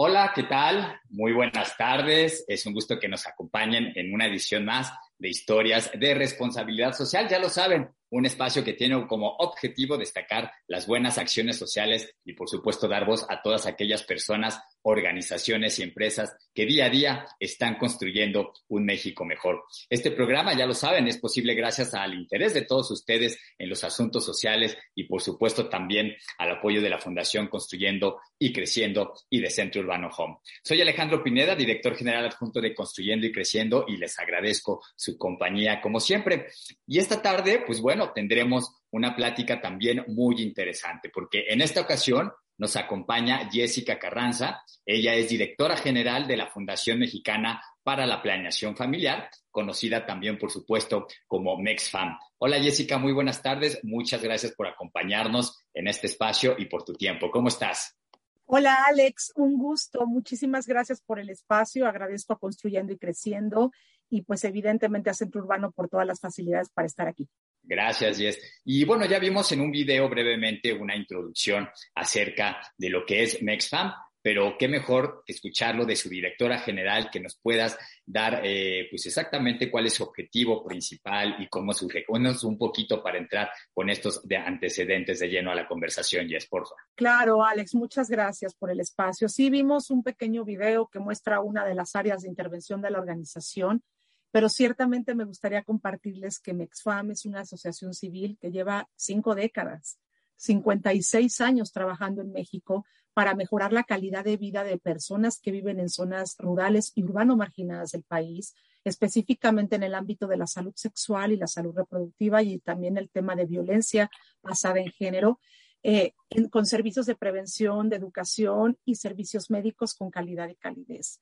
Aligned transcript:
Hola, 0.00 0.30
¿qué 0.32 0.44
tal? 0.44 1.00
Muy 1.10 1.32
buenas 1.32 1.76
tardes. 1.76 2.44
Es 2.46 2.64
un 2.66 2.72
gusto 2.72 3.00
que 3.00 3.08
nos 3.08 3.26
acompañen 3.26 3.92
en 3.96 4.14
una 4.14 4.28
edición 4.28 4.64
más 4.64 4.92
de 5.18 5.28
historias 5.28 5.90
de 5.92 6.14
responsabilidad 6.14 6.92
social. 6.92 7.26
Ya 7.28 7.40
lo 7.40 7.48
saben, 7.48 7.90
un 8.10 8.26
espacio 8.26 8.64
que 8.64 8.72
tiene 8.72 9.06
como 9.06 9.36
objetivo 9.38 9.96
destacar 9.96 10.52
las 10.66 10.86
buenas 10.86 11.18
acciones 11.18 11.56
sociales 11.56 12.14
y 12.24 12.32
por 12.32 12.48
supuesto 12.48 12.88
dar 12.88 13.06
voz 13.06 13.26
a 13.28 13.42
todas 13.42 13.66
aquellas 13.66 14.02
personas, 14.02 14.60
organizaciones 14.82 15.78
y 15.78 15.82
empresas 15.82 16.34
que 16.54 16.66
día 16.66 16.86
a 16.86 16.90
día 16.90 17.26
están 17.38 17.76
construyendo 17.76 18.52
un 18.68 18.84
México 18.84 19.24
mejor. 19.24 19.64
Este 19.90 20.10
programa, 20.10 20.54
ya 20.54 20.66
lo 20.66 20.74
saben, 20.74 21.06
es 21.08 21.18
posible 21.18 21.54
gracias 21.54 21.94
al 21.94 22.14
interés 22.14 22.54
de 22.54 22.62
todos 22.62 22.90
ustedes 22.90 23.38
en 23.58 23.68
los 23.68 23.84
asuntos 23.84 24.24
sociales 24.24 24.76
y 24.94 25.04
por 25.04 25.20
supuesto 25.20 25.68
también 25.68 26.14
al 26.38 26.50
apoyo 26.50 26.80
de 26.80 26.90
la 26.90 26.98
Fundación 26.98 27.48
Construyendo 27.48 28.20
y 28.38 28.52
Creciendo 28.52 29.14
y 29.28 29.40
de 29.40 29.50
Centro 29.50 29.82
Urbano 29.82 30.08
Home. 30.16 30.38
Soy 30.62 30.80
Alejandro 30.80 31.22
Pineda, 31.22 31.54
director 31.54 31.96
general 31.96 32.26
adjunto 32.26 32.60
de 32.60 32.74
Construyendo 32.74 33.26
y 33.26 33.32
Creciendo 33.32 33.84
y 33.88 33.96
les 33.96 34.18
agradezco 34.18 34.82
su 34.96 35.18
compañía 35.18 35.80
como 35.80 36.00
siempre. 36.00 36.48
Y 36.86 36.98
esta 36.98 37.20
tarde, 37.20 37.62
pues 37.66 37.80
bueno, 37.80 37.97
tendremos 38.12 38.72
una 38.90 39.14
plática 39.14 39.60
también 39.60 40.04
muy 40.08 40.40
interesante, 40.42 41.10
porque 41.12 41.44
en 41.48 41.60
esta 41.60 41.80
ocasión 41.80 42.32
nos 42.58 42.76
acompaña 42.76 43.48
Jessica 43.50 43.98
Carranza. 43.98 44.62
Ella 44.84 45.14
es 45.14 45.28
directora 45.28 45.76
general 45.76 46.26
de 46.26 46.36
la 46.36 46.48
Fundación 46.48 46.98
Mexicana 46.98 47.62
para 47.82 48.04
la 48.04 48.20
Planeación 48.20 48.76
Familiar, 48.76 49.30
conocida 49.50 50.04
también, 50.04 50.38
por 50.38 50.50
supuesto, 50.50 51.06
como 51.26 51.56
MexFam. 51.56 52.18
Hola 52.38 52.60
Jessica, 52.60 52.98
muy 52.98 53.12
buenas 53.12 53.42
tardes. 53.42 53.78
Muchas 53.84 54.22
gracias 54.22 54.52
por 54.52 54.66
acompañarnos 54.66 55.64
en 55.72 55.88
este 55.88 56.08
espacio 56.08 56.56
y 56.58 56.66
por 56.66 56.84
tu 56.84 56.92
tiempo. 56.94 57.30
¿Cómo 57.30 57.48
estás? 57.48 57.96
Hola 58.44 58.84
Alex, 58.88 59.32
un 59.36 59.56
gusto. 59.56 60.06
Muchísimas 60.06 60.66
gracias 60.66 61.00
por 61.00 61.18
el 61.18 61.30
espacio. 61.30 61.86
Agradezco 61.86 62.32
a 62.32 62.38
Construyendo 62.38 62.92
y 62.92 62.98
Creciendo 62.98 63.72
y 64.10 64.22
pues 64.22 64.42
evidentemente 64.44 65.10
a 65.10 65.14
Centro 65.14 65.42
Urbano 65.42 65.70
por 65.70 65.88
todas 65.88 66.06
las 66.06 66.20
facilidades 66.20 66.70
para 66.70 66.86
estar 66.86 67.08
aquí. 67.08 67.28
Gracias, 67.68 68.16
Jess. 68.16 68.60
Y 68.64 68.84
bueno, 68.86 69.04
ya 69.04 69.18
vimos 69.18 69.52
en 69.52 69.60
un 69.60 69.70
video 69.70 70.08
brevemente 70.08 70.72
una 70.72 70.96
introducción 70.96 71.68
acerca 71.94 72.58
de 72.78 72.88
lo 72.88 73.04
que 73.04 73.22
es 73.22 73.42
MexFam, 73.42 73.92
pero 74.22 74.56
qué 74.58 74.68
mejor 74.68 75.22
escucharlo 75.26 75.84
de 75.84 75.94
su 75.94 76.08
directora 76.08 76.58
general, 76.58 77.10
que 77.10 77.20
nos 77.20 77.36
puedas 77.36 77.78
dar 78.06 78.40
eh, 78.42 78.86
pues 78.90 79.04
exactamente 79.04 79.70
cuál 79.70 79.86
es 79.86 79.94
su 79.94 80.02
objetivo 80.02 80.64
principal 80.64 81.36
y 81.38 81.48
cómo 81.48 81.74
surge. 81.74 82.04
Un 82.08 82.56
poquito 82.56 83.02
para 83.02 83.18
entrar 83.18 83.50
con 83.74 83.90
estos 83.90 84.26
de 84.26 84.38
antecedentes 84.38 85.20
de 85.20 85.28
lleno 85.28 85.50
a 85.50 85.54
la 85.54 85.68
conversación, 85.68 86.26
Jess, 86.26 86.46
por 86.46 86.62
favor. 86.62 86.78
Claro, 86.94 87.44
Alex, 87.44 87.74
muchas 87.74 88.08
gracias 88.08 88.54
por 88.54 88.70
el 88.70 88.80
espacio. 88.80 89.28
Sí, 89.28 89.50
vimos 89.50 89.90
un 89.90 90.02
pequeño 90.02 90.44
video 90.44 90.88
que 90.88 91.00
muestra 91.00 91.40
una 91.40 91.66
de 91.66 91.74
las 91.74 91.94
áreas 91.94 92.22
de 92.22 92.28
intervención 92.28 92.80
de 92.80 92.90
la 92.90 92.98
organización 92.98 93.82
pero 94.30 94.48
ciertamente 94.48 95.14
me 95.14 95.24
gustaría 95.24 95.62
compartirles 95.62 96.38
que 96.38 96.54
MEXFAM 96.54 97.12
es 97.12 97.24
una 97.24 97.40
asociación 97.40 97.94
civil 97.94 98.36
que 98.40 98.50
lleva 98.50 98.88
cinco 98.94 99.34
décadas, 99.34 99.98
56 100.36 101.40
años 101.40 101.72
trabajando 101.72 102.22
en 102.22 102.32
México 102.32 102.84
para 103.14 103.34
mejorar 103.34 103.72
la 103.72 103.82
calidad 103.82 104.24
de 104.24 104.36
vida 104.36 104.62
de 104.62 104.78
personas 104.78 105.40
que 105.40 105.50
viven 105.50 105.80
en 105.80 105.88
zonas 105.88 106.36
rurales 106.38 106.92
y 106.94 107.02
urbano 107.02 107.36
marginadas 107.36 107.90
del 107.90 108.04
país, 108.04 108.54
específicamente 108.84 109.76
en 109.76 109.82
el 109.82 109.94
ámbito 109.94 110.28
de 110.28 110.36
la 110.36 110.46
salud 110.46 110.72
sexual 110.76 111.32
y 111.32 111.36
la 111.36 111.48
salud 111.48 111.74
reproductiva 111.74 112.42
y 112.42 112.60
también 112.60 112.96
el 112.96 113.10
tema 113.10 113.34
de 113.34 113.46
violencia 113.46 114.10
basada 114.42 114.78
en 114.78 114.90
género, 114.92 115.40
eh, 115.82 116.14
con 116.50 116.66
servicios 116.66 117.06
de 117.06 117.16
prevención, 117.16 117.88
de 117.88 117.96
educación 117.96 118.78
y 118.84 118.96
servicios 118.96 119.50
médicos 119.50 119.94
con 119.94 120.10
calidad 120.10 120.48
y 120.48 120.54
calidez. 120.54 121.20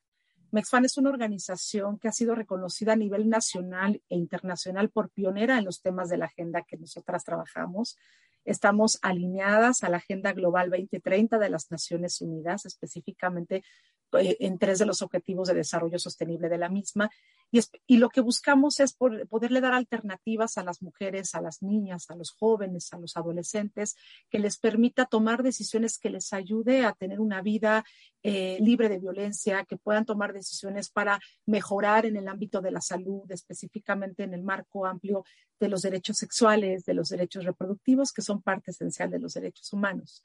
MEXFAN 0.50 0.84
es 0.84 0.96
una 0.96 1.10
organización 1.10 1.98
que 1.98 2.08
ha 2.08 2.12
sido 2.12 2.34
reconocida 2.34 2.92
a 2.92 2.96
nivel 2.96 3.28
nacional 3.28 4.02
e 4.08 4.16
internacional 4.16 4.90
por 4.90 5.10
pionera 5.10 5.58
en 5.58 5.64
los 5.64 5.82
temas 5.82 6.08
de 6.08 6.18
la 6.18 6.26
agenda 6.26 6.62
que 6.62 6.76
nosotras 6.76 7.24
trabajamos. 7.24 7.96
Estamos 8.44 8.98
alineadas 9.02 9.82
a 9.82 9.88
la 9.88 9.96
Agenda 9.96 10.32
Global 10.32 10.70
2030 10.70 11.38
de 11.38 11.50
las 11.50 11.70
Naciones 11.70 12.20
Unidas, 12.20 12.64
específicamente 12.64 13.64
eh, 14.12 14.36
en 14.40 14.58
tres 14.58 14.78
de 14.78 14.86
los 14.86 15.02
objetivos 15.02 15.48
de 15.48 15.54
desarrollo 15.54 15.98
sostenible 15.98 16.48
de 16.48 16.58
la 16.58 16.68
misma. 16.68 17.10
Y, 17.50 17.96
lo 17.98 18.08
que 18.08 18.20
buscamos 18.20 18.80
es 18.80 18.92
poderle 18.94 19.60
dar 19.60 19.72
alternativas 19.72 20.58
a 20.58 20.64
las 20.64 20.82
mujeres, 20.82 21.34
a 21.34 21.40
las 21.40 21.62
niñas, 21.62 22.10
a 22.10 22.16
los 22.16 22.32
jóvenes, 22.32 22.92
a 22.92 22.98
los 22.98 23.16
adolescentes, 23.16 23.96
que 24.28 24.38
les 24.38 24.58
permita 24.58 25.06
tomar 25.06 25.42
decisiones 25.42 25.98
que 25.98 26.10
les 26.10 26.32
ayude 26.32 26.84
a 26.84 26.92
tener 26.92 27.20
una 27.20 27.42
vida 27.42 27.84
eh, 28.22 28.58
libre 28.60 28.88
de 28.88 28.98
violencia, 28.98 29.64
que 29.64 29.76
puedan 29.76 30.04
tomar 30.04 30.32
decisiones 30.32 30.90
para 30.90 31.20
mejorar 31.46 32.04
en 32.04 32.16
el 32.16 32.28
ámbito 32.28 32.60
de 32.60 32.72
la 32.72 32.80
salud, 32.80 33.30
específicamente 33.30 34.24
en 34.24 34.34
el 34.34 34.42
marco 34.42 34.84
amplio 34.84 35.24
de 35.58 35.68
los 35.68 35.82
derechos 35.82 36.16
sexuales, 36.16 36.84
de 36.84 36.94
los 36.94 37.08
derechos 37.08 37.44
reproductivos, 37.44 38.12
que 38.12 38.22
son 38.22 38.42
parte 38.42 38.72
esencial 38.72 39.10
de 39.10 39.20
los 39.20 39.34
derechos 39.34 39.72
humanos. 39.72 40.24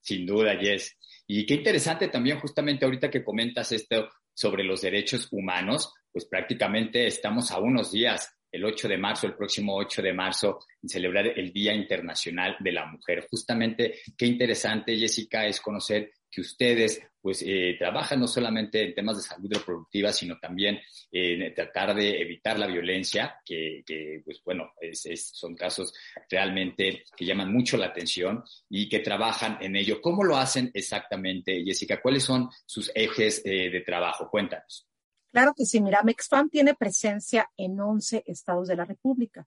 Sin 0.00 0.24
duda, 0.24 0.58
Yes. 0.58 0.96
Y 1.26 1.44
qué 1.46 1.54
interesante 1.54 2.08
también 2.08 2.40
justamente 2.40 2.84
ahorita 2.84 3.10
que 3.10 3.22
comentas 3.22 3.70
esto 3.72 4.08
sobre 4.40 4.64
los 4.64 4.80
derechos 4.80 5.28
humanos, 5.32 5.92
pues 6.10 6.24
prácticamente 6.24 7.06
estamos 7.06 7.50
a 7.50 7.58
unos 7.58 7.92
días, 7.92 8.34
el 8.50 8.64
8 8.64 8.88
de 8.88 8.96
marzo, 8.96 9.26
el 9.26 9.34
próximo 9.34 9.76
8 9.76 10.00
de 10.00 10.14
marzo, 10.14 10.60
en 10.82 10.88
celebrar 10.88 11.26
el 11.26 11.52
Día 11.52 11.74
Internacional 11.74 12.56
de 12.58 12.72
la 12.72 12.86
Mujer. 12.86 13.26
Justamente, 13.30 14.00
qué 14.16 14.24
interesante, 14.24 14.96
Jessica, 14.96 15.46
es 15.46 15.60
conocer 15.60 16.12
que 16.30 16.40
ustedes 16.40 17.02
pues 17.20 17.42
eh, 17.46 17.76
trabajan 17.78 18.20
no 18.20 18.26
solamente 18.26 18.82
en 18.82 18.94
temas 18.94 19.18
de 19.18 19.22
salud 19.22 19.52
reproductiva, 19.52 20.12
sino 20.12 20.38
también 20.38 20.80
en 21.12 21.52
tratar 21.54 21.94
de 21.94 22.20
evitar 22.20 22.58
la 22.58 22.66
violencia, 22.66 23.36
que, 23.44 23.82
pues 24.24 24.40
bueno, 24.44 24.72
son 25.32 25.54
casos 25.54 25.92
realmente 26.30 27.04
que 27.14 27.26
llaman 27.26 27.52
mucho 27.52 27.76
la 27.76 27.86
atención 27.86 28.42
y 28.68 28.88
que 28.88 29.00
trabajan 29.00 29.58
en 29.60 29.76
ello. 29.76 30.00
¿Cómo 30.00 30.24
lo 30.24 30.36
hacen 30.36 30.70
exactamente, 30.72 31.62
Jessica? 31.64 32.00
¿Cuáles 32.00 32.24
son 32.24 32.48
sus 32.64 32.90
ejes 32.94 33.42
eh, 33.44 33.70
de 33.70 33.80
trabajo? 33.82 34.30
Cuéntanos. 34.30 34.86
Claro 35.30 35.52
que 35.54 35.66
sí, 35.66 35.80
mira, 35.80 36.02
MexFam 36.02 36.48
tiene 36.48 36.74
presencia 36.74 37.48
en 37.56 37.78
11 37.78 38.24
estados 38.26 38.66
de 38.66 38.76
la 38.76 38.84
República. 38.84 39.46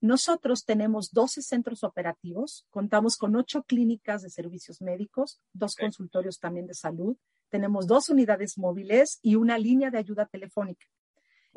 Nosotros 0.00 0.64
tenemos 0.64 1.12
12 1.12 1.42
centros 1.42 1.82
operativos, 1.82 2.66
contamos 2.70 3.16
con 3.16 3.34
ocho 3.34 3.62
clínicas 3.62 4.22
de 4.22 4.30
servicios 4.30 4.82
médicos, 4.82 5.40
dos 5.52 5.74
consultorios 5.74 6.38
también 6.38 6.66
de 6.66 6.74
salud, 6.74 7.16
tenemos 7.48 7.86
dos 7.86 8.08
unidades 8.08 8.58
móviles 8.58 9.18
y 9.22 9.36
una 9.36 9.58
línea 9.58 9.90
de 9.90 9.98
ayuda 9.98 10.26
telefónica. 10.26 10.86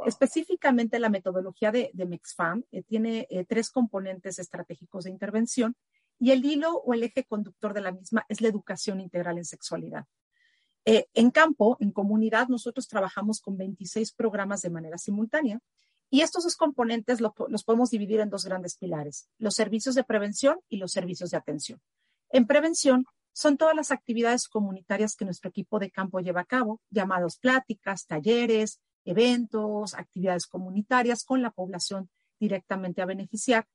Específicamente 0.05 0.99
la 0.99 1.09
metodología 1.09 1.71
de, 1.71 1.91
MexFam 1.93 2.63
eh, 2.71 2.83
tiene 2.83 3.27
eh, 3.29 3.45
tres 3.45 3.69
componentes 3.69 4.39
estratégicos 4.39 5.03
de 5.03 5.09
intervención 5.09 5.75
y 6.19 6.31
el 6.31 6.45
hilo 6.45 6.77
o 6.77 6.93
el 6.93 7.03
eje 7.03 7.25
conductor 7.25 7.73
de 7.73 7.81
la 7.81 7.91
misma 7.91 8.25
es 8.29 8.39
la 8.39 8.47
educación 8.47 9.01
integral 9.01 9.37
en 9.37 9.45
sexualidad. 9.45 10.05
Eh, 10.85 11.07
en 11.13 11.31
campo, 11.31 11.75
en 11.81 11.91
comunidad, 11.91 12.47
nosotros 12.47 12.87
trabajamos 12.87 13.41
con 13.41 13.57
26 13.57 14.13
programas 14.13 14.61
de 14.61 14.69
manera 14.69 14.97
simultánea 14.97 15.59
y 16.09 16.21
estos 16.21 16.43
dos 16.43 16.55
componentes 16.55 17.21
los 17.21 17.63
podemos 17.63 17.89
dividir 17.91 18.19
en 18.19 18.29
dos 18.29 18.45
grandes 18.45 18.77
pilares, 18.77 19.29
los 19.37 19.55
servicios 19.55 19.95
de 19.95 20.03
prevención 20.03 20.59
y 20.67 20.77
los 20.77 20.91
servicios 20.91 21.31
de 21.31 21.37
atención. 21.37 21.79
En 22.29 22.47
prevención 22.47 23.05
son 23.33 23.57
todas 23.57 23.75
las 23.75 23.91
actividades 23.91 24.47
comunitarias 24.47 25.15
que 25.15 25.25
nuestro 25.25 25.49
equipo 25.49 25.79
de 25.79 25.91
campo 25.91 26.19
lleva 26.19 26.41
a 26.41 26.45
cabo, 26.45 26.81
llamados 26.89 27.37
pláticas, 27.37 28.05
talleres, 28.05 28.79
eventos, 29.05 29.93
actividades 29.93 30.45
comunitarias 30.45 31.23
con 31.23 31.41
la 31.41 31.51
población 31.51 32.09
directamente 32.39 33.01
a 33.01 33.05
beneficiar, 33.05 33.67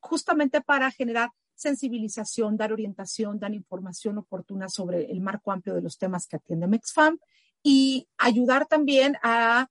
justamente 0.00 0.60
para 0.60 0.90
generar 0.90 1.30
sensibilización, 1.54 2.56
dar 2.56 2.72
orientación, 2.72 3.38
dar 3.38 3.54
información 3.54 4.18
oportuna 4.18 4.68
sobre 4.68 5.10
el 5.10 5.20
marco 5.20 5.52
amplio 5.52 5.74
de 5.74 5.82
los 5.82 5.98
temas 5.98 6.26
que 6.26 6.36
atiende 6.36 6.66
MexFam 6.66 7.18
y 7.62 8.08
ayudar 8.18 8.66
también 8.66 9.16
a 9.22 9.68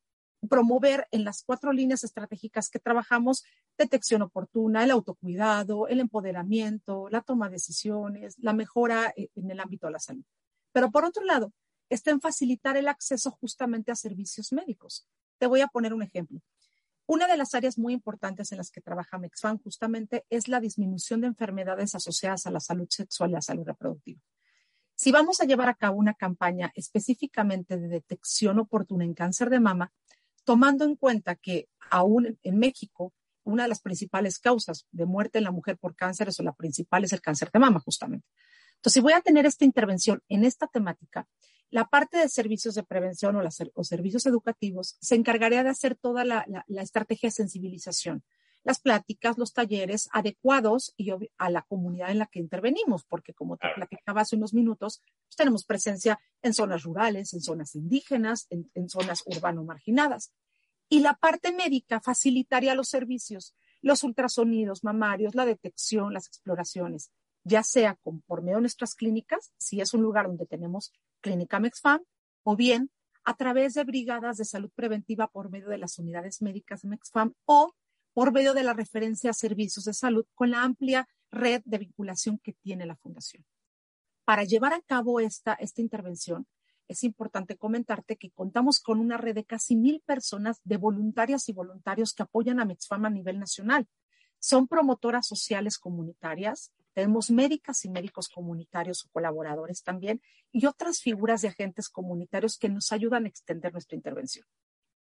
promover 0.50 1.08
en 1.12 1.24
las 1.24 1.44
cuatro 1.44 1.72
líneas 1.72 2.04
estratégicas 2.04 2.70
que 2.70 2.80
trabajamos 2.80 3.44
detección 3.78 4.22
oportuna, 4.22 4.84
el 4.84 4.92
autocuidado, 4.92 5.88
el 5.88 6.00
empoderamiento, 6.00 7.10
la 7.10 7.22
toma 7.22 7.48
de 7.48 7.54
decisiones, 7.54 8.36
la 8.40 8.54
mejora 8.54 9.14
eh, 9.16 9.30
en 9.36 9.52
el 9.52 9.60
ámbito 9.60 9.88
de 9.88 9.94
la 9.94 10.00
salud. 10.00 10.24
Pero 10.72 10.92
por 10.92 11.06
otro 11.06 11.24
lado, 11.24 11.54
está 11.90 12.12
en 12.12 12.22
facilitar 12.22 12.78
el 12.78 12.88
acceso 12.88 13.32
justamente 13.32 13.92
a 13.92 13.96
servicios 13.96 14.52
médicos. 14.54 15.08
Te 15.38 15.48
voy 15.48 15.62
a 15.62 15.68
poner 15.68 15.94
un 15.94 16.04
ejemplo. 16.04 16.40
Una 17.06 17.28
de 17.28 17.36
las 17.36 17.54
áreas 17.56 17.78
muy 17.78 17.94
importantes 17.94 18.52
en 18.52 18.58
las 18.58 18.72
que 18.72 18.80
trabaja 18.80 19.18
Mexfam 19.18 19.60
justamente 19.60 20.26
es 20.30 20.48
la 20.48 20.62
disminución 20.62 21.22
de 21.22 21.28
enfermedades 21.28 21.94
asociadas 21.94 22.46
a 22.46 22.52
la 22.52 22.60
salud 22.62 22.88
sexual 22.90 23.32
y 23.32 23.34
la 23.34 23.42
salud 23.42 23.66
reproductiva. 23.66 24.22
Si 24.96 25.12
vamos 25.12 25.42
a 25.42 25.46
llevar 25.46 25.68
a 25.68 25.74
cabo 25.74 25.98
una 25.98 26.14
campaña 26.14 26.72
específicamente 26.76 27.78
de 27.78 27.88
detección 27.88 28.60
oportuna 28.60 29.04
en 29.04 29.14
cáncer 29.14 29.50
de 29.50 29.60
mama, 29.60 29.92
tomando 30.52 30.84
en 30.84 30.98
cuenta 30.98 31.36
que 31.36 31.70
aún 31.90 32.38
en 32.44 32.60
México 32.60 33.14
una 33.46 33.64
de 33.64 33.70
las 33.70 33.80
principales 33.80 34.38
causas 34.38 34.86
de 34.92 35.06
muerte 35.06 35.38
en 35.38 35.46
la 35.46 35.52
mujer 35.52 35.78
por 35.78 35.96
cáncer, 35.96 36.28
o 36.28 36.44
la 36.44 36.52
principal 36.52 37.06
es 37.06 37.14
el 37.14 37.22
cáncer 37.22 37.50
de 37.54 37.60
mama, 37.60 37.80
justamente. 37.80 38.28
Entonces, 38.76 38.96
si 38.96 39.00
voy 39.00 39.14
a 39.14 39.22
tener 39.22 39.46
esta 39.46 39.64
intervención 39.64 40.22
en 40.28 40.44
esta 40.44 40.68
temática, 40.68 41.26
la 41.70 41.86
parte 41.86 42.18
de 42.18 42.28
servicios 42.28 42.76
de 42.76 42.84
prevención 42.84 43.38
o, 43.38 43.42
los 43.42 43.88
servicios 43.88 44.26
educativos 44.26 44.98
se 45.00 45.16
encargaría 45.16 45.64
de 45.64 45.70
hacer 45.70 45.96
toda 45.96 46.26
la, 46.26 46.46
estrategia 46.68 47.28
de 47.28 47.32
sensibilización, 47.32 48.22
las 48.66 48.82
pláticas, 48.82 49.38
los 49.38 49.54
talleres 49.54 50.10
adecuados 50.12 50.94
y 50.98 51.12
a 51.38 51.50
la 51.50 51.62
comunidad 51.62 52.12
en 52.12 52.20
la 52.20 52.26
que 52.26 52.40
intervenimos, 52.40 53.06
porque 53.06 53.34
como 53.34 53.56
te 53.56 53.70
platicaba 53.74 54.20
hace 54.20 54.36
unos 54.36 54.54
minutos, 54.54 55.02
pues 55.28 55.38
tenemos 55.38 55.64
presencia 55.64 56.20
en 56.42 56.54
zonas 56.54 56.84
rurales, 56.84 57.34
en 57.34 57.42
zonas 57.42 57.74
indígenas, 57.74 58.48
en, 58.50 58.70
en 58.76 58.90
zonas 58.90 59.24
urbano 59.26 59.64
marginadas. 59.64 60.34
Y 60.92 61.00
la 61.00 61.14
parte 61.14 61.54
médica 61.54 62.02
facilitaría 62.02 62.76
los 62.76 62.90
servicios, 62.90 63.56
los 63.82 64.04
ultrasonidos 64.04 64.84
mamarios, 64.84 65.36
la 65.36 65.46
detección, 65.46 66.14
las 66.14 66.28
exploraciones, 66.28 67.12
ya 67.46 67.64
sea 67.64 67.98
por 68.26 68.42
medio 68.42 68.58
de 68.58 68.64
nuestras 68.64 68.94
clínicas, 68.94 69.54
si 69.58 69.80
es 69.80 69.94
un 69.94 70.02
lugar 70.02 70.28
donde 70.28 70.46
tenemos 70.46 70.92
clínica 71.22 71.62
MEXFAM, 71.62 72.02
o 72.44 72.58
bien 72.58 72.92
a 73.24 73.38
través 73.38 73.76
de 73.76 73.86
brigadas 73.86 74.36
de 74.36 74.44
salud 74.44 74.70
preventiva 74.76 75.28
por 75.28 75.50
medio 75.50 75.70
de 75.70 75.78
las 75.78 75.98
unidades 75.98 76.42
médicas 76.42 76.82
de 76.82 76.90
MEXFAM 76.90 77.36
o 77.46 77.74
por 78.12 78.34
medio 78.34 78.54
de 78.54 78.64
la 78.64 78.74
referencia 78.74 79.30
a 79.30 79.34
servicios 79.34 79.86
de 79.86 79.94
salud 79.94 80.26
con 80.36 80.52
la 80.52 80.62
amplia 80.62 81.08
red 81.32 81.62
de 81.64 81.78
vinculación 81.78 82.38
que 82.38 82.52
tiene 82.52 82.86
la 82.86 82.98
Fundación. 82.98 83.46
Para 84.26 84.44
llevar 84.44 84.74
a 84.74 84.82
cabo 84.82 85.22
esta, 85.22 85.54
esta 85.54 85.80
intervención, 85.80 86.48
es 86.92 87.04
importante 87.06 87.56
comentarte 87.56 88.18
que 88.18 88.32
contamos 88.32 88.82
con 88.82 89.00
una 89.00 89.16
red 89.16 89.34
de 89.34 89.46
casi 89.46 89.78
mil 89.78 90.02
personas 90.02 90.60
de 90.66 90.76
voluntarias 90.76 91.48
y 91.48 91.54
voluntarios 91.54 92.14
que 92.14 92.24
apoyan 92.24 92.60
a 92.60 92.66
Mexfam 92.66 93.06
a 93.06 93.10
nivel 93.10 93.40
nacional. 93.40 93.88
Son 94.40 94.68
promotoras 94.68 95.26
sociales 95.26 95.78
comunitarias, 95.78 96.74
tenemos 96.94 97.32
médicas 97.32 97.86
y 97.86 97.90
médicos 97.90 98.28
comunitarios 98.28 99.06
o 99.06 99.10
colaboradores 99.10 99.84
también 99.84 100.22
y 100.52 100.66
otras 100.66 101.00
figuras 101.00 101.42
de 101.42 101.48
agentes 101.48 101.88
comunitarios 101.88 102.58
que 102.58 102.68
nos 102.68 102.92
ayudan 102.92 103.24
a 103.24 103.30
extender 103.30 103.72
nuestra 103.72 103.96
intervención, 103.96 104.46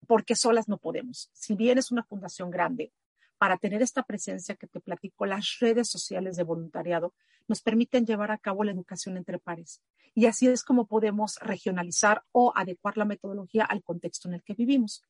porque 0.06 0.36
solas 0.36 0.68
no 0.68 0.78
podemos. 0.78 1.30
Si 1.32 1.56
bien 1.56 1.78
es 1.78 1.90
una 1.90 2.04
fundación 2.04 2.50
grande, 2.50 2.92
para 3.38 3.56
tener 3.56 3.82
esta 3.82 4.04
presencia 4.04 4.54
que 4.54 4.68
te 4.68 4.78
platico, 4.78 5.26
las 5.26 5.58
redes 5.58 5.88
sociales 5.88 6.36
de 6.36 6.44
voluntariado 6.44 7.12
nos 7.48 7.62
permiten 7.62 8.06
llevar 8.06 8.30
a 8.30 8.38
cabo 8.38 8.64
la 8.64 8.72
educación 8.72 9.16
entre 9.16 9.38
pares. 9.38 9.82
Y 10.14 10.26
así 10.26 10.48
es 10.48 10.62
como 10.62 10.86
podemos 10.86 11.36
regionalizar 11.40 12.22
o 12.32 12.52
adecuar 12.54 12.96
la 12.96 13.04
metodología 13.04 13.64
al 13.64 13.82
contexto 13.82 14.28
en 14.28 14.34
el 14.34 14.42
que 14.42 14.54
vivimos. 14.54 15.04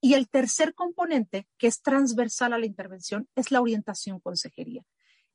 Y 0.00 0.14
el 0.14 0.28
tercer 0.28 0.74
componente, 0.74 1.48
que 1.58 1.66
es 1.66 1.82
transversal 1.82 2.52
a 2.52 2.58
la 2.58 2.66
intervención, 2.66 3.28
es 3.34 3.50
la 3.50 3.60
orientación 3.60 4.20
consejería. 4.20 4.84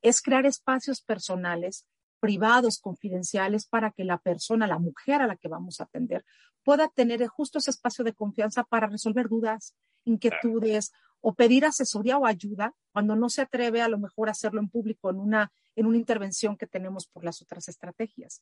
Es 0.01 0.21
crear 0.21 0.45
espacios 0.45 1.01
personales, 1.01 1.85
privados, 2.19 2.79
confidenciales, 2.79 3.67
para 3.67 3.91
que 3.91 4.05
la 4.05 4.17
persona, 4.17 4.67
la 4.67 4.79
mujer 4.79 5.21
a 5.21 5.27
la 5.27 5.35
que 5.35 5.49
vamos 5.49 5.81
a 5.81 5.83
atender, 5.83 6.23
pueda 6.63 6.87
tener 6.89 7.25
justo 7.27 7.59
ese 7.59 7.71
espacio 7.71 8.03
de 8.03 8.13
confianza 8.13 8.63
para 8.63 8.87
resolver 8.87 9.27
dudas, 9.27 9.75
inquietudes 10.05 10.91
o 11.21 11.33
pedir 11.33 11.65
asesoría 11.65 12.17
o 12.17 12.25
ayuda 12.25 12.75
cuando 12.91 13.15
no 13.15 13.29
se 13.29 13.41
atreve 13.41 13.81
a 13.81 13.87
lo 13.87 13.97
mejor 13.97 14.27
a 14.27 14.31
hacerlo 14.31 14.59
en 14.59 14.69
público 14.69 15.09
en 15.09 15.19
una, 15.19 15.53
en 15.75 15.85
una 15.85 15.97
intervención 15.97 16.57
que 16.57 16.67
tenemos 16.67 17.07
por 17.07 17.23
las 17.23 17.41
otras 17.41 17.69
estrategias. 17.69 18.41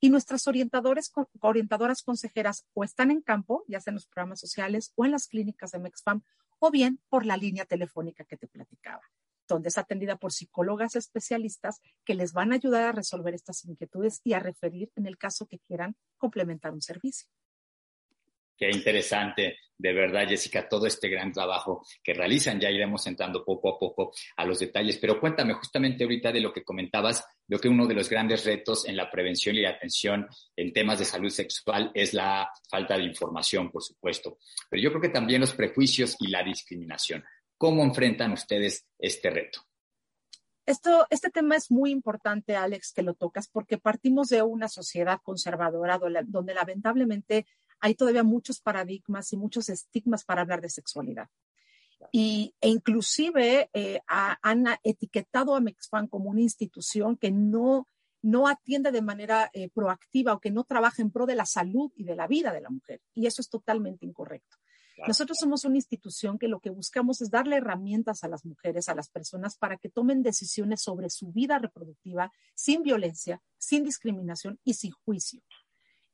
Y 0.00 0.08
nuestras 0.08 0.46
orientadores, 0.48 1.12
orientadoras 1.40 2.02
consejeras 2.02 2.66
o 2.72 2.84
están 2.84 3.10
en 3.10 3.20
campo, 3.20 3.64
ya 3.68 3.80
sea 3.80 3.90
en 3.90 3.96
los 3.96 4.06
programas 4.06 4.40
sociales 4.40 4.92
o 4.96 5.04
en 5.04 5.12
las 5.12 5.28
clínicas 5.28 5.72
de 5.72 5.78
MEXFAM, 5.78 6.22
o 6.58 6.70
bien 6.70 7.00
por 7.08 7.26
la 7.26 7.36
línea 7.36 7.66
telefónica 7.66 8.24
que 8.24 8.38
te 8.38 8.48
platicaba, 8.48 9.02
donde 9.46 9.68
es 9.68 9.76
atendida 9.76 10.16
por 10.16 10.32
psicólogas 10.32 10.96
especialistas 10.96 11.80
que 12.04 12.14
les 12.14 12.32
van 12.32 12.52
a 12.52 12.54
ayudar 12.54 12.84
a 12.84 12.92
resolver 12.92 13.34
estas 13.34 13.64
inquietudes 13.66 14.20
y 14.24 14.32
a 14.32 14.40
referir 14.40 14.90
en 14.96 15.06
el 15.06 15.18
caso 15.18 15.46
que 15.46 15.58
quieran 15.58 15.96
complementar 16.16 16.72
un 16.72 16.80
servicio. 16.80 17.28
Qué 18.62 18.70
interesante, 18.70 19.56
de 19.76 19.92
verdad, 19.92 20.24
Jessica, 20.28 20.68
todo 20.68 20.86
este 20.86 21.08
gran 21.08 21.32
trabajo 21.32 21.84
que 22.00 22.14
realizan. 22.14 22.60
Ya 22.60 22.70
iremos 22.70 23.04
entrando 23.08 23.44
poco 23.44 23.70
a 23.70 23.76
poco 23.76 24.12
a 24.36 24.44
los 24.44 24.60
detalles, 24.60 24.98
pero 24.98 25.18
cuéntame 25.18 25.54
justamente 25.54 26.04
ahorita 26.04 26.30
de 26.30 26.40
lo 26.40 26.52
que 26.52 26.62
comentabas. 26.62 27.26
Veo 27.44 27.58
que 27.58 27.68
uno 27.68 27.88
de 27.88 27.94
los 27.94 28.08
grandes 28.08 28.44
retos 28.44 28.86
en 28.86 28.96
la 28.96 29.10
prevención 29.10 29.56
y 29.56 29.62
la 29.62 29.70
atención 29.70 30.28
en 30.54 30.72
temas 30.72 31.00
de 31.00 31.06
salud 31.06 31.30
sexual 31.30 31.90
es 31.92 32.14
la 32.14 32.48
falta 32.70 32.96
de 32.96 33.02
información, 33.02 33.68
por 33.68 33.82
supuesto, 33.82 34.38
pero 34.70 34.80
yo 34.80 34.90
creo 34.90 35.02
que 35.02 35.08
también 35.08 35.40
los 35.40 35.54
prejuicios 35.54 36.14
y 36.20 36.28
la 36.28 36.44
discriminación. 36.44 37.24
¿Cómo 37.58 37.82
enfrentan 37.82 38.30
ustedes 38.30 38.86
este 38.96 39.28
reto? 39.28 39.66
Esto, 40.64 41.08
este 41.10 41.30
tema 41.30 41.56
es 41.56 41.72
muy 41.72 41.90
importante, 41.90 42.54
Alex, 42.54 42.92
que 42.92 43.02
lo 43.02 43.14
tocas, 43.14 43.48
porque 43.48 43.78
partimos 43.78 44.28
de 44.28 44.42
una 44.42 44.68
sociedad 44.68 45.18
conservadora 45.20 45.98
donde 45.98 46.54
lamentablemente 46.54 47.46
hay 47.82 47.94
todavía 47.96 48.22
muchos 48.22 48.60
paradigmas 48.60 49.32
y 49.32 49.36
muchos 49.36 49.68
estigmas 49.68 50.24
para 50.24 50.42
hablar 50.42 50.60
de 50.60 50.70
sexualidad. 50.70 51.28
Y, 52.12 52.54
e 52.60 52.68
inclusive 52.68 53.70
eh, 53.72 54.00
han 54.06 54.66
etiquetado 54.82 55.54
a 55.54 55.60
Mexfan 55.60 56.06
como 56.06 56.30
una 56.30 56.40
institución 56.40 57.16
que 57.16 57.30
no, 57.30 57.88
no 58.22 58.48
atiende 58.48 58.92
de 58.92 59.02
manera 59.02 59.50
eh, 59.52 59.68
proactiva 59.68 60.32
o 60.32 60.40
que 60.40 60.50
no 60.50 60.64
trabaja 60.64 61.02
en 61.02 61.10
pro 61.10 61.26
de 61.26 61.34
la 61.34 61.46
salud 61.46 61.92
y 61.96 62.04
de 62.04 62.16
la 62.16 62.28
vida 62.28 62.52
de 62.52 62.60
la 62.60 62.70
mujer. 62.70 63.00
Y 63.14 63.26
eso 63.26 63.42
es 63.42 63.48
totalmente 63.48 64.06
incorrecto. 64.06 64.56
Nosotros 65.08 65.38
somos 65.40 65.64
una 65.64 65.76
institución 65.76 66.38
que 66.38 66.46
lo 66.46 66.60
que 66.60 66.70
buscamos 66.70 67.20
es 67.22 67.30
darle 67.30 67.56
herramientas 67.56 68.22
a 68.22 68.28
las 68.28 68.44
mujeres, 68.44 68.88
a 68.88 68.94
las 68.94 69.08
personas, 69.08 69.56
para 69.56 69.76
que 69.76 69.88
tomen 69.88 70.22
decisiones 70.22 70.82
sobre 70.82 71.10
su 71.10 71.32
vida 71.32 71.58
reproductiva 71.58 72.30
sin 72.54 72.82
violencia, 72.82 73.42
sin 73.58 73.84
discriminación 73.84 74.60
y 74.64 74.74
sin 74.74 74.92
juicio. 74.92 75.40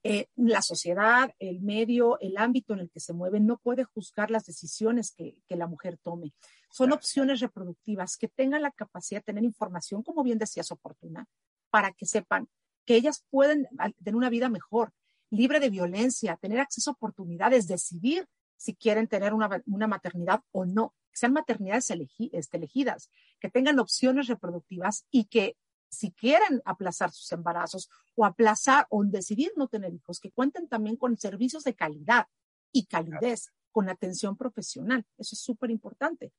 Eh, 0.05 0.29
la 0.37 0.63
sociedad, 0.63 1.35
el 1.41 1.61
medio, 1.61 2.21
el 2.21 2.37
ámbito 2.37 2.73
en 2.73 2.81
el 2.81 2.91
que 2.91 3.01
se 3.01 3.13
mueve 3.13 3.41
no 3.41 3.59
puede 3.59 3.83
juzgar 3.83 4.31
las 4.31 4.45
decisiones 4.45 5.13
que, 5.13 5.37
la 5.49 5.67
mujer 5.67 5.99
tome. 6.03 6.33
Son 6.71 6.93
opciones 6.93 7.41
reproductivas 7.41 8.17
que 8.17 8.29
tengan 8.29 8.63
la 8.63 8.71
capacidad 8.71 9.21
de 9.21 9.25
tener 9.25 9.45
información, 9.45 10.03
como 10.03 10.23
bien 10.23 10.39
decías, 10.39 10.71
oportuna, 10.71 11.27
para 11.71 11.93
que 11.93 12.07
sepan 12.07 12.49
que 12.85 12.95
ellas 12.95 13.25
pueden 13.29 13.67
tener 14.03 14.15
una 14.15 14.31
vida 14.31 14.49
mejor, 14.49 14.93
libre 15.31 15.59
de 15.61 15.69
violencia, 15.69 16.37
tener 16.37 16.61
acceso 16.61 16.91
a 16.91 16.95
oportunidades, 16.95 17.67
decidir 17.67 18.27
si 18.57 18.75
quieren 18.75 19.09
tener 19.09 19.35
una, 19.35 19.87
maternidad 19.89 20.43
o 20.53 20.65
no, 20.65 20.95
que 21.11 21.19
sean 21.19 21.33
maternidades 21.33 21.91
este, 22.33 22.57
elegidas, 22.57 23.11
que 23.41 23.51
tengan 23.51 23.79
opciones 23.79 24.29
reproductivas 24.29 25.07
y 25.11 25.25
que 25.25 25.57
si 25.91 26.13
quieren 26.13 26.61
aplazar 26.65 27.11
sus 27.11 27.31
embarazos 27.33 27.89
o 28.15 28.25
aplazar 28.25 28.87
o 28.91 29.05
decidir 29.05 29.53
no 29.57 29.69
tener 29.69 29.93
hijos, 29.93 30.21
que 30.21 30.31
cuenten 30.31 30.69
también 30.69 30.97
con 30.97 31.17
servicios 31.17 31.65
de 31.65 31.75
calidad 31.75 32.27
y 32.73 32.87
calidez, 32.87 33.53
con 33.71 33.89
atención 33.89 34.37
profesional. 34.37 35.07
Eso 35.17 35.35
es 35.35 35.41
súper 35.41 35.71
importante. 35.71 36.33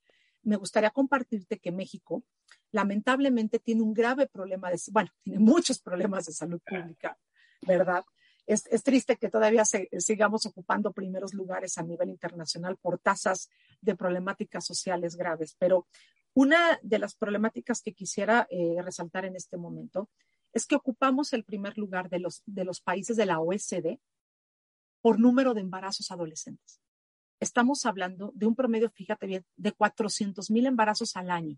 Me 0.43 0.55
gustaría 0.55 0.89
compartirte 0.89 1.59
que 1.59 1.71
México 1.71 2.23
lamentablemente 2.71 3.59
tiene 3.59 3.81
un 3.81 3.93
grave 3.93 4.27
problema 4.27 4.69
de, 4.69 4.79
bueno, 4.91 5.09
tiene 5.23 5.39
muchos 5.39 5.79
problemas 5.79 6.25
de 6.25 6.33
salud 6.33 6.61
pública, 6.65 7.17
¿verdad? 7.61 8.03
Es, 8.45 8.63
triste 8.83 9.15
que 9.17 9.29
todavía 9.29 9.63
sigamos 9.63 10.47
ocupando 10.47 10.91
primeros 10.91 11.35
lugares 11.35 11.77
a 11.77 11.83
nivel 11.83 12.09
internacional 12.09 12.77
por 12.77 12.97
tasas 12.97 13.47
de 13.79 13.95
problemáticas 13.95 14.65
sociales 14.65 15.15
graves, 15.15 15.55
pero 15.59 15.87
una 16.33 16.79
de 16.83 16.99
las 16.99 17.15
problemáticas 17.15 17.81
que 17.81 17.93
quisiera 17.93 18.47
eh, 18.49 18.81
resaltar 18.81 19.25
en 19.25 19.35
este 19.35 19.57
momento 19.57 20.09
es 20.53 20.65
que 20.65 20.75
ocupamos 20.75 21.33
el 21.33 21.43
primer 21.43 21.77
lugar 21.77 22.09
de 22.09 22.19
los, 22.19 22.43
de 22.45 22.65
los 22.65 22.81
países 22.81 23.17
de 23.17 23.25
la 23.25 23.39
OECD 23.39 23.99
por 25.01 25.19
número 25.19 25.53
de 25.53 25.61
embarazos 25.61 26.11
adolescentes. 26.11 26.81
Estamos 27.39 27.85
hablando 27.85 28.31
de 28.35 28.47
un 28.47 28.55
promedio, 28.55 28.89
fíjate 28.89 29.25
bien, 29.25 29.45
de 29.55 29.71
400 29.71 30.51
mil 30.51 30.65
embarazos 30.65 31.15
al 31.15 31.31
año, 31.31 31.57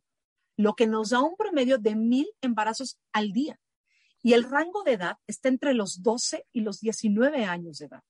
lo 0.57 0.75
que 0.75 0.87
nos 0.87 1.09
da 1.09 1.21
un 1.21 1.35
promedio 1.35 1.77
de 1.77 1.95
mil 1.95 2.29
embarazos 2.41 2.99
al 3.13 3.31
día. 3.31 3.59
Y 4.21 4.33
el 4.33 4.43
rango 4.43 4.83
de 4.83 4.93
edad 4.93 5.17
está 5.25 5.49
entre 5.49 5.73
los 5.73 6.03
12 6.03 6.45
y 6.51 6.61
los 6.61 6.79
19 6.81 7.45
años 7.45 7.79
de 7.79 7.87
edad. 7.87 8.03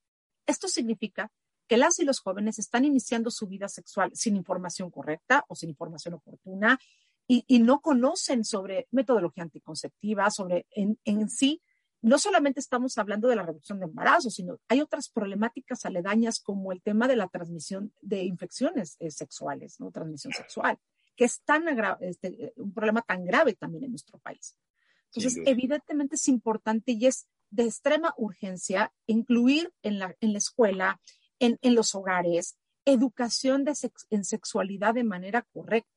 Esto 0.46 0.68
significa 0.68 1.32
que 1.72 1.78
las 1.78 1.98
y 2.00 2.04
los 2.04 2.20
jóvenes 2.20 2.60
están 2.60 2.84
iniciando 2.84 3.32
su 3.32 3.48
vida 3.48 3.70
sexual 3.70 4.12
sin 4.14 4.36
información 4.36 4.92
correcta 4.92 5.46
o 5.48 5.56
sin 5.56 5.70
información 5.70 6.16
oportuna 6.16 6.78
y, 7.26 7.60
no 7.60 7.80
conocen 7.80 8.44
sobre 8.44 8.90
metodología 8.92 9.44
anticonceptiva, 9.44 10.30
sobre 10.32 10.66
en, 10.72 11.30
sí 11.30 11.62
no 12.02 12.20
solamente 12.20 12.60
estamos 12.60 12.98
hablando 12.98 13.30
de 13.30 13.38
la 13.38 13.44
reducción 13.44 13.80
de 13.80 13.86
embarazos, 13.86 14.34
sino 14.34 14.60
hay 14.68 14.82
otras 14.82 15.08
problemáticas 15.08 15.86
aledañas 15.86 16.42
como 16.42 16.74
el 16.74 16.82
tema 16.82 17.08
de 17.08 17.16
la 17.16 17.30
transmisión 17.30 17.94
de 18.02 18.26
infecciones 18.26 18.98
eh, 19.00 19.10
sexuales, 19.10 19.80
¿no? 19.80 19.92
Transmisión 19.92 20.34
sexual, 20.34 20.78
que 21.16 21.24
es 21.24 21.42
tan 21.46 21.64
este, 22.02 22.52
un 22.58 22.74
problema 22.74 23.02
tan 23.02 23.24
grave 23.24 23.54
también 23.54 23.86
en 23.86 23.92
nuestro 23.92 24.20
país. 24.20 24.58
Entonces, 25.06 25.42
evidentemente 25.46 26.16
es 26.16 26.28
importante 26.28 26.92
y 26.92 27.06
es 27.06 27.28
de 27.50 27.64
extrema 27.64 28.14
urgencia 28.18 28.92
incluir 29.08 29.72
en 29.84 30.00
la, 30.00 30.18
en 30.20 30.34
la 30.34 30.38
escuela, 30.38 31.00
en, 31.42 31.76
los 31.76 31.96
hogares, 31.96 32.56
educación 32.86 33.66
en 34.10 34.24
sexualidad 34.24 34.94
de 34.94 35.04
manera 35.04 35.42
correcta. 35.54 35.90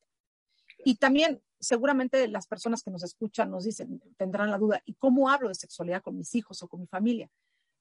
Y 0.85 0.97
también 0.97 1.43
seguramente 1.61 2.29
las 2.29 2.47
personas 2.47 2.83
que 2.83 2.91
nos 2.91 3.03
escuchan 3.03 3.51
nos 3.51 3.65
dicen, 3.65 4.03
tendrán 4.17 4.51
la 4.51 4.59
duda, 4.59 4.83
¿y 4.85 4.95
cómo 4.95 5.31
hablo 5.31 5.49
de 5.49 5.55
sexualidad 5.55 6.03
con 6.03 6.17
mis 6.17 6.35
hijos 6.35 6.63
o 6.63 6.69
con 6.69 6.81
mi 6.81 6.87
familia? 6.87 7.31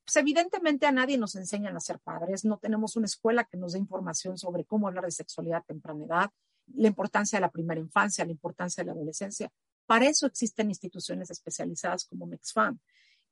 Pues 0.06 0.16
evidentemente 0.18 0.86
a 0.86 0.92
nadie 0.92 1.18
nos 1.18 1.36
enseñan 1.36 1.76
a 1.76 1.80
ser 1.80 2.00
padres, 2.00 2.44
no 2.44 2.58
tenemos 2.58 2.96
una 2.96 3.06
escuela 3.06 3.46
que 3.46 3.58
nos 3.58 3.74
dé 3.74 3.80
información 3.80 4.38
sobre 4.38 4.66
cómo 4.66 4.88
hablar 4.88 5.06
de 5.06 5.12
sexualidad 5.12 5.60
a 5.60 5.64
temprana 5.64 6.06
edad, 6.06 6.30
la 6.76 6.88
importancia 6.88 7.38
de 7.38 7.42
la 7.42 7.52
primera 7.52 7.80
infancia, 7.80 8.26
la 8.26 8.32
importancia 8.32 8.84
de 8.84 8.88
la 8.88 8.94
adolescencia. 8.94 9.50
Para 9.86 10.08
eso 10.08 10.28
existen 10.28 10.70
instituciones 10.70 11.30
especializadas 11.30 12.06
como 12.06 12.26
MEXFAM. 12.26 12.80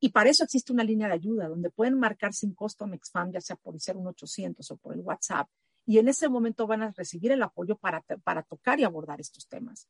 Y 0.03 0.09
para 0.09 0.31
eso 0.31 0.43
existe 0.43 0.73
una 0.73 0.83
línea 0.83 1.07
de 1.07 1.13
ayuda 1.13 1.47
donde 1.47 1.69
pueden 1.69 1.99
marcar 1.99 2.33
sin 2.33 2.55
costo 2.55 2.85
a 2.85 2.87
MEXFAM, 2.87 3.33
ya 3.33 3.39
sea 3.39 3.55
por 3.55 3.79
ser 3.79 3.97
un 3.97 4.07
800 4.07 4.71
o 4.71 4.77
por 4.77 4.95
el 4.95 5.01
WhatsApp. 5.01 5.47
Y 5.85 5.99
en 5.99 6.07
ese 6.07 6.27
momento 6.27 6.65
van 6.65 6.81
a 6.81 6.91
recibir 6.91 7.31
el 7.31 7.43
apoyo 7.43 7.77
para, 7.77 8.01
tocar 8.49 8.79
y 8.79 8.83
abordar 8.83 9.21
estos 9.21 9.47
temas. 9.47 9.87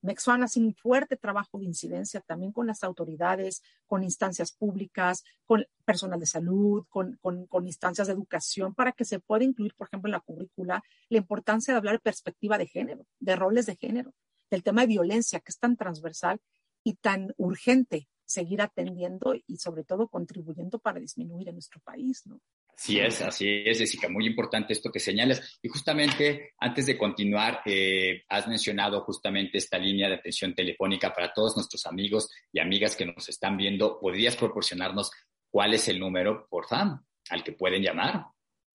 Mexuan 0.00 0.42
hace 0.42 0.60
un 0.60 0.74
fuerte 0.74 1.16
trabajo 1.16 1.58
de 1.58 1.66
incidencia 1.66 2.22
también 2.22 2.52
con 2.52 2.66
las 2.66 2.82
autoridades, 2.82 3.62
con 3.86 4.02
instancias 4.02 4.50
públicas, 4.50 5.24
con 5.44 5.66
personal 5.84 6.18
de 6.18 6.24
salud, 6.24 6.86
con, 6.88 7.18
con, 7.20 7.66
instancias 7.66 8.06
de 8.06 8.14
educación, 8.14 8.74
para 8.74 8.92
que 8.92 9.04
se 9.04 9.20
pueda 9.20 9.44
incluir, 9.44 9.74
por 9.74 9.88
ejemplo, 9.88 10.08
en 10.08 10.12
la 10.12 10.20
currícula 10.20 10.82
la 11.10 11.18
importancia 11.18 11.74
de 11.74 11.78
hablar 11.78 11.96
de 11.96 12.00
perspectiva 12.00 12.56
de 12.56 12.66
género, 12.66 13.06
de 13.18 13.36
roles 13.36 13.66
de 13.66 13.76
género, 13.76 14.14
del 14.50 14.62
tema 14.62 14.80
de 14.80 14.86
violencia, 14.86 15.40
que 15.40 15.50
es 15.50 15.58
tan 15.58 15.76
transversal 15.76 16.40
y 16.82 16.94
tan 16.94 17.34
urgente 17.36 18.08
seguir 18.30 18.62
atendiendo 18.62 19.34
y 19.46 19.56
sobre 19.56 19.84
todo 19.84 20.08
contribuyendo 20.08 20.78
para 20.78 21.00
disminuir 21.00 21.48
en 21.48 21.56
nuestro 21.56 21.80
país, 21.80 22.22
¿no? 22.26 22.40
Así 22.76 22.98
es, 22.98 23.20
así 23.20 23.62
es, 23.66 23.78
Jessica, 23.78 24.08
muy 24.08 24.26
importante 24.26 24.72
esto 24.72 24.90
que 24.90 25.00
señalas. 25.00 25.58
Y 25.60 25.68
justamente 25.68 26.54
antes 26.58 26.86
de 26.86 26.96
continuar, 26.96 27.60
eh, 27.66 28.22
has 28.28 28.48
mencionado 28.48 29.02
justamente 29.02 29.58
esta 29.58 29.76
línea 29.76 30.08
de 30.08 30.14
atención 30.14 30.54
telefónica 30.54 31.12
para 31.12 31.30
todos 31.32 31.56
nuestros 31.56 31.84
amigos 31.84 32.30
y 32.50 32.58
amigas 32.58 32.96
que 32.96 33.04
nos 33.04 33.28
están 33.28 33.58
viendo. 33.58 34.00
¿Podrías 34.00 34.34
proporcionarnos 34.34 35.10
cuál 35.50 35.74
es 35.74 35.88
el 35.88 35.98
número, 35.98 36.46
por 36.48 36.66
favor, 36.66 37.00
al 37.28 37.44
que 37.44 37.52
pueden 37.52 37.82
llamar? 37.82 38.24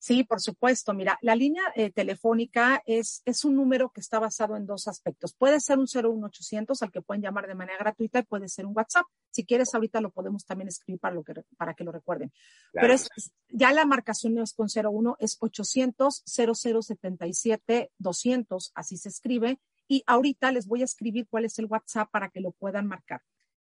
Sí, 0.05 0.23
por 0.23 0.39
supuesto. 0.39 0.93
Mira, 0.93 1.17
la 1.23 1.35
línea 1.35 1.63
eh, 1.73 1.89
telefónica 1.89 2.79
es, 2.85 3.23
es 3.25 3.43
un 3.43 3.55
número 3.55 3.89
que 3.89 4.01
está 4.01 4.19
basado 4.19 4.55
en 4.55 4.67
dos 4.67 4.87
aspectos. 4.87 5.33
Puede 5.33 5.59
ser 5.59 5.79
un 5.79 5.87
01800 5.87 6.79
al 6.83 6.91
que 6.91 7.01
pueden 7.01 7.23
llamar 7.23 7.47
de 7.47 7.55
manera 7.55 7.79
gratuita 7.79 8.19
y 8.19 8.23
puede 8.23 8.47
ser 8.47 8.67
un 8.67 8.77
WhatsApp. 8.77 9.07
Si 9.31 9.45
quieres, 9.45 9.73
ahorita 9.73 10.01
lo 10.01 10.11
podemos 10.11 10.45
también 10.45 10.67
escribir 10.67 10.99
para, 10.99 11.15
lo 11.15 11.23
que, 11.23 11.33
para 11.57 11.73
que 11.73 11.83
lo 11.83 11.91
recuerden. 11.91 12.31
Pero 12.71 12.93
es, 12.93 13.09
ya 13.49 13.71
la 13.71 13.87
marcación 13.87 14.35
no 14.35 14.43
es 14.43 14.53
con 14.53 14.67
01, 14.67 15.17
es 15.19 15.37
800 15.39 16.21
0077 16.23 17.91
200, 17.97 18.71
así 18.75 18.97
se 18.97 19.09
escribe. 19.09 19.59
Y 19.87 20.03
ahorita 20.05 20.51
les 20.51 20.67
voy 20.67 20.83
a 20.83 20.85
escribir 20.85 21.25
cuál 21.27 21.45
es 21.45 21.57
el 21.57 21.65
WhatsApp 21.65 22.11
para 22.11 22.29
que 22.29 22.41
lo 22.41 22.51
puedan 22.51 22.85
marcar. 22.85 23.23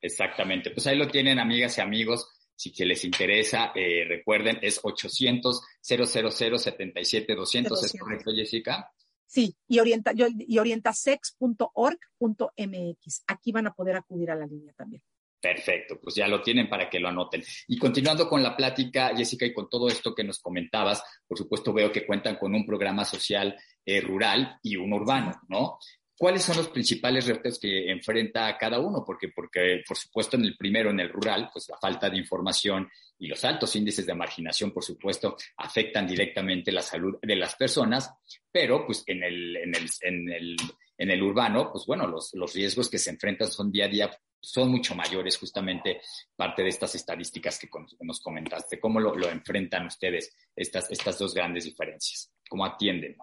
Exactamente. 0.00 0.70
Pues 0.70 0.86
ahí 0.86 0.96
lo 0.96 1.08
tienen, 1.08 1.38
amigas 1.38 1.78
y 1.78 1.80
amigos 1.80 2.37
si 2.58 2.72
que 2.72 2.84
les 2.84 3.04
interesa, 3.04 3.70
eh, 3.72 4.04
recuerden, 4.08 4.58
es 4.60 4.80
800 4.82 5.62
000 5.80 6.32
77 6.58 7.36
200, 7.36 7.84
¿es 7.84 8.00
correcto, 8.00 8.32
Jessica? 8.34 8.90
Sí, 9.24 9.54
y, 9.68 9.78
orienta, 9.78 10.12
y 10.12 10.58
orientasex.org.mx. 10.58 13.22
Aquí 13.28 13.52
van 13.52 13.68
a 13.68 13.74
poder 13.74 13.94
acudir 13.94 14.32
a 14.32 14.34
la 14.34 14.46
línea 14.46 14.72
también. 14.72 15.00
Perfecto, 15.40 16.00
pues 16.00 16.16
ya 16.16 16.26
lo 16.26 16.42
tienen 16.42 16.68
para 16.68 16.90
que 16.90 16.98
lo 16.98 17.06
anoten. 17.06 17.44
Y 17.68 17.78
continuando 17.78 18.28
con 18.28 18.42
la 18.42 18.56
plática, 18.56 19.12
Jessica, 19.16 19.46
y 19.46 19.54
con 19.54 19.70
todo 19.70 19.86
esto 19.86 20.12
que 20.12 20.24
nos 20.24 20.40
comentabas, 20.40 21.00
por 21.28 21.38
supuesto 21.38 21.72
veo 21.72 21.92
que 21.92 22.04
cuentan 22.04 22.38
con 22.38 22.56
un 22.56 22.66
programa 22.66 23.04
social 23.04 23.56
eh, 23.84 24.00
rural 24.00 24.58
y 24.64 24.74
un 24.74 24.92
urbano, 24.92 25.40
¿no? 25.48 25.78
¿Cuáles 26.18 26.42
son 26.42 26.56
los 26.56 26.68
principales 26.68 27.28
retos 27.28 27.60
que 27.60 27.90
enfrenta 27.92 28.58
cada 28.58 28.80
uno? 28.80 29.04
Porque, 29.06 29.28
porque, 29.28 29.82
por 29.86 29.96
supuesto, 29.96 30.36
en 30.36 30.44
el 30.44 30.56
primero, 30.56 30.90
en 30.90 30.98
el 30.98 31.10
rural, 31.10 31.48
pues 31.52 31.68
la 31.68 31.78
falta 31.78 32.10
de 32.10 32.18
información 32.18 32.90
y 33.20 33.28
los 33.28 33.44
altos 33.44 33.76
índices 33.76 34.04
de 34.04 34.14
marginación, 34.14 34.72
por 34.72 34.82
supuesto, 34.82 35.36
afectan 35.56 36.08
directamente 36.08 36.72
la 36.72 36.82
salud 36.82 37.18
de 37.22 37.36
las 37.36 37.54
personas, 37.54 38.10
pero 38.50 38.84
pues 38.84 39.04
en 39.06 39.22
el, 39.22 39.56
en 39.58 39.76
el, 39.76 39.88
en 40.00 40.32
el, 40.32 40.56
en 40.98 41.10
el 41.10 41.22
urbano, 41.22 41.70
pues 41.70 41.86
bueno, 41.86 42.06
los, 42.08 42.34
los 42.34 42.52
riesgos 42.52 42.88
que 42.88 42.98
se 42.98 43.10
enfrentan 43.10 43.48
son 43.48 43.70
día 43.70 43.84
a 43.84 43.88
día 43.88 44.10
son 44.40 44.70
mucho 44.70 44.96
mayores, 44.96 45.36
justamente 45.36 46.00
parte 46.34 46.62
de 46.62 46.68
estas 46.68 46.96
estadísticas 46.96 47.60
que 47.60 47.68
nos 48.00 48.20
comentaste. 48.20 48.80
¿Cómo 48.80 48.98
lo, 48.98 49.14
lo 49.14 49.28
enfrentan 49.28 49.86
ustedes 49.86 50.36
estas, 50.54 50.90
estas 50.90 51.16
dos 51.16 51.32
grandes 51.32 51.64
diferencias? 51.64 52.32
¿Cómo 52.48 52.64
atienden? 52.64 53.16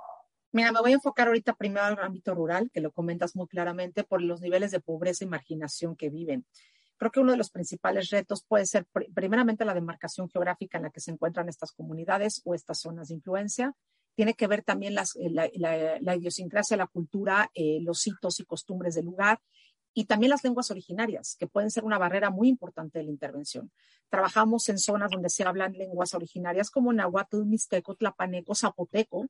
Mira, 0.56 0.72
me 0.72 0.80
voy 0.80 0.92
a 0.92 0.94
enfocar 0.94 1.28
ahorita 1.28 1.54
primero 1.56 1.84
al 1.84 2.00
ámbito 2.00 2.34
rural, 2.34 2.72
que 2.72 2.80
lo 2.80 2.94
comentas 2.94 3.36
muy 3.36 3.46
claramente, 3.46 4.06
por 4.06 4.22
los 4.22 4.40
niveles 4.40 4.72
de 4.72 4.80
pobreza 4.80 5.26
y 5.26 5.28
marginación 5.28 5.98
que 5.98 6.10
viven. 6.10 6.46
Creo 6.96 7.12
que 7.12 7.20
uno 7.20 7.34
de 7.34 7.38
los 7.38 7.50
principales 7.50 8.10
retos 8.10 8.46
puede 8.48 8.66
ser 8.66 8.88
primeramente 9.14 9.66
la 9.66 9.74
demarcación 9.74 10.30
geográfica 10.30 10.78
en 10.78 10.86
la 10.86 10.92
que 10.92 11.02
se 11.02 11.12
encuentran 11.12 11.50
estas 11.50 11.74
comunidades 11.74 12.42
o 12.46 12.56
estas 12.56 12.80
zonas 12.80 13.10
de 13.10 13.16
influencia. 13.16 13.76
Tiene 14.16 14.34
que 14.34 14.48
ver 14.48 14.64
también 14.64 14.96
las, 14.96 15.18
eh, 15.18 15.30
la, 15.30 16.16
idiosincrasia, 16.16 16.78
la 16.78 16.88
cultura, 16.88 17.52
eh, 17.54 17.80
los 17.82 18.08
hitos 18.08 18.40
y 18.40 18.46
costumbres 18.46 18.96
del 18.96 19.04
lugar 19.04 19.42
y 19.94 20.06
también 20.06 20.30
las 20.30 20.46
lenguas 20.46 20.72
originarias, 20.72 21.36
que 21.38 21.48
pueden 21.48 21.70
ser 21.70 21.84
una 21.84 21.98
barrera 21.98 22.30
muy 22.30 22.48
importante 22.48 23.00
de 23.00 23.04
la 23.04 23.12
intervención. 23.12 23.74
Trabajamos 24.08 24.70
en 24.70 24.78
zonas 24.80 25.12
donde 25.12 25.30
se 25.30 25.44
hablan 25.44 25.74
lenguas 25.74 26.14
originarias 26.14 26.72
como 26.72 26.94
Nahuatl, 26.94 27.44
Mixteco, 27.44 27.96
Tlapaneco, 27.96 28.56
Zapoteco, 28.56 29.28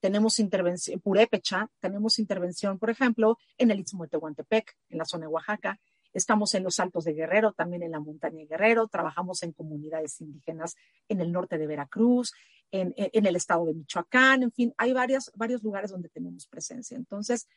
tenemos 0.00 0.38
intervención, 0.38 1.00
Purépecha, 1.00 1.70
tenemos 1.80 2.18
intervención, 2.18 2.78
por 2.78 2.90
ejemplo, 2.90 3.38
en 3.56 3.70
el 3.70 3.80
Istmo 3.80 4.04
de 4.04 4.10
Tehuantepec, 4.10 4.76
en 4.90 4.98
la 4.98 5.04
zona 5.04 5.26
de 5.26 5.32
Oaxaca, 5.32 5.78
estamos 6.12 6.54
en 6.54 6.64
los 6.64 6.80
Altos 6.80 7.04
de 7.04 7.12
Guerrero, 7.12 7.52
también 7.52 7.82
en 7.82 7.92
la 7.92 8.00
montaña 8.00 8.38
de 8.38 8.46
Guerrero, 8.46 8.88
trabajamos 8.88 9.42
en 9.42 9.52
comunidades 9.52 10.20
indígenas 10.20 10.76
en 11.08 11.20
el 11.20 11.32
norte 11.32 11.58
de 11.58 11.66
Veracruz, 11.66 12.32
en, 12.70 12.94
el 12.96 13.36
estado 13.36 13.64
de 13.64 13.74
Michoacán, 13.74 14.42
en 14.42 14.52
fin, 14.52 14.74
hay 14.76 14.92
varios 14.92 15.62
lugares 15.62 15.90
donde 15.90 16.10
tenemos 16.10 16.46
presencia. 16.46 16.96
Entonces, 16.96 17.48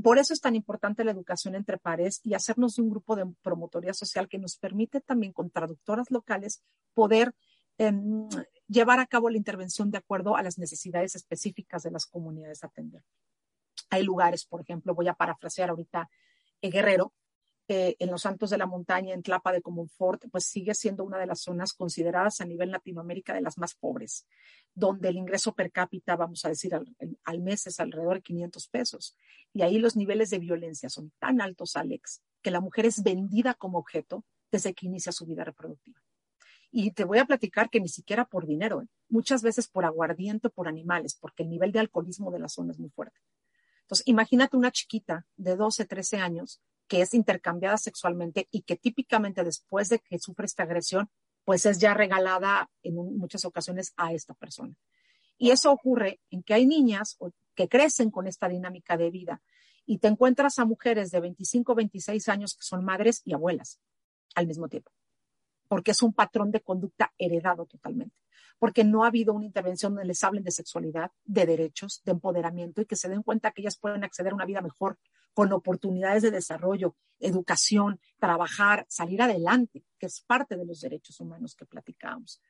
por 0.00 0.18
eso 0.18 0.32
es 0.32 0.40
tan 0.40 0.56
importante 0.56 1.04
la 1.04 1.12
educación 1.12 1.54
entre 1.54 1.78
pares 1.78 2.20
y 2.24 2.34
hacernos 2.34 2.76
de 2.76 2.82
un 2.82 2.90
grupo 2.90 3.14
de 3.14 3.26
promotoría 3.42 3.94
social 3.94 4.28
que 4.28 4.38
nos 4.38 4.56
permite 4.56 5.00
también 5.00 5.32
con 5.32 5.50
traductoras 5.50 6.10
locales 6.10 6.62
poder 6.94 7.32
em, 7.78 8.28
llevar 8.68 8.98
a 8.98 9.06
cabo 9.06 9.30
la 9.30 9.36
intervención 9.36 9.90
de 9.90 9.98
acuerdo 9.98 10.36
a 10.36 10.42
las 10.42 10.58
necesidades 10.58 11.14
específicas 11.14 11.82
de 11.82 11.90
las 11.90 12.06
comunidades 12.06 12.62
a 12.62 12.68
atender. 12.68 13.02
Hay 13.90 14.02
lugares, 14.02 14.44
por 14.46 14.60
ejemplo, 14.60 14.94
voy 14.94 15.08
a 15.08 15.14
parafrasear 15.14 15.70
ahorita 15.70 16.08
eh, 16.62 16.70
Guerrero, 16.70 17.12
en 17.66 18.10
los 18.10 18.22
Santos 18.22 18.50
de 18.50 18.58
la 18.58 18.66
Montaña, 18.66 19.14
en 19.14 19.22
Tlapa 19.22 19.50
de 19.52 19.62
Comonfort, 19.62 20.24
pues 20.30 20.44
sigue 20.44 20.74
siendo 20.74 21.04
una 21.04 21.18
de 21.18 21.26
las 21.26 21.40
zonas 21.40 21.72
consideradas 21.72 22.40
a 22.40 22.44
nivel 22.44 22.70
Latinoamérica 22.70 23.32
de 23.32 23.40
las 23.40 23.56
más 23.56 23.74
pobres, 23.74 24.26
donde 24.74 25.08
el 25.08 25.16
ingreso 25.16 25.54
per 25.54 25.72
cápita, 25.72 26.16
vamos 26.16 26.44
a 26.44 26.50
decir, 26.50 26.74
al, 26.74 26.94
al 27.24 27.40
mes 27.40 27.66
es 27.66 27.80
alrededor 27.80 28.16
de 28.16 28.22
500 28.22 28.68
pesos. 28.68 29.16
Y 29.54 29.62
ahí 29.62 29.78
los 29.78 29.96
niveles 29.96 30.30
de 30.30 30.40
violencia 30.40 30.90
son 30.90 31.12
tan 31.18 31.40
altos, 31.40 31.76
Alex, 31.76 32.22
que 32.42 32.50
la 32.50 32.60
mujer 32.60 32.84
es 32.86 33.02
vendida 33.02 33.54
como 33.54 33.78
objeto 33.78 34.24
desde 34.52 34.74
que 34.74 34.86
inicia 34.86 35.12
su 35.12 35.24
vida 35.24 35.44
reproductiva. 35.44 36.00
Y 36.76 36.90
te 36.90 37.04
voy 37.04 37.18
a 37.18 37.24
platicar 37.24 37.70
que 37.70 37.78
ni 37.78 37.86
siquiera 37.86 38.24
por 38.24 38.46
dinero, 38.46 38.82
¿eh? 38.82 38.88
muchas 39.08 39.42
veces 39.42 39.68
por 39.68 39.84
aguardiente, 39.84 40.50
por 40.50 40.66
animales, 40.66 41.14
porque 41.14 41.44
el 41.44 41.50
nivel 41.50 41.70
de 41.70 41.78
alcoholismo 41.78 42.32
de 42.32 42.40
la 42.40 42.48
zona 42.48 42.72
es 42.72 42.80
muy 42.80 42.90
fuerte. 42.90 43.20
Entonces, 43.82 44.08
imagínate 44.08 44.56
una 44.56 44.72
chiquita 44.72 45.24
de 45.36 45.54
12, 45.54 45.84
13 45.84 46.16
años 46.16 46.60
que 46.88 47.00
es 47.00 47.14
intercambiada 47.14 47.76
sexualmente 47.76 48.48
y 48.50 48.62
que 48.62 48.74
típicamente 48.74 49.44
después 49.44 49.88
de 49.88 50.00
que 50.00 50.18
sufre 50.18 50.46
esta 50.46 50.64
agresión, 50.64 51.08
pues 51.44 51.64
es 51.64 51.78
ya 51.78 51.94
regalada 51.94 52.68
en 52.82 52.96
muchas 52.96 53.44
ocasiones 53.44 53.92
a 53.96 54.12
esta 54.12 54.34
persona. 54.34 54.74
Y 55.38 55.52
eso 55.52 55.70
ocurre 55.70 56.18
en 56.30 56.42
que 56.42 56.54
hay 56.54 56.66
niñas 56.66 57.16
que 57.54 57.68
crecen 57.68 58.10
con 58.10 58.26
esta 58.26 58.48
dinámica 58.48 58.96
de 58.96 59.10
vida 59.10 59.40
y 59.86 59.98
te 59.98 60.08
encuentras 60.08 60.58
a 60.58 60.64
mujeres 60.64 61.12
de 61.12 61.20
25, 61.20 61.72
26 61.76 62.28
años 62.28 62.56
que 62.56 62.64
son 62.64 62.84
madres 62.84 63.22
y 63.24 63.32
abuelas 63.32 63.78
al 64.34 64.48
mismo 64.48 64.68
tiempo, 64.68 64.90
porque 65.74 65.90
es 65.90 66.02
un 66.02 66.12
patrón 66.12 66.52
de 66.52 66.60
conducta 66.60 67.12
heredado 67.18 67.66
totalmente, 67.66 68.14
porque 68.60 68.84
no 68.84 69.02
ha 69.02 69.08
habido 69.08 69.34
una 69.34 69.44
intervención 69.44 69.92
donde 69.92 70.06
les 70.06 70.22
hablen 70.22 70.44
de 70.44 70.52
sexualidad, 70.52 71.10
de 71.24 71.46
derechos, 71.46 72.00
de 72.04 72.12
empoderamiento 72.12 72.80
y 72.80 72.86
que 72.86 72.94
se 72.94 73.08
den 73.08 73.24
cuenta 73.24 73.50
que 73.50 73.60
ellas 73.60 73.76
pueden 73.76 74.04
acceder 74.04 74.30
a 74.30 74.36
una 74.36 74.46
vida 74.46 74.60
mejor, 74.60 75.00
con 75.32 75.52
oportunidades 75.52 76.22
de 76.22 76.30
desarrollo, 76.30 76.94
educación, 77.18 77.98
trabajar, 78.20 78.86
salir 78.88 79.20
adelante, 79.20 79.82
que 79.98 80.06
es 80.06 80.20
parte 80.20 80.56
de 80.56 80.64
los 80.64 80.80
derechos 80.80 81.18
humanos 81.18 81.56
que 81.56 81.66
platicamos. 81.66 82.40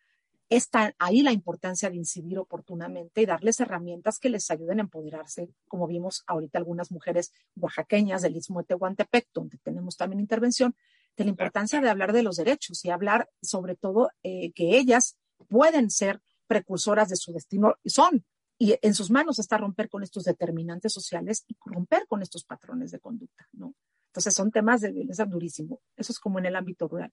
Está 0.50 0.94
ahí 0.98 1.22
la 1.22 1.32
importancia 1.32 1.88
de 1.88 1.96
incidir 1.96 2.38
oportunamente 2.38 3.22
y 3.22 3.24
darles 3.24 3.58
herramientas 3.58 4.18
que 4.18 4.28
les 4.28 4.50
ayuden 4.50 4.80
a 4.80 4.82
empoderarse, 4.82 5.48
como 5.66 5.86
vimos 5.86 6.24
ahorita 6.26 6.58
algunas 6.58 6.92
mujeres 6.92 7.32
oaxaqueñas 7.56 8.20
del 8.20 8.36
Istmo 8.36 8.60
de 8.60 8.66
Tehuantepec, 8.66 9.28
donde 9.32 9.56
tenemos 9.56 9.96
también 9.96 10.20
intervención, 10.20 10.76
de 11.16 11.24
la 11.24 11.30
importancia 11.30 11.80
de 11.80 11.88
hablar 11.88 12.12
de 12.12 12.22
los 12.22 12.36
derechos 12.36 12.84
y 12.84 12.90
hablar 12.90 13.28
sobre 13.42 13.76
todo 13.76 14.10
eh, 14.22 14.52
que 14.52 14.76
ellas 14.78 15.16
pueden 15.48 15.90
ser 15.90 16.20
precursoras 16.46 17.08
de 17.08 17.16
su 17.16 17.32
destino, 17.32 17.74
y 17.82 17.90
son, 17.90 18.24
y 18.58 18.76
en 18.82 18.94
sus 18.94 19.10
manos 19.10 19.38
está 19.38 19.58
romper 19.58 19.88
con 19.88 20.02
estos 20.02 20.24
determinantes 20.24 20.92
sociales 20.92 21.44
y 21.48 21.56
romper 21.64 22.06
con 22.06 22.22
estos 22.22 22.44
patrones 22.44 22.90
de 22.90 23.00
conducta, 23.00 23.48
¿no? 23.52 23.74
Entonces 24.08 24.34
son 24.34 24.52
temas 24.52 24.80
de 24.80 24.92
violencia 24.92 25.24
durísimo. 25.24 25.80
Eso 25.96 26.12
es 26.12 26.20
como 26.20 26.38
en 26.38 26.46
el 26.46 26.54
ámbito 26.54 26.86
rural. 26.86 27.12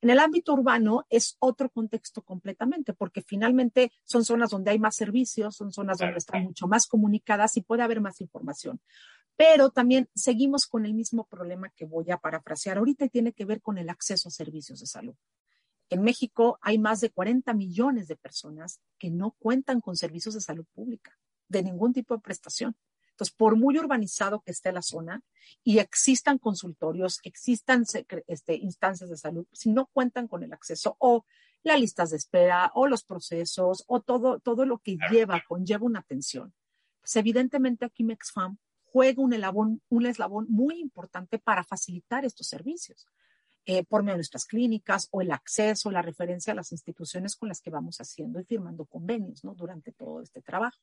En 0.00 0.10
el 0.10 0.18
ámbito 0.18 0.54
urbano 0.54 1.06
es 1.08 1.36
otro 1.38 1.70
contexto 1.70 2.22
completamente, 2.22 2.92
porque 2.92 3.22
finalmente 3.22 3.92
son 4.02 4.24
zonas 4.24 4.50
donde 4.50 4.72
hay 4.72 4.80
más 4.80 4.96
servicios, 4.96 5.54
son 5.54 5.72
zonas 5.72 5.98
donde 5.98 6.18
están 6.18 6.42
mucho 6.42 6.66
más 6.66 6.88
comunicadas 6.88 7.56
y 7.56 7.60
puede 7.62 7.84
haber 7.84 8.00
más 8.00 8.20
información. 8.20 8.80
Pero 9.36 9.70
también 9.70 10.08
seguimos 10.14 10.66
con 10.66 10.84
el 10.84 10.94
mismo 10.94 11.24
problema 11.24 11.70
que 11.70 11.84
voy 11.84 12.10
a 12.10 12.18
parafrasear 12.18 12.78
ahorita 12.78 13.06
y 13.06 13.10
tiene 13.10 13.32
que 13.32 13.44
ver 13.44 13.60
con 13.60 13.78
el 13.78 13.88
acceso 13.88 14.28
a 14.28 14.32
servicios 14.32 14.80
de 14.80 14.86
salud. 14.86 15.14
En 15.88 16.02
México 16.02 16.58
hay 16.62 16.78
más 16.78 17.00
de 17.00 17.10
40 17.10 17.52
millones 17.54 18.08
de 18.08 18.16
personas 18.16 18.80
que 18.98 19.10
no 19.10 19.32
cuentan 19.38 19.80
con 19.80 19.96
servicios 19.96 20.34
de 20.34 20.40
salud 20.40 20.64
pública, 20.74 21.18
de 21.48 21.62
ningún 21.62 21.92
tipo 21.92 22.14
de 22.14 22.22
prestación. 22.22 22.76
Entonces, 23.10 23.34
por 23.34 23.56
muy 23.56 23.78
urbanizado 23.78 24.40
que 24.40 24.52
esté 24.52 24.72
la 24.72 24.80
zona 24.80 25.22
y 25.62 25.78
existan 25.78 26.38
consultorios, 26.38 27.20
existan 27.24 27.84
este, 28.26 28.56
instancias 28.56 29.10
de 29.10 29.18
salud, 29.18 29.46
si 29.52 29.70
no 29.70 29.86
cuentan 29.92 30.28
con 30.28 30.42
el 30.42 30.52
acceso 30.54 30.96
o 30.98 31.26
las 31.62 31.78
listas 31.78 32.10
de 32.10 32.16
espera 32.16 32.70
o 32.74 32.86
los 32.86 33.04
procesos 33.04 33.84
o 33.86 34.00
todo, 34.00 34.40
todo 34.40 34.64
lo 34.64 34.78
que 34.78 34.96
lleva, 35.10 35.42
conlleva 35.46 35.84
una 35.84 36.00
atención, 36.00 36.54
pues 37.00 37.14
evidentemente 37.16 37.84
aquí 37.84 38.02
MexFam 38.02 38.56
juega 38.92 39.22
un 39.22 39.32
eslabón, 39.32 40.46
muy 40.48 40.78
importante 40.78 41.38
para 41.38 41.64
facilitar 41.64 42.24
estos 42.24 42.46
servicios. 42.46 43.06
Eh, 43.64 43.84
por 43.84 44.02
medio 44.02 44.14
de 44.14 44.18
nuestras 44.18 44.44
clínicas 44.44 45.08
o 45.12 45.22
el 45.22 45.30
acceso, 45.30 45.90
la 45.92 46.02
referencia 46.02 46.52
a 46.52 46.56
las 46.56 46.72
instituciones 46.72 47.36
con 47.36 47.48
las 47.48 47.60
que 47.60 47.70
vamos 47.70 47.98
haciendo 47.98 48.40
y 48.40 48.44
firmando 48.44 48.84
convenios 48.86 49.44
¿no? 49.44 49.54
durante 49.54 49.92
todo 49.92 50.20
este 50.20 50.42
trabajo. 50.42 50.80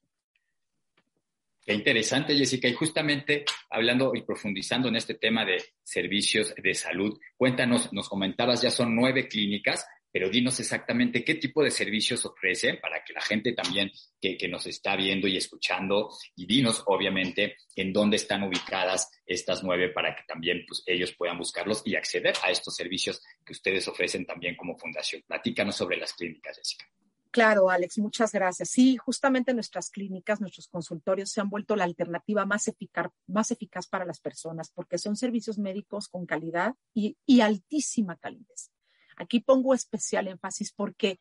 Qué 1.65 1.73
interesante, 1.73 2.35
Jessica. 2.35 2.69
Y 2.69 2.73
justamente 2.73 3.43
hablando 3.69 4.15
y 4.15 4.21
profundizando 4.21 4.87
en 4.87 4.95
este 4.95 5.15
tema 5.15 5.43
de 5.43 5.61
servicios 5.83 6.55
de 6.55 6.73
salud, 6.73 7.19
cuéntanos, 7.35 7.91
nos 7.91 8.07
comentabas, 8.07 8.61
ya 8.61 8.71
son 8.71 8.95
nueve 8.95 9.27
clínicas, 9.27 9.85
pero 10.11 10.29
dinos 10.29 10.59
exactamente 10.59 11.23
qué 11.23 11.35
tipo 11.35 11.63
de 11.63 11.71
servicios 11.71 12.25
ofrecen 12.25 12.79
para 12.79 13.03
que 13.03 13.13
la 13.13 13.21
gente 13.21 13.53
también 13.53 13.91
que, 14.21 14.47
nos 14.49 14.65
está 14.65 14.95
viendo 14.95 15.27
y 15.27 15.37
escuchando, 15.37 16.09
y 16.35 16.45
dinos 16.45 16.83
obviamente 16.87 17.55
en 17.75 17.93
dónde 17.93 18.17
están 18.17 18.43
ubicadas 18.43 19.09
estas 19.25 19.63
nueve 19.63 19.89
para 19.89 20.15
que 20.15 20.23
también 20.27 20.65
pues, 20.67 20.83
ellos 20.85 21.13
puedan 21.13 21.37
buscarlos 21.37 21.81
y 21.85 21.95
acceder 21.95 22.35
a 22.43 22.51
estos 22.51 22.75
servicios 22.75 23.21
que 23.45 23.53
ustedes 23.53 23.87
ofrecen 23.87 24.25
también 24.25 24.55
como 24.55 24.77
fundación. 24.77 25.21
Platícanos 25.27 25.75
sobre 25.75 25.97
las 25.97 26.13
clínicas, 26.13 26.57
Jessica. 26.57 26.85
Claro, 27.31 27.69
Alex, 27.69 27.99
muchas 27.99 28.31
gracias. 28.31 28.69
Sí, 28.69 28.97
justamente 28.97 29.53
nuestras 29.53 29.91
clínicas, 29.91 30.41
nuestros 30.41 30.67
consultorios 30.67 31.29
se 31.29 31.41
han 31.41 31.49
vuelto 31.49 31.75
la 31.75 31.83
alternativa 31.83 32.43
más 32.45 32.67
eficaz, 32.67 33.11
más 33.27 33.51
eficaz 33.51 33.87
para 33.87 34.05
las 34.05 34.19
personas 34.19 34.71
porque 34.73 34.97
son 34.97 35.15
servicios 35.15 35.59
médicos 35.59 36.07
con 36.07 36.25
calidad 36.25 36.73
y, 36.93 37.15
altísima 37.41 38.17
calidez. 38.17 38.71
Aquí 39.19 39.41
pongo 39.41 39.73
especial 39.73 40.27
énfasis 40.27 40.73
porque 40.73 41.19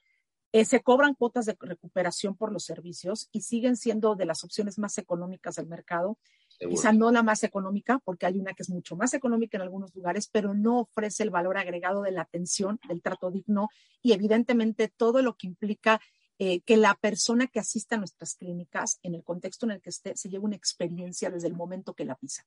eh, 0.52 0.64
se 0.64 0.80
cobran 0.80 1.14
cuotas 1.14 1.44
de 1.44 1.56
recuperación 1.60 2.34
por 2.34 2.52
los 2.52 2.64
servicios 2.64 3.28
y 3.32 3.42
siguen 3.42 3.76
siendo 3.76 4.14
de 4.14 4.24
las 4.24 4.44
opciones 4.44 4.78
más 4.78 4.96
económicas 4.96 5.56
del 5.56 5.66
mercado. 5.66 6.18
Quizá 6.58 6.92
no 6.92 7.12
la 7.12 7.22
más 7.22 7.44
económica, 7.44 8.00
porque 8.04 8.26
hay 8.26 8.38
una 8.38 8.54
que 8.54 8.62
es 8.62 8.70
mucho 8.70 8.96
más 8.96 9.12
económica 9.14 9.58
en 9.58 9.62
algunos 9.62 9.94
lugares, 9.94 10.28
pero 10.32 10.54
no 10.54 10.80
ofrece 10.80 11.22
el 11.22 11.30
valor 11.30 11.58
agregado 11.58 12.02
de 12.02 12.12
la 12.12 12.22
atención, 12.22 12.80
del 12.88 13.02
trato 13.02 13.30
digno 13.30 13.68
y 14.02 14.12
evidentemente 14.12 14.88
todo 14.88 15.20
lo 15.22 15.36
que 15.36 15.46
implica 15.46 16.00
eh, 16.38 16.60
que 16.62 16.76
la 16.76 16.94
persona 16.94 17.46
que 17.48 17.60
asista 17.60 17.96
a 17.96 17.98
nuestras 17.98 18.34
clínicas, 18.34 18.98
en 19.02 19.14
el 19.14 19.24
contexto 19.24 19.66
en 19.66 19.72
el 19.72 19.82
que 19.82 19.90
esté, 19.90 20.16
se 20.16 20.28
lleve 20.28 20.44
una 20.44 20.56
experiencia 20.56 21.30
desde 21.30 21.48
el 21.48 21.54
momento 21.54 21.94
que 21.94 22.04
la 22.04 22.14
pisa 22.14 22.46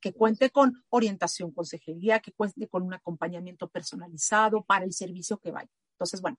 que 0.00 0.12
cuente 0.12 0.50
con 0.50 0.84
orientación, 0.88 1.52
consejería, 1.52 2.20
que 2.20 2.32
cuente 2.32 2.68
con 2.68 2.82
un 2.82 2.94
acompañamiento 2.94 3.68
personalizado 3.68 4.62
para 4.62 4.84
el 4.84 4.92
servicio 4.92 5.38
que 5.38 5.50
vaya. 5.50 5.70
Entonces, 5.92 6.20
bueno, 6.20 6.38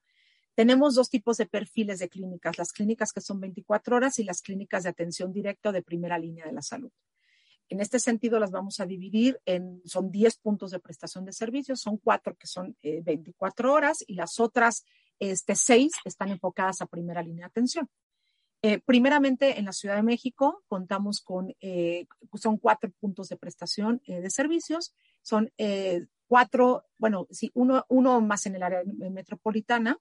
tenemos 0.55 0.95
dos 0.95 1.09
tipos 1.09 1.37
de 1.37 1.45
perfiles 1.45 1.99
de 1.99 2.09
clínicas, 2.09 2.57
las 2.57 2.73
clínicas 2.73 3.13
que 3.13 3.21
son 3.21 3.39
24 3.39 3.95
horas 3.95 4.19
y 4.19 4.23
las 4.23 4.41
clínicas 4.41 4.83
de 4.83 4.89
atención 4.89 5.31
directa 5.31 5.69
o 5.69 5.71
de 5.71 5.81
primera 5.81 6.19
línea 6.19 6.45
de 6.45 6.51
la 6.51 6.61
salud. 6.61 6.91
En 7.69 7.79
este 7.79 7.99
sentido, 7.99 8.37
las 8.37 8.51
vamos 8.51 8.81
a 8.81 8.85
dividir 8.85 9.39
en, 9.45 9.81
son 9.85 10.11
10 10.11 10.37
puntos 10.39 10.71
de 10.71 10.79
prestación 10.79 11.23
de 11.23 11.31
servicios, 11.31 11.79
son 11.79 11.97
cuatro 11.97 12.35
que 12.35 12.45
son 12.45 12.75
24 12.83 13.69
eh, 13.69 13.71
horas 13.71 14.03
y 14.05 14.15
las 14.15 14.41
otras 14.41 14.83
este, 15.19 15.55
seis 15.55 15.93
están 16.03 16.29
enfocadas 16.29 16.81
a 16.81 16.85
primera 16.87 17.21
línea 17.21 17.45
de 17.45 17.49
atención. 17.49 17.87
Eh, 18.63 18.79
primeramente, 18.79 19.57
en 19.59 19.65
la 19.65 19.73
Ciudad 19.73 19.95
de 19.95 20.03
México 20.03 20.63
contamos 20.67 21.21
con, 21.21 21.55
eh, 21.61 22.05
son 22.35 22.57
cuatro 22.57 22.91
puntos 22.99 23.29
de 23.29 23.37
prestación 23.37 24.01
de 24.05 24.29
servicios, 24.29 24.93
son 25.23 25.51
cuatro, 26.27 26.85
bueno, 26.97 27.27
sí, 27.31 27.51
uno, 27.55 27.85
uno 27.89 28.21
más 28.21 28.45
en 28.45 28.55
el 28.55 28.63
área 28.63 28.83
metropolitana, 28.85 29.97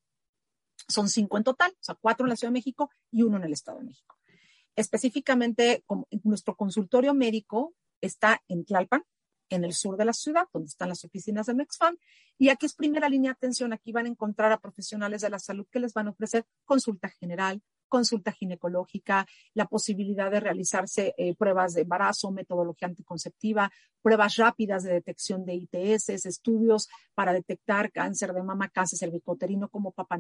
son 0.89 1.09
cinco 1.09 1.37
en 1.39 1.45
total, 1.45 1.71
o 1.73 1.83
sea, 1.83 1.95
cuatro 1.95 2.27
en 2.27 2.31
la 2.31 2.37
Ciudad 2.37 2.51
de 2.51 2.59
México 2.59 2.91
y 3.11 3.23
uno 3.23 3.37
en 3.39 3.45
el 3.45 3.53
Estado 3.53 3.79
de 3.79 3.85
México. 3.85 4.17
Específicamente, 4.77 5.85
nuestro 6.23 6.57
consultorio 6.57 7.15
médico 7.15 7.75
está 8.01 8.43
en 8.49 8.65
Tlalpan, 8.65 9.05
en 9.51 9.65
el 9.65 9.75
sur 9.75 9.97
de 9.97 10.05
la 10.05 10.13
ciudad, 10.13 10.47
donde 10.53 10.69
están 10.69 10.89
las 10.89 11.05
oficinas 11.05 11.47
de 11.47 11.55
Mexfam. 11.55 11.97
Y 12.39 12.49
aquí 12.49 12.67
es 12.67 12.75
primera 12.75 13.09
línea 13.09 13.31
de 13.31 13.35
atención. 13.35 13.73
Aquí 13.73 13.91
van 13.93 14.07
a 14.07 14.09
encontrar 14.09 14.53
a 14.53 14.61
profesionales 14.61 15.23
de 15.23 15.31
la 15.31 15.41
salud 15.41 15.67
que 15.71 15.81
les 15.81 15.93
van 15.93 16.07
a 16.07 16.11
ofrecer 16.11 16.47
consulta 16.65 17.09
general, 17.09 17.61
consulta 17.91 18.33
ginecológica, 18.33 19.27
la 19.53 19.67
posibilidad 19.67 20.31
de 20.31 20.41
realizarse 20.41 21.15
eh, 21.19 21.35
pruebas 21.35 21.75
de 21.75 21.83
embarazo, 21.83 22.31
metodología 22.31 22.89
anticonceptiva, 22.89 23.71
pruebas 24.01 24.37
rápidas 24.37 24.83
de 24.85 24.95
detección 24.95 25.45
de 25.45 25.55
ITS, 25.57 26.25
estudios 26.25 26.89
para 27.15 27.35
detectar 27.35 27.93
cáncer 27.93 28.33
de 28.33 28.43
mama, 28.43 28.71
cáncer 28.71 28.99
cervicoterino 28.99 29.69
como 29.69 29.93
Papa 29.93 30.19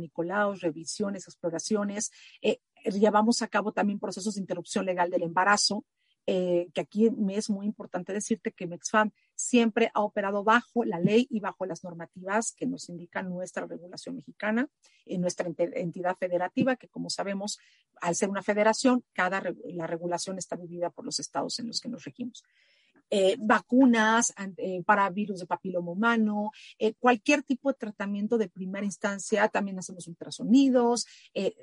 revisiones, 0.61 1.27
exploraciones. 1.27 2.11
Eh, 2.43 2.59
llevamos 2.85 3.41
a 3.41 3.49
cabo 3.49 3.73
también 3.73 3.99
procesos 3.99 4.35
de 4.35 4.41
interrupción 4.43 4.85
legal 4.85 5.09
del 5.09 5.23
embarazo, 5.23 5.85
eh, 6.33 6.69
que 6.73 6.83
aquí 6.83 7.11
me 7.11 7.35
es 7.35 7.51
muy 7.51 7.67
importante 7.67 8.13
decirte 8.13 8.53
que 8.53 8.69
MEXFAM 8.69 9.11
siempre 9.35 9.91
ha 9.95 10.01
operado 10.03 10.45
bajo 10.45 10.85
la 10.85 11.01
ley 11.01 11.27
y 11.29 11.41
bajo 11.41 11.67
las 11.67 11.83
normativas 11.83 12.53
que 12.53 12.67
nos 12.67 12.89
indica 12.89 13.21
nuestra 13.25 13.67
regulación 13.67 14.15
mexicana, 14.15 14.69
en 15.07 15.23
nuestra 15.23 15.51
entidad 15.59 16.17
federativa, 16.17 16.77
que 16.77 16.87
como 16.87 17.11
sabemos, 17.11 17.59
al 18.01 18.15
ser 18.15 18.29
una 18.29 18.45
federación, 18.45 19.03
cada 19.13 19.43
la 19.65 19.89
regulación 19.89 20.39
está 20.39 20.55
dividida 20.55 20.91
por 20.91 21.05
los 21.05 21.19
estados 21.19 21.59
en 21.59 21.67
los 21.67 21.81
que 21.81 21.89
nos 21.89 22.05
regimos. 22.05 22.45
Eh, 23.11 23.37
vacunas 23.41 24.33
eh, 24.57 24.85
para 24.85 25.11
virus 25.11 25.41
de 25.41 25.47
papiloma 25.47 25.91
humano, 25.91 26.53
cualquier 27.01 27.43
tipo 27.43 27.73
de 27.73 27.77
tratamiento 27.77 28.39
de 28.39 28.49
primera 28.49 28.87
instancia, 28.87 29.49
también 29.49 29.81
hacemos 29.81 30.07
ultrasonidos, 30.07 31.09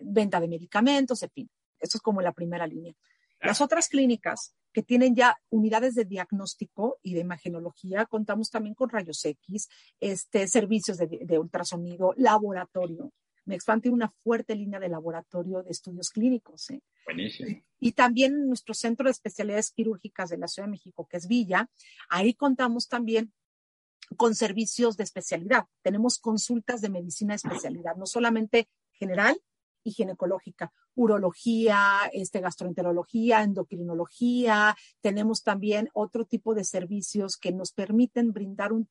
venta 0.02 0.42
de 0.42 0.50
medicamentos, 0.50 1.24
en 1.24 1.30
fin. 1.30 1.50
Esto 1.80 2.00
es 2.00 2.02
como 2.02 2.22
la 2.22 2.34
primera 2.34 2.68
línea. 2.68 2.94
Las 3.40 3.62
otras 3.62 3.88
clínicas 3.88 4.57
que 4.74 4.84
tienen 4.84 5.16
ya 5.16 5.38
unidades 5.50 5.96
de 5.96 6.06
diagnóstico 6.06 7.00
y 7.02 7.14
de 7.14 7.22
imagenología, 7.22 8.06
contamos 8.06 8.50
también 8.50 8.76
con 8.76 8.90
rayos 8.90 9.24
X, 9.26 9.70
este, 10.00 10.48
servicios 10.48 10.98
de, 10.98 11.40
ultrasonido, 11.40 12.14
laboratorio, 12.18 13.12
Mexfam 13.48 13.82
tiene 13.82 13.96
una 13.96 14.10
fuerte 14.24 14.56
línea 14.56 14.80
de 14.80 14.90
laboratorio 14.90 15.64
de 15.64 15.72
estudios 15.72 16.10
clínicos. 16.10 16.70
¿eh? 16.70 16.82
Buenísimo. 17.06 17.62
Y 17.80 17.94
también 17.94 18.46
nuestro 18.46 18.74
centro 18.74 19.06
de 19.06 19.12
especialidades 19.12 19.72
quirúrgicas 19.72 20.30
de 20.30 20.38
la 20.38 20.48
Ciudad 20.48 20.68
de 20.68 20.72
México, 20.72 21.08
que 21.10 21.18
es 21.18 21.28
Villa, 21.28 21.70
ahí 22.10 22.34
contamos 22.34 22.88
también 22.88 23.34
con 24.18 24.36
servicios 24.36 24.98
de 24.98 25.04
especialidad. 25.04 25.66
Tenemos 25.82 26.20
consultas 26.20 26.82
de 26.82 26.90
medicina 26.90 27.34
de 27.34 27.38
especialidad, 27.38 27.96
no 27.96 28.06
solamente 28.06 28.70
general 28.92 29.40
y 29.88 29.92
ginecológica, 29.92 30.74
urología, 30.96 32.10
este, 32.12 32.42
gastroenterología, 32.42 33.42
endocrinología. 33.42 34.76
Tenemos 35.00 35.44
también 35.44 35.90
otro 35.94 36.26
tipo 36.26 36.54
de 36.54 36.66
servicios 36.66 37.38
que 37.38 37.54
nos 37.54 37.72
permiten 37.72 38.34
brindar 38.34 38.74
un, 38.74 38.90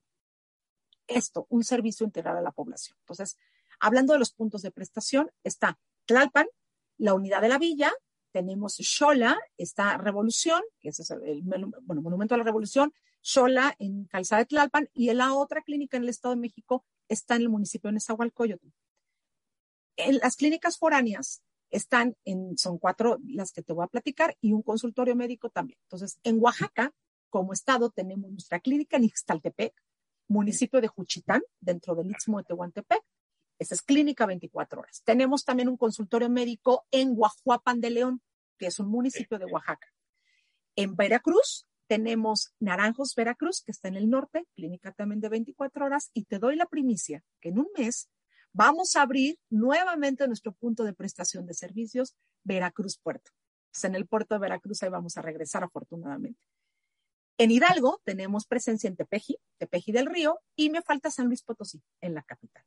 esto, 1.07 1.47
un 1.51 1.65
servicio 1.65 2.07
integral 2.07 2.39
a 2.39 2.41
la 2.41 2.51
población. 2.51 2.97
Entonces, 3.01 3.37
hablando 3.79 4.15
de 4.15 4.19
los 4.19 4.33
puntos 4.33 4.63
de 4.63 4.71
prestación, 4.71 5.31
está 5.45 5.79
Tlalpan, 6.07 6.47
la 6.97 7.13
unidad 7.13 7.43
de 7.43 7.49
la 7.49 7.59
villa, 7.59 7.93
tenemos 8.33 8.77
Xola, 8.77 9.39
está 9.59 9.99
Revolución, 9.99 10.63
que 10.81 10.89
es 10.89 11.11
el, 11.11 11.43
bueno, 11.43 11.71
Monumento 11.83 12.35
a 12.35 12.39
la 12.39 12.45
Revolución, 12.45 12.93
Xola 13.21 13.75
en 13.79 14.07
Calzada 14.07 14.41
de 14.41 14.47
Tlalpan, 14.47 14.89
y 14.95 15.13
la 15.13 15.35
otra 15.35 15.61
clínica 15.61 15.99
en 15.99 16.05
el 16.05 16.09
Estado 16.09 16.35
de 16.35 16.41
México 16.41 16.87
está 17.09 17.37
en 17.37 17.43
el 17.43 17.49
municipio 17.51 17.89
de 17.89 17.95
Nezahualcóyotl. 17.95 18.69
En 19.97 20.19
las 20.19 20.37
clínicas 20.37 20.79
foráneas 20.79 21.43
están 21.71 22.17
en, 22.25 22.57
son 22.57 22.79
cuatro 22.79 23.19
las 23.27 23.53
que 23.53 23.63
te 23.63 23.73
voy 23.73 23.85
a 23.85 23.89
platicar, 23.89 24.37
y 24.41 24.53
un 24.53 24.63
consultorio 24.63 25.17
médico 25.17 25.51
también. 25.51 25.79
Entonces, 25.83 26.19
en 26.23 26.39
Oaxaca, 26.41 26.93
como 27.29 27.53
estado, 27.53 27.91
tenemos 27.91 28.31
nuestra 28.31 28.61
clínica 28.61 28.97
en 28.97 29.05
Ixtaltepec, 29.05 29.75
municipio 30.29 30.81
de 30.81 30.89
Juchitán, 30.89 31.43
dentro 31.61 31.95
del 31.95 32.11
Istmo 32.11 32.39
de 32.39 32.45
Tehuantepec, 32.45 33.03
esa 33.59 33.75
es 33.75 33.83
clínica 33.83 34.27
24 34.27 34.81
horas. 34.81 35.03
Tenemos 35.05 35.45
también 35.45 35.69
un 35.69 35.77
consultorio 35.77 36.29
médico 36.29 36.87
en 36.91 37.15
Guajuapan 37.15 37.81
de 37.81 37.91
León, 37.91 38.23
que 38.59 38.67
es 38.67 38.79
un 38.79 38.89
municipio 38.89 39.39
de 39.39 39.47
Oaxaca. 39.47 39.89
En 40.77 40.95
Veracruz 40.95 41.67
tenemos 41.87 42.53
Naranjos 42.61 43.15
Veracruz, 43.15 43.63
que 43.63 43.73
está 43.73 43.89
en 43.89 43.97
el 43.97 44.11
norte, 44.11 44.47
clínica 44.55 44.93
también 44.93 45.21
de 45.21 45.29
24 45.29 45.87
horas, 45.87 46.11
y 46.13 46.25
te 46.25 46.39
doy 46.39 46.57
la 46.57 46.67
primicia 46.67 47.23
que 47.41 47.51
en 47.51 47.61
un 47.61 47.69
mes 47.77 48.11
vamos 48.57 48.97
a 48.97 49.03
abrir 49.03 49.38
nuevamente 49.51 50.27
nuestro 50.27 50.53
punto 50.53 50.83
de 50.85 50.95
prestación 50.95 51.47
de 51.47 51.53
servicios, 51.53 52.16
Veracruz 52.42 52.99
Puerto. 52.99 53.31
en 53.83 53.95
el 53.95 54.07
puerto 54.07 54.35
de 54.35 54.40
Veracruz 54.40 54.83
ahí 54.83 54.88
vamos 54.88 55.19
a 55.19 55.23
regresar 55.23 55.62
afortunadamente. 55.62 56.40
En 57.37 57.51
Hidalgo 57.51 58.01
tenemos 58.05 58.47
presencia 58.47 58.88
en 58.88 58.97
Tepeji, 58.97 59.37
Tepeji 59.59 59.92
del 59.92 60.07
Río, 60.07 60.40
y 60.57 60.71
me 60.71 60.81
falta 60.81 61.11
San 61.11 61.27
Luis 61.27 61.42
Potosí, 61.42 61.83
en 62.01 62.14
la 62.14 62.23
capital. 62.23 62.64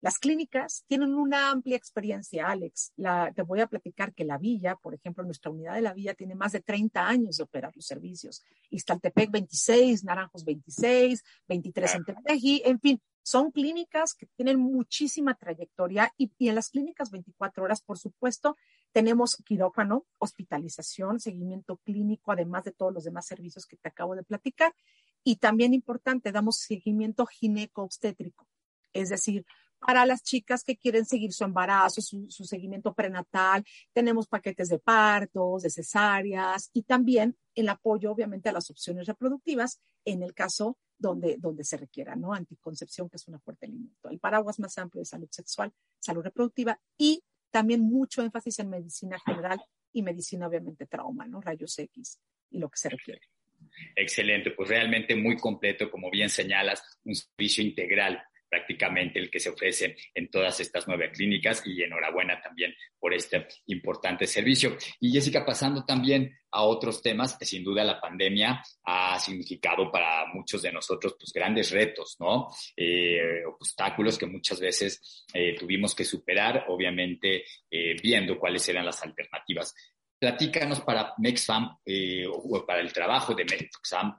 Las 0.00 0.18
clínicas 0.18 0.84
tienen 0.86 1.14
una 1.14 1.50
amplia 1.50 1.76
experiencia, 1.76 2.46
Alex. 2.46 2.92
te 3.34 3.42
voy 3.42 3.60
a 3.60 3.66
platicar 3.66 4.14
que 4.14 4.24
la 4.24 4.38
Villa, 4.38 4.76
por 4.76 4.94
ejemplo, 4.94 5.24
nuestra 5.24 5.50
unidad 5.50 5.74
de 5.74 5.82
la 5.82 5.92
Villa 5.92 6.14
tiene 6.14 6.36
más 6.36 6.52
de 6.52 6.60
30 6.60 7.06
años 7.06 7.36
de 7.36 7.42
operar 7.42 7.74
los 7.74 7.84
servicios. 7.84 8.44
Iztaltepec 8.70 9.30
26, 9.30 10.04
Naranjos 10.04 10.44
26, 10.44 11.22
23 11.48 11.94
en 11.96 12.04
Tepeji, 12.04 12.62
en 12.64 12.80
fin, 12.80 13.02
son 13.22 13.50
clínicas 13.50 14.14
que 14.14 14.26
tienen 14.26 14.58
muchísima 14.58 15.34
trayectoria 15.34 16.12
y, 16.16 16.32
y, 16.38 16.48
en 16.48 16.54
las 16.54 16.70
clínicas 16.70 17.10
24 17.10 17.64
horas, 17.64 17.82
por 17.82 17.98
supuesto, 17.98 18.56
tenemos 18.92 19.36
quirófano, 19.44 20.06
hospitalización, 20.18 21.20
seguimiento 21.20 21.76
clínico, 21.78 22.32
además 22.32 22.64
de 22.64 22.72
todos 22.72 22.92
los 22.92 23.04
demás 23.04 23.26
servicios 23.26 23.66
que 23.66 23.76
te 23.76 23.88
acabo 23.88 24.14
de 24.16 24.22
platicar. 24.22 24.74
Y 25.22 25.36
también 25.36 25.74
importante, 25.74 26.32
damos 26.32 26.56
seguimiento 26.56 27.26
gineco-obstétrico, 27.26 28.46
es 28.92 29.10
decir, 29.10 29.44
para 29.80 30.04
las 30.06 30.22
chicas 30.22 30.62
que 30.62 30.76
quieren 30.76 31.06
seguir 31.06 31.32
su 31.32 31.44
embarazo, 31.44 32.00
su, 32.02 32.44
seguimiento 32.44 32.92
prenatal. 32.92 33.64
Tenemos 33.92 34.28
paquetes 34.28 34.68
de 34.68 34.78
partos, 34.78 35.62
de 35.62 35.70
cesáreas 35.70 36.70
y 36.72 36.82
también 36.82 37.36
el 37.54 37.68
apoyo, 37.68 38.12
obviamente, 38.12 38.48
a 38.48 38.52
las 38.52 38.70
opciones 38.70 39.06
reproductivas 39.06 39.80
en 40.04 40.22
el 40.22 40.34
caso 40.34 40.78
donde, 40.98 41.36
donde 41.38 41.64
se 41.64 41.76
requiera, 41.76 42.14
¿no? 42.14 42.34
Anticoncepción, 42.34 43.08
que 43.08 43.16
es 43.16 43.26
una 43.28 43.38
fuerte 43.38 43.66
alimento. 43.66 44.10
El 44.10 44.18
paraguas 44.18 44.58
más 44.60 44.76
amplio 44.78 45.00
de 45.00 45.06
salud 45.06 45.28
sexual, 45.30 45.72
salud 45.98 46.22
reproductiva 46.22 46.78
y 46.98 47.22
también 47.50 47.80
mucho 47.80 48.22
énfasis 48.22 48.58
en 48.60 48.70
medicina 48.70 49.18
general 49.24 49.60
y 49.92 50.02
medicina, 50.02 50.46
obviamente, 50.46 50.86
trauma, 50.86 51.26
¿no? 51.26 51.40
Rayos 51.40 51.78
X 51.78 52.20
y 52.50 52.58
lo 52.58 52.68
que 52.68 52.78
se 52.78 52.90
requiere. 52.90 53.22
Excelente, 53.96 54.52
pues 54.52 54.68
realmente 54.68 55.14
muy 55.16 55.36
completo, 55.36 55.90
como 55.90 56.10
bien 56.10 56.28
señalas, 56.28 56.82
un 57.04 57.14
servicio 57.14 57.64
integral 57.64 58.22
prácticamente 58.50 59.18
el 59.18 59.30
que 59.30 59.40
se 59.40 59.50
ofrece 59.50 59.96
en 60.12 60.28
todas 60.28 60.58
estas 60.60 60.86
nueve 60.88 61.10
clínicas 61.12 61.62
y 61.64 61.82
enhorabuena 61.82 62.40
también 62.42 62.74
por 62.98 63.14
este 63.14 63.46
importante 63.66 64.26
servicio. 64.26 64.76
Y 65.00 65.12
Jessica, 65.12 65.46
pasando 65.46 65.84
también 65.84 66.36
a 66.52 66.62
otros 66.64 67.00
temas, 67.00 67.38
sin 67.40 67.62
duda 67.62 67.84
la 67.84 68.00
pandemia 68.00 68.62
ha 68.84 69.18
significado 69.18 69.90
para 69.90 70.26
muchos 70.34 70.62
de 70.62 70.72
nosotros 70.72 71.14
pues 71.18 71.32
grandes 71.32 71.70
retos, 71.70 72.16
¿no? 72.18 72.48
Eh, 72.76 73.44
obstáculos 73.46 74.18
que 74.18 74.26
muchas 74.26 74.60
veces 74.60 75.24
eh, 75.32 75.54
tuvimos 75.56 75.94
que 75.94 76.04
superar, 76.04 76.64
obviamente 76.68 77.44
eh, 77.70 77.96
viendo 78.02 78.38
cuáles 78.38 78.68
eran 78.68 78.84
las 78.84 79.02
alternativas. 79.02 79.74
Platícanos 80.18 80.80
para 80.80 81.14
MexFam 81.16 81.78
o 82.28 82.66
para 82.66 82.80
el 82.80 82.92
trabajo 82.92 83.34
de 83.34 83.46
MexFam, 83.46 84.18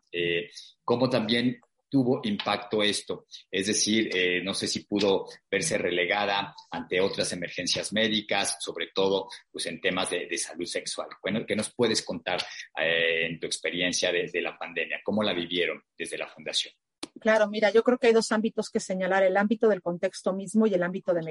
cómo 0.84 1.08
también 1.08 1.60
tuvo 1.92 2.22
impacto 2.24 2.82
esto? 2.82 3.26
Es 3.52 3.68
decir, 3.68 4.10
eh, 4.16 4.42
no 4.42 4.54
sé 4.54 4.66
si 4.66 4.86
pudo 4.86 5.28
verse 5.50 5.78
relegada 5.78 6.56
ante 6.72 7.02
otras 7.02 7.32
emergencias 7.34 7.92
médicas, 7.92 8.58
sobre 8.62 8.88
todo 8.96 9.28
pues, 9.52 9.66
en 9.66 9.82
temas 9.82 10.10
de, 10.10 10.38
salud 10.38 10.66
sexual. 10.66 11.10
Bueno, 11.22 11.46
¿qué 11.46 11.56
nos 11.56 11.74
puedes 11.74 12.02
contar 12.02 12.42
eh, 12.82 13.28
en 13.30 13.40
tu 13.40 13.46
experiencia 13.46 14.12
desde 14.12 14.42
la 14.42 14.58
pandemia? 14.58 15.02
¿Cómo 15.04 15.22
la 15.22 15.34
vivieron 15.34 15.84
desde 15.98 16.18
la 16.18 16.28
fundación? 16.28 16.74
Claro, 17.20 17.50
mira, 17.50 17.70
yo 17.72 17.84
creo 17.84 17.98
que 17.98 18.08
hay 18.08 18.14
dos 18.14 18.32
ámbitos 18.32 18.70
que 18.70 18.80
señalar, 18.80 19.24
el 19.24 19.36
ámbito 19.36 19.68
del 19.68 19.82
contexto 19.82 20.34
mismo 20.34 20.66
y 20.66 20.74
el 20.74 20.84
ámbito 20.84 21.14
de 21.14 21.22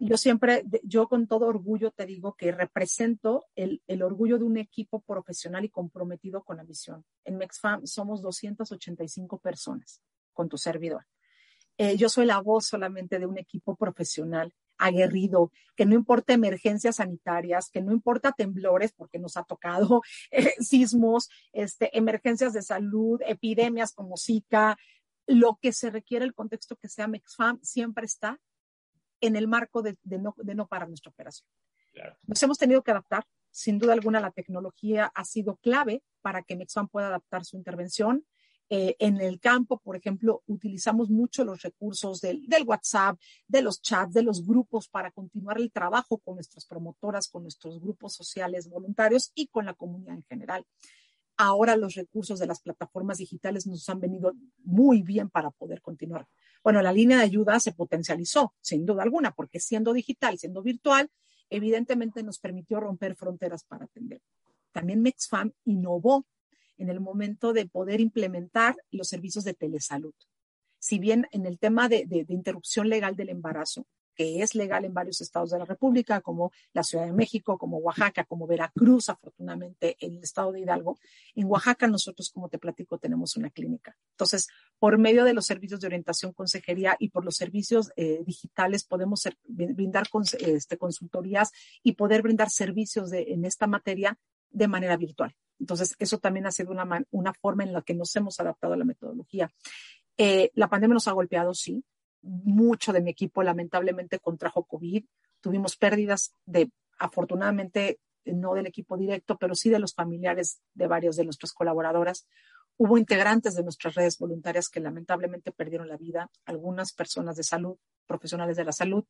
Yo 0.00 0.16
siempre, 0.16 0.64
yo 0.82 1.08
con 1.08 1.26
todo 1.26 1.46
orgullo 1.46 1.90
te 1.90 2.04
digo 2.04 2.34
que 2.34 2.52
represento 2.52 3.46
el, 3.54 3.80
orgullo 4.02 4.38
de 4.38 4.44
un 4.44 4.58
equipo 4.58 5.00
profesional 5.00 5.64
y 5.64 5.70
comprometido 5.70 6.42
con 6.42 6.58
la 6.58 6.64
misión. 6.64 7.04
En 7.24 7.38
MexFam 7.38 7.86
somos 7.86 8.20
285 8.20 9.38
personas 9.38 10.02
con 10.32 10.48
tu 10.48 10.58
servidor. 10.58 11.06
Eh, 11.78 11.96
yo 11.96 12.08
soy 12.08 12.26
la 12.26 12.40
voz 12.40 12.66
solamente 12.66 13.18
de 13.18 13.26
un 13.26 13.38
equipo 13.38 13.74
profesional 13.76 14.52
aguerrido, 14.76 15.52
que 15.76 15.86
no 15.86 15.94
importa 15.94 16.34
emergencias 16.34 16.96
sanitarias, 16.96 17.70
que 17.70 17.80
no 17.80 17.92
importa 17.92 18.32
temblores, 18.32 18.92
porque 18.92 19.18
nos 19.18 19.36
ha 19.36 19.44
tocado 19.44 20.02
eh, 20.30 20.54
sismos, 20.58 21.30
este, 21.52 21.96
emergencias 21.96 22.52
de 22.52 22.62
salud, 22.62 23.20
epidemias 23.26 23.92
como 23.92 24.16
Zika, 24.16 24.76
lo 25.26 25.58
que 25.62 25.72
se 25.72 25.90
requiere, 25.90 26.24
el 26.24 26.34
contexto 26.34 26.76
que 26.76 26.88
sea 26.88 27.06
MexFam, 27.06 27.60
siempre 27.62 28.04
está 28.06 28.38
en 29.22 29.36
el 29.36 29.48
marco 29.48 29.80
de, 29.82 29.96
no, 30.04 30.66
parar 30.66 30.88
nuestra 30.88 31.10
operación. 31.10 31.48
Nos 32.26 32.42
hemos 32.42 32.58
tenido 32.58 32.82
que 32.82 32.90
adaptar. 32.90 33.24
Sin 33.50 33.78
duda 33.78 33.92
alguna, 33.92 34.20
la 34.20 34.30
tecnología 34.30 35.10
ha 35.14 35.24
sido 35.24 35.56
clave 35.56 36.02
para 36.20 36.42
que 36.42 36.56
Mexfam 36.56 36.88
pueda 36.88 37.06
adaptar 37.08 37.44
su 37.44 37.56
intervención. 37.56 38.26
Eh, 38.70 38.96
en 38.98 39.20
el 39.20 39.38
campo, 39.38 39.78
por 39.78 39.96
ejemplo, 39.96 40.42
utilizamos 40.46 41.10
mucho 41.10 41.44
los 41.44 41.60
recursos 41.60 42.22
del, 42.22 42.46
del, 42.46 42.64
WhatsApp, 42.64 43.18
de 43.46 43.60
los 43.60 43.82
chats, 43.82 44.14
de 44.14 44.22
los 44.22 44.46
grupos 44.46 44.88
para 44.88 45.10
continuar 45.10 45.58
el 45.58 45.70
trabajo 45.70 46.16
con 46.18 46.36
nuestras 46.36 46.64
promotoras, 46.64 47.28
con 47.28 47.42
nuestros 47.42 47.78
grupos 47.80 48.14
sociales 48.14 48.70
voluntarios 48.70 49.30
y 49.34 49.48
con 49.48 49.66
la 49.66 49.74
comunidad 49.74 50.14
en 50.14 50.24
general. 50.24 50.64
Ahora 51.44 51.74
los 51.76 51.96
recursos 51.96 52.38
de 52.38 52.46
las 52.46 52.60
plataformas 52.60 53.18
digitales 53.18 53.66
nos 53.66 53.88
han 53.88 53.98
venido 53.98 54.32
muy 54.62 55.02
bien 55.02 55.28
para 55.28 55.50
poder 55.50 55.82
continuar. 55.82 56.28
Bueno, 56.62 56.80
la 56.82 56.92
línea 56.92 57.16
de 57.16 57.24
ayuda 57.24 57.58
se 57.58 57.72
potencializó, 57.72 58.54
sin 58.60 58.86
duda 58.86 59.02
alguna, 59.02 59.32
porque 59.32 59.58
siendo 59.58 59.92
digital, 59.92 60.38
siendo 60.38 60.62
virtual, 60.62 61.10
evidentemente 61.50 62.22
nos 62.22 62.38
permitió 62.38 62.78
romper 62.78 63.16
fronteras 63.16 63.64
para 63.64 63.86
atender. 63.86 64.22
También 64.70 65.02
MexFam 65.02 65.50
innovó 65.64 66.26
en 66.78 66.90
el 66.90 67.00
momento 67.00 67.52
de 67.52 67.66
poder 67.66 68.00
implementar 68.00 68.76
los 68.92 69.08
servicios 69.08 69.42
de 69.42 69.54
telesalud. 69.54 70.14
Si 70.78 71.00
bien 71.00 71.26
en 71.32 71.44
el 71.46 71.58
tema 71.58 71.88
de, 71.88 72.04
de 72.06 72.24
interrupción 72.28 72.88
legal 72.88 73.16
del 73.16 73.30
embarazo, 73.30 73.88
que 74.14 74.42
es 74.42 74.54
legal 74.54 74.84
en 74.84 74.94
varios 74.94 75.20
estados 75.20 75.50
de 75.50 75.58
la 75.58 75.64
República, 75.64 76.20
como 76.20 76.52
la 76.72 76.82
Ciudad 76.82 77.06
de 77.06 77.12
México, 77.12 77.58
como 77.58 77.78
Oaxaca, 77.78 78.24
como 78.24 78.46
Veracruz, 78.46 79.08
afortunadamente 79.08 79.96
en 80.00 80.16
el 80.16 80.22
estado 80.22 80.52
de 80.52 80.60
Hidalgo. 80.60 80.98
En 81.34 81.46
Oaxaca 81.46 81.86
nosotros, 81.86 82.30
como 82.30 82.48
te 82.48 82.58
platico, 82.58 82.98
tenemos 82.98 83.36
una 83.36 83.50
clínica. 83.50 83.96
Entonces, 84.12 84.48
por 84.78 84.98
medio 84.98 85.24
de 85.24 85.34
los 85.34 85.46
servicios 85.46 85.80
de 85.80 85.86
orientación, 85.86 86.32
consejería 86.32 86.96
y 86.98 87.08
por 87.08 87.24
los 87.24 87.36
servicios 87.36 87.92
eh, 87.96 88.22
digitales 88.24 88.84
podemos 88.84 89.28
brindar 89.44 90.08
este, 90.38 90.76
consultorías 90.76 91.52
y 91.82 91.92
poder 91.92 92.22
brindar 92.22 92.50
servicios 92.50 93.12
en 93.12 93.44
esta 93.44 93.66
materia 93.66 94.18
de 94.50 94.68
manera 94.68 94.96
virtual. 94.96 95.34
Entonces, 95.58 95.94
eso 95.98 96.18
también 96.18 96.46
ha 96.46 96.50
sido 96.50 96.72
una, 96.72 97.04
una 97.10 97.32
forma 97.34 97.62
en 97.62 97.72
la 97.72 97.82
que 97.82 97.94
nos 97.94 98.14
hemos 98.16 98.38
adaptado 98.40 98.74
a 98.74 98.76
la 98.76 98.84
metodología. 98.84 99.50
Eh, 100.16 100.50
la 100.54 100.68
pandemia 100.68 100.94
nos 100.94 101.08
ha 101.08 101.12
golpeado, 101.12 101.54
sí, 101.54 101.84
mucho 102.22 102.92
de 102.92 103.00
mi 103.00 103.10
equipo 103.10 103.42
lamentablemente 103.42 104.18
contrajo 104.18 104.64
COVID. 104.64 105.04
Tuvimos 105.40 105.76
pérdidas 105.76 106.34
de, 106.46 106.70
afortunadamente, 106.98 108.00
no 108.24 108.54
del 108.54 108.66
equipo 108.66 108.96
directo, 108.96 109.36
pero 109.36 109.54
sí 109.54 109.68
de 109.70 109.78
los 109.78 109.94
familiares 109.94 110.60
de 110.74 110.86
varios 110.86 111.16
de 111.16 111.24
nuestras 111.24 111.52
colaboradoras. 111.52 112.26
Hubo 112.76 112.96
integrantes 112.96 113.54
de 113.54 113.62
nuestras 113.62 113.94
redes 113.94 114.18
voluntarias 114.18 114.68
que 114.68 114.80
lamentablemente 114.80 115.52
perdieron 115.52 115.88
la 115.88 115.96
vida, 115.96 116.30
algunas 116.44 116.92
personas 116.92 117.36
de 117.36 117.42
salud, 117.42 117.76
profesionales 118.06 118.56
de 118.56 118.64
la 118.64 118.72
salud, 118.72 119.04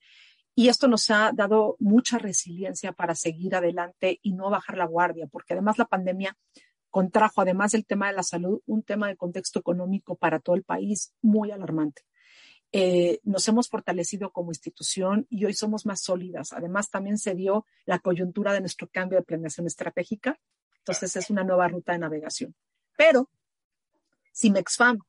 y 0.54 0.68
esto 0.68 0.88
nos 0.88 1.10
ha 1.10 1.32
dado 1.32 1.76
mucha 1.78 2.18
resiliencia 2.18 2.92
para 2.92 3.14
seguir 3.14 3.54
adelante 3.54 4.18
y 4.22 4.34
no 4.34 4.50
bajar 4.50 4.76
la 4.76 4.84
guardia, 4.84 5.26
porque 5.26 5.54
además 5.54 5.78
la 5.78 5.86
pandemia 5.86 6.36
contrajo, 6.90 7.40
además 7.40 7.72
del 7.72 7.86
tema 7.86 8.08
de 8.08 8.12
la 8.14 8.22
salud, 8.22 8.60
un 8.66 8.82
tema 8.82 9.08
de 9.08 9.16
contexto 9.16 9.60
económico 9.60 10.14
para 10.16 10.40
todo 10.40 10.56
el 10.56 10.62
país 10.62 11.14
muy 11.22 11.50
alarmante. 11.50 12.02
Eh, 12.74 13.20
nos 13.22 13.46
hemos 13.48 13.68
fortalecido 13.68 14.32
como 14.32 14.50
institución 14.50 15.26
y 15.28 15.44
hoy 15.44 15.52
somos 15.52 15.84
más 15.84 16.00
sólidas. 16.00 16.54
Además, 16.54 16.90
también 16.90 17.18
se 17.18 17.34
dio 17.34 17.66
la 17.84 17.98
coyuntura 17.98 18.54
de 18.54 18.60
nuestro 18.60 18.88
cambio 18.88 19.18
de 19.18 19.24
planeación 19.24 19.66
estratégica. 19.66 20.40
Entonces, 20.78 21.14
es 21.16 21.28
una 21.28 21.44
nueva 21.44 21.68
ruta 21.68 21.92
de 21.92 21.98
navegación. 21.98 22.54
Pero, 22.96 23.28
si 24.32 24.50
Mexfam 24.50 25.00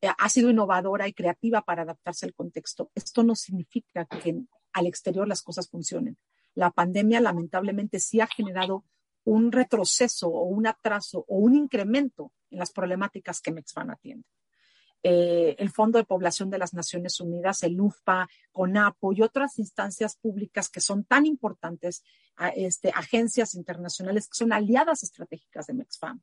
eh, 0.00 0.08
ha 0.18 0.28
sido 0.28 0.50
innovadora 0.50 1.06
y 1.06 1.12
creativa 1.12 1.62
para 1.62 1.82
adaptarse 1.82 2.26
al 2.26 2.34
contexto, 2.34 2.90
esto 2.96 3.22
no 3.22 3.36
significa 3.36 4.04
que 4.06 4.42
al 4.72 4.86
exterior 4.86 5.28
las 5.28 5.42
cosas 5.42 5.68
funcionen. 5.68 6.18
La 6.54 6.72
pandemia, 6.72 7.20
lamentablemente, 7.20 8.00
sí 8.00 8.20
ha 8.20 8.26
generado 8.26 8.84
un 9.24 9.52
retroceso 9.52 10.28
o 10.28 10.44
un 10.44 10.66
atraso 10.66 11.24
o 11.28 11.38
un 11.38 11.54
incremento 11.54 12.32
en 12.50 12.58
las 12.58 12.72
problemáticas 12.72 13.40
que 13.40 13.52
Mexfam 13.52 13.90
atiende. 13.90 14.26
Eh, 15.06 15.54
el 15.58 15.68
Fondo 15.68 15.98
de 15.98 16.04
Población 16.04 16.48
de 16.48 16.56
las 16.56 16.72
Naciones 16.72 17.20
Unidas, 17.20 17.62
el 17.62 17.78
UFPA, 17.78 18.26
CONAPO 18.52 19.12
y 19.12 19.20
otras 19.20 19.58
instancias 19.58 20.16
públicas 20.16 20.70
que 20.70 20.80
son 20.80 21.04
tan 21.04 21.26
importantes, 21.26 22.02
este, 22.56 22.88
agencias 22.88 23.54
internacionales 23.54 24.28
que 24.28 24.38
son 24.38 24.54
aliadas 24.54 25.02
estratégicas 25.02 25.66
de 25.66 25.74
MEXFAM. 25.74 26.22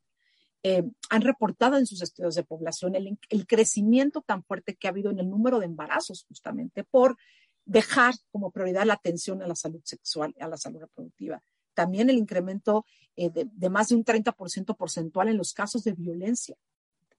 Eh, 0.64 0.82
han 1.10 1.22
reportado 1.22 1.78
en 1.78 1.86
sus 1.86 2.02
estudios 2.02 2.34
de 2.34 2.42
población 2.42 2.96
el, 2.96 3.46
crecimiento 3.46 4.20
tan 4.20 4.42
fuerte 4.42 4.74
que 4.74 4.88
ha 4.88 4.90
habido 4.90 5.12
en 5.12 5.20
el 5.20 5.30
número 5.30 5.60
de 5.60 5.66
embarazos, 5.66 6.24
justamente 6.26 6.82
por 6.82 7.16
dejar 7.64 8.14
como 8.32 8.50
prioridad 8.50 8.84
la 8.84 8.94
atención 8.94 9.42
a 9.42 9.46
la 9.46 9.54
salud 9.54 9.80
sexual, 9.84 10.34
a 10.40 10.48
la 10.48 10.56
salud 10.56 10.80
reproductiva. 10.80 11.40
También 11.74 12.10
el 12.10 12.16
incremento 12.16 12.84
eh, 13.14 13.30
de, 13.30 13.48
de, 13.52 13.70
más 13.70 13.90
de 13.90 13.94
un 13.94 14.04
30% 14.04 14.76
porcentual 14.76 15.28
en 15.28 15.36
los 15.36 15.52
casos 15.52 15.84
de 15.84 15.92
violencia 15.92 16.56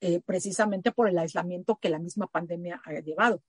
eh, 0.06 0.20
precisamente 0.20 0.92
por 0.92 1.08
el 1.08 1.18
aislamiento 1.18 1.78
que 1.78 1.88
la 1.88 1.98
misma 1.98 2.28
pandemia 2.28 2.82
ha 2.84 2.92
llevado. 3.00 3.42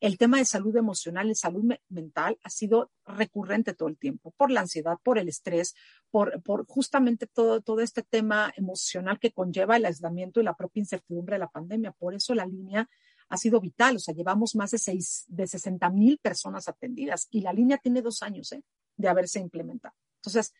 El 0.00 0.18
tema 0.18 0.38
de 0.38 0.44
salud 0.44 0.74
emocional 0.76 1.30
y 1.30 1.36
salud 1.36 1.62
mental 1.88 2.36
ha 2.42 2.50
sido 2.50 2.90
recurrente 3.06 3.74
todo 3.74 3.88
el 3.88 3.96
tiempo, 3.96 4.32
por 4.36 4.50
la 4.50 4.62
ansiedad, 4.62 4.98
por 5.04 5.18
el 5.18 5.28
estrés, 5.28 5.76
por, 6.10 6.42
justamente 6.66 7.28
todo, 7.28 7.60
todo 7.60 7.80
este 7.80 8.02
tema 8.02 8.52
emocional 8.56 9.20
que 9.20 9.30
conlleva 9.30 9.76
el 9.76 9.84
aislamiento 9.84 10.40
y 10.40 10.42
la 10.42 10.54
propia 10.54 10.80
incertidumbre 10.80 11.36
de 11.36 11.40
la 11.40 11.48
pandemia. 11.48 11.92
Por 11.92 12.12
eso 12.12 12.34
la 12.34 12.44
línea 12.44 12.90
ha 13.28 13.36
sido 13.36 13.60
vital. 13.60 13.94
O 13.94 14.00
sea, 14.00 14.12
llevamos 14.12 14.56
más 14.56 14.72
de, 14.72 14.78
seis, 14.78 15.26
de 15.28 15.46
60 15.46 15.90
mil 15.90 16.18
personas 16.18 16.66
atendidas 16.66 17.28
y 17.30 17.42
la 17.42 17.52
línea 17.52 17.78
tiene 17.78 18.02
dos 18.02 18.24
años 18.24 18.50
¿eh? 18.50 18.64
de 18.96 19.08
haberse 19.08 19.38
implementado. 19.38 19.94
Entonces, 20.16 20.52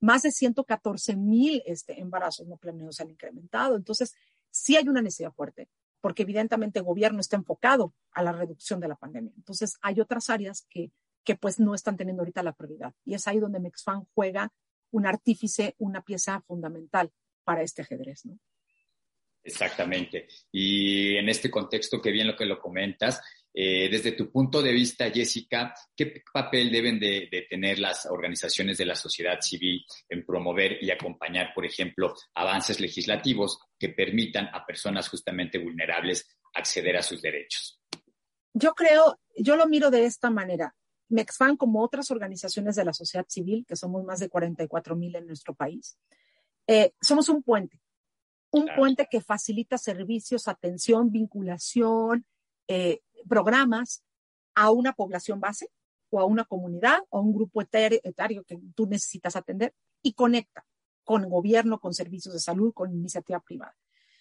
más 0.00 0.22
de 0.22 0.32
114 0.32 1.14
mil 1.14 1.62
este, 1.64 2.00
embarazos 2.00 2.48
no 2.48 2.56
planeados 2.56 3.00
han 3.00 3.10
incrementado. 3.10 3.76
Entonces, 3.76 4.14
sí 4.56 4.76
hay 4.76 4.88
una 4.88 5.02
necesidad 5.02 5.32
fuerte, 5.32 5.68
porque 6.00 6.22
evidentemente 6.22 6.78
el 6.78 6.84
gobierno 6.84 7.20
está 7.20 7.36
enfocado 7.36 7.94
a 8.12 8.22
la 8.22 8.32
reducción 8.32 8.80
de 8.80 8.88
la 8.88 8.96
pandemia. 8.96 9.32
Entonces, 9.36 9.76
hay 9.82 10.00
otras 10.00 10.30
áreas 10.30 10.66
que, 10.70 10.90
que 11.24 11.36
pues 11.36 11.58
no 11.58 11.74
están 11.74 11.96
teniendo 11.96 12.22
ahorita 12.22 12.42
la 12.42 12.52
prioridad. 12.52 12.94
Y 13.04 13.14
es 13.14 13.26
ahí 13.26 13.38
donde 13.38 13.60
Mexfan 13.60 14.06
juega 14.14 14.52
un 14.90 15.06
artífice, 15.06 15.74
una 15.78 16.02
pieza 16.02 16.40
fundamental 16.46 17.12
para 17.44 17.62
este 17.62 17.82
ajedrez, 17.82 18.24
¿no? 18.24 18.38
Exactamente. 19.46 20.26
Y 20.50 21.16
en 21.16 21.28
este 21.28 21.50
contexto, 21.50 22.02
que 22.02 22.10
bien 22.10 22.26
lo 22.26 22.34
que 22.34 22.46
lo 22.46 22.58
comentas, 22.58 23.20
eh, 23.58 23.88
desde 23.88 24.12
tu 24.12 24.30
punto 24.30 24.60
de 24.60 24.70
vista, 24.70 25.10
Jessica, 25.10 25.72
¿qué 25.96 26.22
papel 26.30 26.70
deben 26.70 27.00
de, 27.00 27.26
de, 27.32 27.46
tener 27.48 27.78
las 27.78 28.04
organizaciones 28.04 28.76
de 28.76 28.84
la 28.84 28.94
sociedad 28.94 29.40
civil 29.40 29.82
en 30.10 30.26
promover 30.26 30.76
y 30.82 30.90
acompañar, 30.90 31.54
por 31.54 31.64
ejemplo, 31.64 32.12
avances 32.34 32.80
legislativos 32.80 33.58
que 33.78 33.88
permitan 33.88 34.50
a 34.52 34.66
personas 34.66 35.08
justamente 35.08 35.56
vulnerables 35.56 36.36
acceder 36.52 36.98
a 36.98 37.02
sus 37.02 37.22
derechos? 37.22 37.80
Yo 38.52 38.74
creo, 38.74 39.18
yo 39.38 39.56
lo 39.56 39.66
miro 39.66 39.90
de 39.90 40.04
esta 40.04 40.28
manera. 40.28 40.74
Mexfan, 41.08 41.56
como 41.56 41.82
otras 41.82 42.10
organizaciones 42.10 42.76
de 42.76 42.84
la 42.84 42.92
sociedad 42.92 43.24
civil, 43.26 43.64
que 43.66 43.76
somos 43.76 44.04
más 44.04 44.20
de 44.20 44.28
44 44.28 44.96
mil 44.96 45.16
en 45.16 45.26
nuestro 45.26 45.54
país, 45.54 45.96
eh, 46.66 46.92
somos 47.00 47.30
un 47.30 47.42
puente, 47.42 47.80
un 48.50 48.64
claro. 48.64 48.80
puente 48.80 49.08
que 49.10 49.22
facilita 49.22 49.78
servicios, 49.78 50.46
atención, 50.46 51.10
vinculación, 51.10 52.26
eh, 52.68 53.00
programas 53.28 54.02
a 54.54 54.70
una 54.70 54.92
población 54.92 55.40
base 55.40 55.70
o 56.10 56.20
a 56.20 56.24
una 56.24 56.44
comunidad 56.44 57.00
o 57.10 57.18
a 57.18 57.20
un 57.20 57.34
grupo 57.34 57.60
etario 57.60 58.44
que 58.44 58.58
tú 58.74 58.86
necesitas 58.86 59.36
atender 59.36 59.74
y 60.02 60.14
conecta 60.14 60.64
con 61.04 61.28
gobierno, 61.28 61.78
con 61.78 61.94
servicios 61.94 62.34
de 62.34 62.40
salud, 62.40 62.72
con 62.72 62.92
iniciativa 62.92 63.40
privada. 63.40 63.76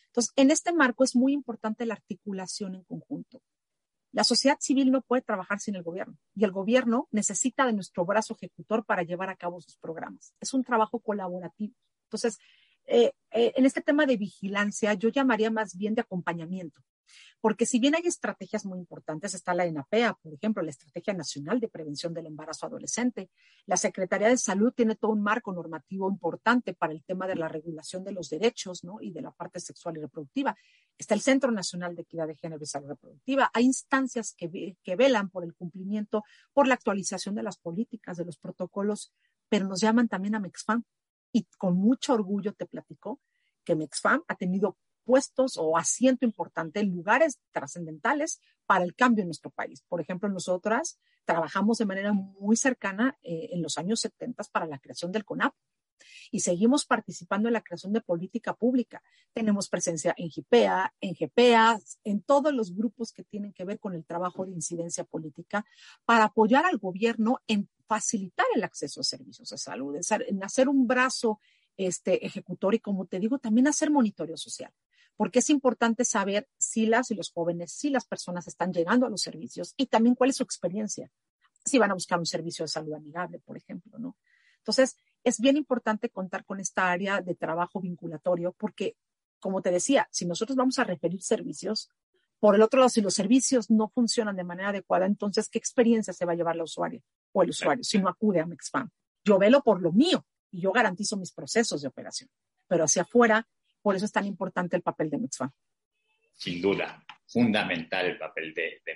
Entonces, 0.07 0.33
en 0.35 0.51
este 0.51 0.71
marco 0.71 1.03
es 1.03 1.15
muy 1.15 1.33
importante 1.33 1.85
la 1.85 1.95
articulación 1.95 2.75
en 2.75 2.83
conjunto. 2.83 3.41
La 4.11 4.23
sociedad 4.23 4.57
civil 4.61 4.91
no 4.91 5.01
puede 5.01 5.21
trabajar 5.21 5.59
sin 5.59 5.75
el 5.75 5.83
gobierno 5.83 6.17
y 6.35 6.45
el 6.45 6.51
gobierno 6.51 7.09
necesita 7.11 7.65
de 7.65 7.73
nuestro 7.73 8.05
brazo 8.05 8.33
ejecutor 8.33 8.85
para 8.85 9.03
llevar 9.03 9.29
a 9.29 9.35
cabo 9.35 9.59
sus 9.59 9.75
programas. 9.77 10.33
Es 10.39 10.53
un 10.53 10.63
trabajo 10.63 10.99
colaborativo. 10.99 11.73
Entonces, 12.05 12.39
eh, 12.87 13.11
eh, 13.31 13.53
en 13.55 13.65
este 13.65 13.81
tema 13.81 14.05
de 14.05 14.17
vigilancia, 14.17 14.93
yo 14.93 15.09
llamaría 15.09 15.51
más 15.51 15.75
bien 15.77 15.95
de 15.95 16.01
acompañamiento. 16.01 16.81
Porque 17.41 17.65
si 17.65 17.79
bien 17.79 17.95
hay 17.95 18.03
estrategias 18.05 18.65
muy 18.65 18.79
importantes, 18.79 19.33
está 19.33 19.53
la 19.53 19.65
ENAPEA, 19.65 20.13
por 20.15 20.33
ejemplo, 20.33 20.63
la 20.63 20.71
Estrategia 20.71 21.13
Nacional 21.13 21.59
de 21.59 21.67
Prevención 21.67 22.13
del 22.13 22.25
Embarazo 22.25 22.65
Adolescente. 22.65 23.29
La 23.67 23.77
Secretaría 23.77 24.29
de 24.29 24.37
Salud 24.37 24.73
tiene 24.73 24.95
todo 24.95 25.11
un 25.11 25.21
marco 25.21 25.53
normativo 25.53 26.09
importante 26.09 26.73
para 26.73 26.93
el 26.93 27.03
tema 27.03 27.27
de 27.27 27.35
la 27.35 27.47
regulación 27.47 28.03
de 28.03 28.13
los 28.13 28.29
derechos 28.29 28.83
¿no? 28.83 28.97
y 28.99 29.11
de 29.11 29.21
la 29.21 29.31
parte 29.31 29.59
sexual 29.59 29.97
y 29.97 30.01
reproductiva. 30.01 30.55
Está 30.97 31.13
el 31.13 31.21
Centro 31.21 31.51
Nacional 31.51 31.95
de 31.95 32.01
Equidad 32.01 32.27
de 32.27 32.35
Género 32.35 32.63
y 32.63 32.67
Salud 32.67 32.89
Reproductiva. 32.89 33.51
Hay 33.53 33.65
instancias 33.65 34.33
que, 34.33 34.75
que 34.81 34.95
velan 34.95 35.29
por 35.29 35.43
el 35.43 35.53
cumplimiento, 35.53 36.23
por 36.53 36.67
la 36.67 36.73
actualización 36.73 37.35
de 37.35 37.43
las 37.43 37.57
políticas, 37.57 38.17
de 38.17 38.25
los 38.25 38.37
protocolos, 38.37 39.13
pero 39.49 39.67
nos 39.67 39.81
llaman 39.81 40.07
también 40.07 40.35
a 40.35 40.39
Mexfam. 40.39 40.83
Y 41.35 41.45
con 41.57 41.75
mucho 41.75 42.13
orgullo 42.13 42.53
te 42.53 42.65
platico 42.65 43.19
que 43.65 43.75
Mexfam 43.75 44.23
ha 44.29 44.35
tenido 44.35 44.77
puestos 45.03 45.57
o 45.57 45.77
asiento 45.77 46.23
importante 46.23 46.79
en 46.79 46.95
lugares 46.95 47.41
trascendentales 47.51 48.39
para 48.65 48.85
el 48.85 48.95
cambio 48.95 49.23
en 49.23 49.27
nuestro 49.27 49.51
país. 49.51 49.83
Por 49.89 49.99
ejemplo, 49.99 50.29
nosotras 50.29 50.97
trabajamos 51.25 51.77
de 51.77 51.87
manera 51.87 52.13
muy 52.13 52.55
cercana 52.55 53.17
eh, 53.21 53.49
en 53.51 53.61
los 53.61 53.77
años 53.77 53.99
70 53.99 54.45
para 54.49 54.65
la 54.65 54.79
creación 54.79 55.11
del 55.11 55.25
CONAP 55.25 55.53
y 56.31 56.41
seguimos 56.41 56.85
participando 56.85 57.49
en 57.49 57.53
la 57.53 57.61
creación 57.61 57.93
de 57.93 58.01
política 58.01 58.53
pública. 58.53 59.01
Tenemos 59.33 59.69
presencia 59.69 60.13
en 60.17 60.29
GIPEA, 60.29 60.93
en 61.01 61.13
GPEA, 61.13 61.79
en 62.03 62.21
todos 62.21 62.53
los 62.53 62.75
grupos 62.75 63.11
que 63.11 63.23
tienen 63.23 63.53
que 63.53 63.65
ver 63.65 63.79
con 63.79 63.93
el 63.93 64.05
trabajo 64.05 64.45
de 64.45 64.51
incidencia 64.51 65.03
política 65.03 65.65
para 66.05 66.25
apoyar 66.25 66.65
al 66.65 66.77
gobierno 66.77 67.39
en 67.47 67.69
facilitar 67.87 68.45
el 68.55 68.63
acceso 68.63 69.01
a 69.01 69.03
servicios 69.03 69.49
de 69.49 69.57
salud, 69.57 69.95
en 70.27 70.43
hacer 70.43 70.69
un 70.69 70.87
brazo 70.87 71.39
este, 71.77 72.25
ejecutor 72.25 72.73
y, 72.75 72.79
como 72.79 73.05
te 73.05 73.19
digo, 73.19 73.37
también 73.37 73.67
hacer 73.67 73.91
monitoreo 73.91 74.37
social 74.37 74.73
porque 75.17 75.39
es 75.39 75.49
importante 75.49 76.03
saber 76.03 76.47
si 76.57 76.87
las 76.87 77.11
y 77.11 77.15
los 77.15 77.31
jóvenes, 77.31 77.71
si 77.71 77.89
las 77.89 78.05
personas 78.05 78.47
están 78.47 78.73
llegando 78.73 79.05
a 79.05 79.09
los 79.09 79.21
servicios 79.21 79.73
y 79.77 79.87
también 79.87 80.15
cuál 80.15 80.29
es 80.29 80.37
su 80.37 80.43
experiencia, 80.43 81.09
si 81.63 81.79
van 81.79 81.91
a 81.91 81.95
buscar 81.95 82.19
un 82.19 82.25
servicio 82.25 82.63
de 82.63 82.69
salud 82.69 82.93
amigable, 82.93 83.39
por 83.39 83.57
ejemplo, 83.57 83.97
¿no? 83.97 84.17
Entonces, 84.57 84.97
es 85.25 85.39
bien 85.39 85.57
importante 85.57 86.09
contar 86.09 86.45
con 86.45 86.59
esta 86.59 86.91
área 86.91 87.19
de 87.19 87.35
trabajo 87.35 87.81
vinculatorio 87.81 88.53
porque, 88.53 88.95
como 89.39 89.61
te 89.61 89.71
decía, 89.71 90.07
si 90.11 90.25
nosotros 90.25 90.55
vamos 90.55 90.77
a 90.79 90.83
referir 90.83 91.21
servicios, 91.21 91.89
por 92.39 92.53
el 92.53 92.61
otro 92.61 92.79
lado, 92.79 92.89
si 92.89 93.01
los 93.01 93.15
servicios 93.15 93.71
no 93.71 93.89
funcionan 93.89 94.35
de 94.35 94.43
manera 94.43 94.69
adecuada, 94.69 95.07
entonces, 95.07 95.49
¿qué 95.49 95.57
experiencia 95.57 96.13
se 96.13 96.25
va 96.25 96.33
a 96.33 96.35
llevar 96.35 96.55
la 96.55 96.63
usuaria 96.63 97.01
o 97.31 97.41
el 97.41 97.49
usuario 97.49 97.83
si 97.83 97.97
no 97.97 98.07
acude 98.07 98.39
a 98.39 98.45
Mexfam? 98.45 98.87
Yo 99.23 99.39
velo 99.39 99.63
por 99.63 99.81
lo 99.81 99.91
mío 99.91 100.23
y 100.51 100.61
yo 100.61 100.71
garantizo 100.71 101.17
mis 101.17 101.31
procesos 101.31 101.81
de 101.81 101.87
operación, 101.87 102.29
pero 102.67 102.83
hacia 102.83 103.01
afuera 103.01 103.47
por 103.81 103.95
eso 103.95 104.05
es 104.05 104.11
tan 104.11 104.25
importante 104.25 104.75
el 104.75 104.83
papel 104.83 105.09
de 105.09 105.17
Mexfam. 105.17 105.49
Sin 106.33 106.61
duda, 106.61 107.03
fundamental 107.27 108.05
el 108.05 108.17
papel 108.17 108.53
de, 108.53 108.81
de. 108.85 108.95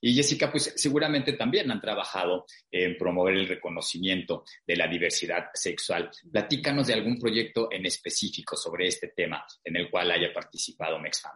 Y 0.00 0.14
Jessica, 0.14 0.50
pues 0.50 0.72
seguramente 0.76 1.32
también 1.34 1.70
han 1.70 1.80
trabajado 1.80 2.46
en 2.70 2.96
promover 2.96 3.34
el 3.34 3.48
reconocimiento 3.48 4.44
de 4.66 4.76
la 4.76 4.86
diversidad 4.86 5.46
sexual. 5.54 6.10
Platícanos 6.30 6.86
de 6.86 6.94
algún 6.94 7.18
proyecto 7.18 7.68
en 7.70 7.86
específico 7.86 8.56
sobre 8.56 8.88
este 8.88 9.08
tema 9.08 9.44
en 9.62 9.76
el 9.76 9.90
cual 9.90 10.10
haya 10.10 10.32
participado 10.32 10.98
Mexfam. 10.98 11.32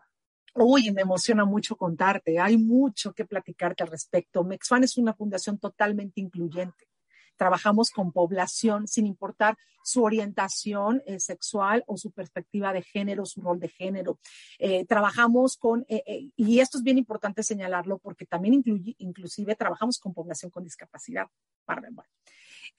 Uy, 0.54 0.90
me 0.90 1.02
emociona 1.02 1.44
mucho 1.44 1.76
contarte. 1.76 2.38
Hay 2.38 2.56
mucho 2.56 3.12
que 3.12 3.24
platicarte 3.24 3.84
al 3.84 3.90
respecto. 3.90 4.42
MexFan 4.42 4.84
es 4.84 4.96
una 4.96 5.14
fundación 5.14 5.58
totalmente 5.58 6.20
incluyente. 6.20 6.88
Trabajamos 7.38 7.90
con 7.90 8.12
población 8.12 8.86
sin 8.86 9.06
importar 9.06 9.56
su 9.82 10.04
orientación 10.04 11.02
eh, 11.06 11.18
sexual 11.18 11.82
o 11.86 11.96
su 11.96 12.10
perspectiva 12.10 12.74
de 12.74 12.82
género, 12.82 13.24
su 13.24 13.40
rol 13.40 13.58
de 13.58 13.68
género. 13.68 14.18
Eh, 14.58 14.84
trabajamos 14.84 15.56
con, 15.56 15.86
eh, 15.88 16.28
y 16.36 16.60
esto 16.60 16.76
es 16.76 16.84
bien 16.84 16.98
importante 16.98 17.42
señalarlo 17.42 17.96
porque 17.98 18.26
también 18.26 18.54
incluye, 18.54 18.94
inclusive 18.98 19.54
trabajamos 19.54 19.98
con 19.98 20.12
población 20.12 20.50
con 20.50 20.64
discapacidad. 20.64 21.28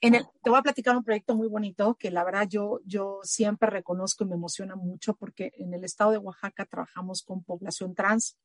En 0.00 0.14
el, 0.14 0.24
te 0.42 0.50
voy 0.50 0.58
a 0.58 0.62
platicar 0.62 0.96
un 0.96 1.04
proyecto 1.04 1.34
muy 1.34 1.48
bonito 1.48 1.94
que 1.94 2.10
la 2.10 2.24
verdad 2.24 2.46
yo, 2.48 2.80
yo 2.84 3.20
siempre 3.22 3.68
reconozco 3.68 4.24
y 4.24 4.28
me 4.28 4.34
emociona 4.34 4.76
mucho 4.76 5.14
porque 5.14 5.52
en 5.56 5.74
el 5.74 5.84
estado 5.84 6.12
de 6.12 6.18
Oaxaca 6.18 6.64
trabajamos 6.64 7.22
con 7.22 7.42
población 7.42 7.94
trans, 7.94 8.36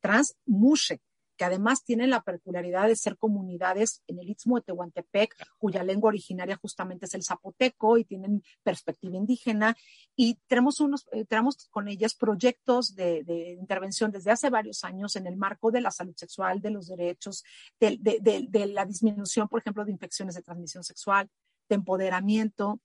trans 0.00 0.36
mushe, 0.44 1.00
que 1.36 1.44
además 1.44 1.84
tienen 1.84 2.10
la 2.10 2.22
peculiaridad 2.22 2.88
de 2.88 2.96
ser 2.96 3.16
comunidades 3.16 4.02
en 4.06 4.18
el 4.18 4.30
Istmo 4.30 4.56
de 4.56 4.62
Tehuantepec, 4.62 5.34
cuya 5.58 5.82
lengua 5.82 6.08
originaria 6.08 6.56
justamente 6.56 7.06
es 7.06 7.14
el 7.14 7.22
zapoteco 7.22 7.98
y 7.98 8.04
tienen 8.04 8.42
perspectiva 8.62 9.16
indígena. 9.16 9.76
Y 10.16 10.38
tenemos, 10.46 10.80
unos, 10.80 11.06
eh, 11.12 11.24
tenemos 11.24 11.68
con 11.70 11.88
ellas 11.88 12.14
proyectos 12.14 12.94
de, 12.94 13.56
intervención 13.58 14.10
desde 14.10 14.30
hace 14.30 14.50
varios 14.50 14.84
años 14.84 15.16
en 15.16 15.26
el 15.26 15.36
marco 15.36 15.70
de 15.70 15.80
la 15.80 15.90
salud 15.90 16.14
sexual, 16.16 16.60
de 16.60 16.70
los 16.70 16.88
derechos, 16.88 17.44
de, 17.78 18.70
la 18.72 18.84
disminución, 18.86 19.48
por 19.48 19.60
ejemplo, 19.60 19.84
de 19.84 19.92
infecciones 19.92 20.34
de 20.34 20.42
transmisión 20.42 20.84
sexual, 20.84 21.28
de 21.68 21.74
empoderamiento. 21.74 22.80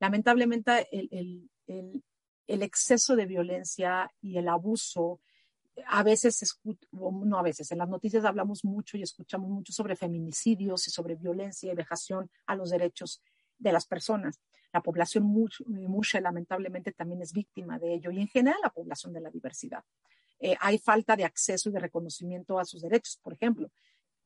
Lamentablemente, 0.00 0.88
el 2.46 2.62
exceso 2.62 3.16
de 3.16 3.26
violencia 3.26 4.10
y 4.20 4.36
el 4.36 4.48
abuso 4.48 5.20
a 5.86 6.02
veces, 6.02 6.58
no 6.92 7.38
a 7.38 7.42
veces, 7.42 7.70
en 7.72 7.78
las 7.78 7.88
noticias 7.88 8.24
hablamos 8.24 8.64
mucho 8.64 8.96
y 8.96 9.02
escuchamos 9.02 9.50
mucho 9.50 9.72
sobre 9.72 9.96
feminicidios 9.96 10.86
y 10.86 10.90
sobre 10.90 11.16
violencia 11.16 11.72
y 11.72 11.74
vejación 11.74 12.30
a 12.46 12.54
los 12.54 12.70
derechos 12.70 13.22
de 13.58 13.72
las 13.72 13.86
personas. 13.86 14.40
La 14.72 14.82
población 14.82 15.24
mucha 15.24 16.20
lamentablemente 16.20 16.92
también 16.92 17.22
es 17.22 17.32
víctima 17.32 17.78
de 17.78 17.94
ello 17.94 18.10
y 18.10 18.20
en 18.20 18.28
general 18.28 18.58
la 18.62 18.70
población 18.70 19.12
de 19.12 19.20
la 19.20 19.30
diversidad. 19.30 19.84
Eh, 20.40 20.56
hay 20.60 20.78
falta 20.78 21.16
de 21.16 21.24
acceso 21.24 21.68
y 21.68 21.72
de 21.72 21.80
reconocimiento 21.80 22.58
a 22.58 22.64
sus 22.64 22.82
derechos. 22.82 23.18
Por 23.22 23.34
ejemplo, 23.34 23.70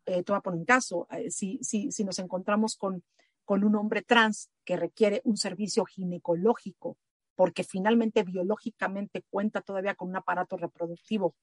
eh, 0.06 0.22
te 0.22 0.32
un 0.32 0.64
caso, 0.64 1.06
eh, 1.10 1.30
si, 1.30 1.58
si, 1.62 1.92
si 1.92 2.04
nos 2.04 2.18
encontramos 2.18 2.76
con, 2.76 3.04
con 3.44 3.62
un 3.62 3.76
hombre 3.76 4.02
trans 4.02 4.50
que 4.64 4.76
requiere 4.76 5.20
un 5.24 5.36
servicio 5.36 5.84
ginecológico 5.84 6.96
porque 7.38 7.62
finalmente 7.62 8.24
biológicamente 8.24 9.22
cuenta 9.30 9.60
todavía 9.60 9.94
con 9.94 10.08
un 10.08 10.16
aparato 10.16 10.56
reproductivo 10.56 11.36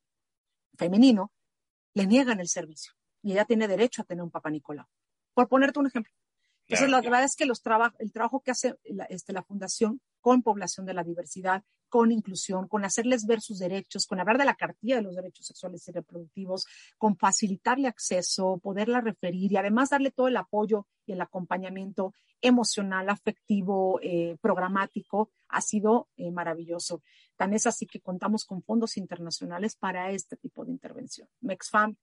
femenino, 0.78 1.32
le 1.94 2.06
niegan 2.06 2.42
el 2.42 2.50
servicio 2.50 2.92
y 3.22 3.32
ella 3.32 3.46
tiene 3.46 3.66
derecho 3.66 4.02
a 4.02 4.06
tener 4.06 4.22
un 4.22 4.30
papá 4.30 4.50
Nicolau. 4.50 4.86
Por 5.34 5.48
ponerte 5.48 5.80
un 5.80 5.88
ejemplo. 5.88 6.12
Entonces, 6.68 6.90
la 6.90 7.02
verdad 7.02 7.24
es 7.24 7.36
que 7.36 7.46
los 7.46 7.62
el 8.00 8.12
trabajo 8.12 8.42
que 8.42 8.52
hace 8.52 8.76
la, 8.86 9.06
este, 9.06 9.34
la 9.34 9.44
Fundación 9.44 10.02
con 10.20 10.42
población 10.42 10.86
de 10.88 10.96
la 10.96 11.04
diversidad, 11.04 11.64
con 11.88 12.12
inclusión, 12.12 12.68
con 12.68 12.84
hacerles 12.84 13.26
ver 13.26 13.42
sus 13.42 13.60
derechos, 13.60 14.08
con 14.08 14.20
hablar 14.20 14.38
de 14.40 14.46
la 14.46 14.56
cartilla 14.56 14.96
de 14.96 15.04
los 15.04 15.16
derechos 15.16 15.46
sexuales 15.46 15.88
y 15.88 15.92
reproductivos, 15.92 16.66
con 16.98 17.16
facilitarle 17.16 17.88
acceso, 17.88 18.60
poderla 18.62 19.02
referir 19.02 19.52
y 19.52 19.58
además 19.58 19.92
darle 19.92 20.12
todo 20.12 20.28
el 20.28 20.38
apoyo 20.38 20.88
y 21.06 21.12
el 21.14 21.22
acompañamiento 21.22 22.14
emocional, 22.42 23.10
afectivo, 23.10 24.00
eh, 24.02 24.36
programático, 24.42 25.32
ha 25.48 25.62
sido 25.62 26.10
eh, 26.18 26.32
maravilloso. 26.32 27.02
Tan 27.38 27.54
es 27.54 27.68
así 27.68 27.86
que 27.86 28.02
contamos 28.02 28.46
con 28.46 28.64
fondos 28.64 28.98
internacionales 28.98 29.76
para 29.76 30.12
este 30.12 30.36
tipo 30.38 30.66
de 30.66 30.72
intervención. 30.72 31.30
MEXFAM, 31.42 31.96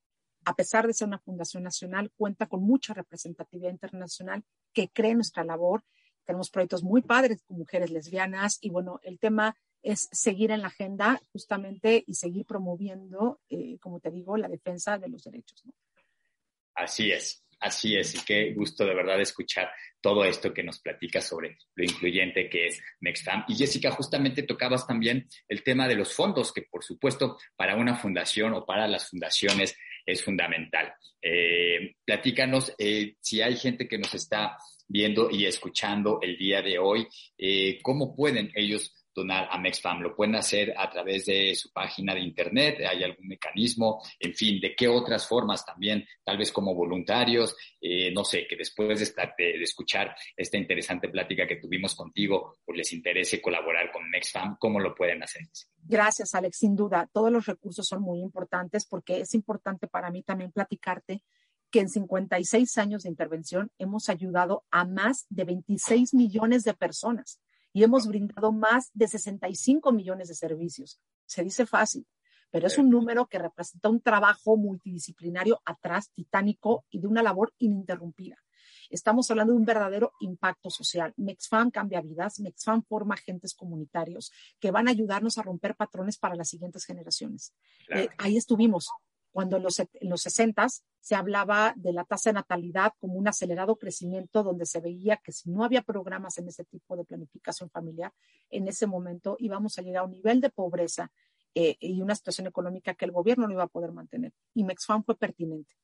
a 0.44 0.55
pesar 0.55 0.87
de 0.87 0.94
ser 0.94 1.09
una 1.09 1.18
fundación 1.18 1.62
nacional, 1.62 2.11
cuenta 2.16 2.46
con 2.46 2.62
mucha 2.62 2.94
representatividad 2.94 3.70
internacional 3.70 4.44
que 4.72 4.88
cree 4.88 5.14
nuestra 5.14 5.44
labor. 5.44 5.85
Tenemos 6.24 6.50
proyectos 6.50 6.83
muy 6.83 7.02
padres 7.02 7.42
con 7.42 7.59
mujeres 7.59 7.90
lesbianas 7.90 8.59
y 8.61 8.70
bueno, 8.70 9.00
el 9.02 9.18
tema 9.18 9.57
es 9.83 10.09
seguir 10.12 10.52
en 10.52 10.62
la 10.62 10.68
agenda 10.68 11.20
justamente 11.33 12.05
y 12.07 12.14
seguir 12.14 12.46
promoviendo, 12.46 13.40
eh, 13.48 13.78
como 13.81 13.98
te 13.98 14.11
digo, 14.11 14.37
la 14.37 14.48
defensa 14.48 14.98
de 14.98 15.09
los 15.09 15.24
derechos. 15.24 15.64
Así 16.74 17.11
es. 17.11 17.42
Así 17.62 17.96
es, 17.96 18.16
y 18.16 18.24
qué 18.24 18.52
gusto 18.55 18.85
de 18.85 18.92
verdad 18.92 19.20
escuchar 19.20 19.70
todo 20.00 20.24
esto 20.24 20.52
que 20.52 20.64
nos 20.64 20.81
platica 20.81 21.20
sobre 21.20 21.59
lo 21.76 21.85
incluyente 21.85 22.50
que 22.50 22.66
es 22.66 22.83
NextFam. 23.00 23.44
Y 23.46 23.55
Jessica, 23.55 23.92
justamente 23.92 24.42
tocabas 24.42 24.85
también 24.85 25.28
el 25.46 25.62
tema 25.62 25.87
de 25.87 25.94
los 25.94 26.12
fondos, 26.12 26.52
que 26.52 26.62
por 26.62 26.83
supuesto 26.83 27.38
para 27.55 27.76
una 27.76 27.94
fundación 27.94 28.52
o 28.55 28.66
para 28.66 28.88
las 28.88 29.09
fundaciones 29.09 29.76
es 30.04 30.22
fundamental. 30.24 30.92
Eh, 31.20 31.94
platícanos 32.04 32.74
eh, 32.78 33.14
si 33.20 33.40
hay 33.40 33.56
gente 33.56 33.86
que 33.86 33.98
nos 33.98 34.14
está 34.14 34.56
viendo 34.88 35.30
y 35.30 35.46
escuchando 35.46 36.18
el 36.20 36.36
día 36.36 36.60
de 36.62 36.78
hoy, 36.78 37.06
eh, 37.38 37.78
cómo 37.82 38.14
pueden 38.14 38.50
ellos 38.54 38.92
donar 39.14 39.48
a 39.51 39.59
MexFam. 39.59 40.01
Lo 40.01 40.14
pueden 40.14 40.37
hacer 40.37 40.75
a 40.77 40.90
través 40.90 41.27
de 41.27 41.55
su 41.55 41.72
página 41.72 42.14
de 42.14 42.20
internet, 42.20 42.81
hay 42.88 43.03
algún 43.03 43.29
mecanismo, 43.29 44.03
en 44.18 44.35
fin, 44.35 44.61
de 44.61 44.75
qué 44.75 44.88
otras 44.88 45.27
formas 45.27 45.64
también, 45.64 46.07
tal 46.25 46.38
vez 46.38 46.53
como 46.53 46.75
voluntarios, 46.75 47.57
eh, 47.81 48.11
no 48.12 48.25
sé, 48.25 48.46
que 48.46 48.57
después 48.57 49.01
de, 49.01 49.25
de, 49.38 49.62
escuchar 49.62 50.14
esta 50.37 50.57
interesante 50.57 51.09
plática 51.09 51.46
que 51.46 51.57
tuvimos 51.57 51.94
contigo, 51.94 52.57
pues 52.64 52.79
les 52.79 52.92
interese 52.92 53.40
colaborar 53.40 53.90
con 53.92 54.09
MexFam, 54.09 54.57
¿cómo 54.59 54.81
lo 54.81 54.94
pueden 54.94 55.22
hacer? 55.22 55.42
Gracias, 55.77 56.35
Alex. 56.35 56.59
Sin 56.59 56.77
duda, 56.77 57.09
todos 57.12 57.33
los 57.33 57.46
recursos 57.46 57.87
son 57.87 58.03
muy 58.03 58.20
importantes 58.20 58.87
porque 58.87 59.20
es 59.20 59.35
importante 59.35 59.88
para 59.88 60.11
mí 60.11 60.22
también 60.22 60.53
platicarte 60.53 61.22
que 61.70 61.81
en 61.81 61.88
56 61.88 62.79
años 62.79 63.03
de 63.03 63.09
intervención 63.09 63.72
hemos 63.79 64.09
ayudado 64.09 64.64
a 64.70 64.85
más 64.85 65.27
de 65.31 65.44
26 65.44 66.14
millones 66.14 66.64
de 66.64 66.75
personas 66.75 67.40
y 67.72 67.82
hemos 67.82 68.06
brindado 68.06 68.52
más 68.52 68.90
de 68.92 69.08
65 69.08 69.92
millones 69.92 70.28
de 70.28 70.35
servicios. 70.35 71.00
Se 71.26 71.42
dice 71.42 71.66
fácil, 71.66 72.06
pero 72.50 72.66
es 72.66 72.78
un 72.78 72.90
número 72.90 73.26
que 73.26 73.38
representa 73.38 73.88
un 73.88 74.00
trabajo 74.00 74.56
multidisciplinario 74.56 75.61
atrás, 75.64 76.11
titánico 76.12 76.85
y 76.90 77.00
de 77.00 77.06
una 77.06 77.22
labor 77.22 77.52
ininterrumpida. 77.58 78.37
Estamos 78.90 79.30
hablando 79.30 79.54
de 79.54 79.58
un 79.58 79.64
verdadero 79.64 80.12
impacto 80.20 80.68
social. 80.68 81.14
MexFam 81.16 81.70
cambia 81.70 82.02
vidas, 82.02 82.40
MexFam 82.40 82.82
forma 82.82 83.14
agentes 83.14 83.54
comunitarios 83.54 84.30
que 84.61 84.70
van 84.70 84.87
a 84.87 84.90
ayudarnos 84.90 85.38
a 85.38 85.42
romper 85.42 85.74
patrones 85.76 86.18
para 86.18 86.35
las 86.35 86.50
siguientes 86.50 86.85
generaciones. 86.85 87.54
Eh, 87.88 88.08
ahí 88.18 88.37
estuvimos 88.37 88.90
cuando 89.33 89.57
en 89.57 89.62
los, 89.62 89.81
en 89.81 89.88
los 90.03 90.23
60 90.23 90.68
se 91.01 91.14
hablaba 91.14 91.73
de 91.77 91.92
la 91.92 92.05
tasa 92.05 92.31
de 92.31 92.35
natalidad 92.35 92.92
como 92.99 93.14
un 93.14 93.27
acelerado 93.27 93.77
crecimiento 93.77 94.42
donde 94.42 94.66
se 94.66 94.81
veía 94.81 95.16
que 95.16 95.33
si 95.33 95.51
no 95.51 95.64
había 95.64 95.83
programas 95.83 96.38
en 96.38 96.49
ese 96.49 96.64
tipo 96.64 96.97
de 96.97 97.05
planificación 97.05 97.71
familiar, 97.71 98.12
en 98.51 98.68
ese 98.68 98.87
momento 98.87 99.37
íbamos 99.38 99.79
a 99.79 99.83
llegar 99.83 100.03
a 100.03 100.05
un 100.05 100.12
nivel 100.12 100.40
de 100.40 100.51
pobreza 100.51 101.11
eh, 101.55 101.77
y 101.81 102.01
una 102.01 102.14
situación 102.14 102.47
económica 102.47 102.95
que 102.95 103.05
el 103.05 103.11
gobierno 103.11 103.47
no 103.47 103.55
iba 103.55 103.64
a 103.64 103.68
poder 103.68 103.92
mantener. 103.92 104.33
Y 104.55 104.64
MEXFAM 104.64 105.03
fue 105.03 105.16
pertinente. 105.16 105.75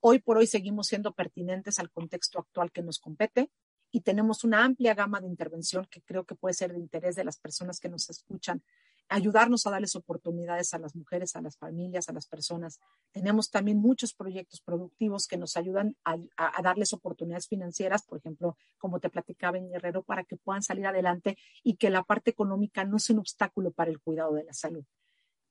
Hoy 0.00 0.18
por 0.18 0.36
hoy 0.36 0.46
seguimos 0.46 0.88
siendo 0.88 1.12
pertinentes 1.12 1.78
al 1.78 1.90
contexto 1.90 2.38
actual 2.38 2.70
que 2.70 2.82
nos 2.82 2.98
compete 2.98 3.50
y 3.90 4.02
tenemos 4.02 4.44
una 4.44 4.64
amplia 4.64 4.94
gama 4.94 5.20
de 5.20 5.26
intervención 5.26 5.86
que 5.90 6.02
creo 6.02 6.24
que 6.24 6.34
puede 6.34 6.54
ser 6.54 6.72
de 6.72 6.78
interés 6.78 7.16
de 7.16 7.24
las 7.24 7.38
personas 7.38 7.80
que 7.80 7.88
nos 7.88 8.10
escuchan 8.10 8.62
ayudarnos 9.08 9.66
a 9.66 9.70
darles 9.70 9.96
oportunidades 9.96 10.74
a 10.74 10.78
las 10.78 10.94
mujeres, 10.94 11.34
a 11.34 11.40
las 11.40 11.56
familias, 11.56 12.08
a 12.08 12.12
las 12.12 12.26
personas. 12.26 12.78
Tenemos 13.12 13.50
también 13.50 13.78
muchos 13.78 14.14
proyectos 14.14 14.60
productivos 14.60 15.26
que 15.26 15.38
nos 15.38 15.56
ayudan 15.56 15.96
a, 16.04 16.18
darles 16.62 16.92
oportunidades 16.92 17.48
financieras, 17.48 18.02
por 18.02 18.18
ejemplo, 18.18 18.56
como 18.76 19.00
te 19.00 19.08
platicaba 19.08 19.58
en 19.58 19.70
Guerrero, 19.70 20.02
para 20.02 20.24
que 20.24 20.36
puedan 20.36 20.62
salir 20.62 20.86
adelante 20.86 21.36
y 21.62 21.76
que 21.76 21.90
la 21.90 22.02
parte 22.02 22.30
económica 22.30 22.84
no 22.84 22.98
sea 22.98 23.14
un 23.14 23.20
obstáculo 23.20 23.70
para 23.70 23.90
el 23.90 24.00
cuidado 24.00 24.34
de 24.34 24.44
la 24.44 24.52
salud. 24.52 24.84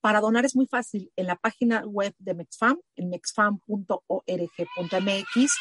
Para 0.02 0.22
donar 0.22 0.46
es 0.46 0.56
muy 0.56 0.67
fácil. 0.67 1.12
En 1.15 1.28
la 1.28 1.36
página 1.36 1.84
web 1.86 2.13
de 2.20 2.36
MexFam, 2.36 2.80
en 2.96 3.10
mexfam.org.mx, 3.10 5.52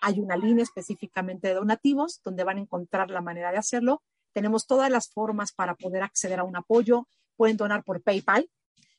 hay 0.00 0.20
una 0.20 0.36
línea 0.36 0.62
específicamente 0.62 1.48
de 1.48 1.54
donativos 1.54 2.20
donde 2.24 2.44
van 2.44 2.58
a 2.58 2.60
encontrar 2.60 3.10
la 3.10 3.20
manera 3.20 3.52
de 3.52 3.58
hacerlo. 3.58 4.02
Tenemos 4.32 4.66
todas 4.66 4.90
las 4.90 5.08
formas 5.08 5.52
para 5.52 5.74
poder 5.74 6.02
acceder 6.02 6.40
a 6.40 6.44
un 6.44 6.56
apoyo 6.56 7.06
pueden 7.38 7.56
donar 7.56 7.84
por 7.84 8.02
PayPal, 8.02 8.50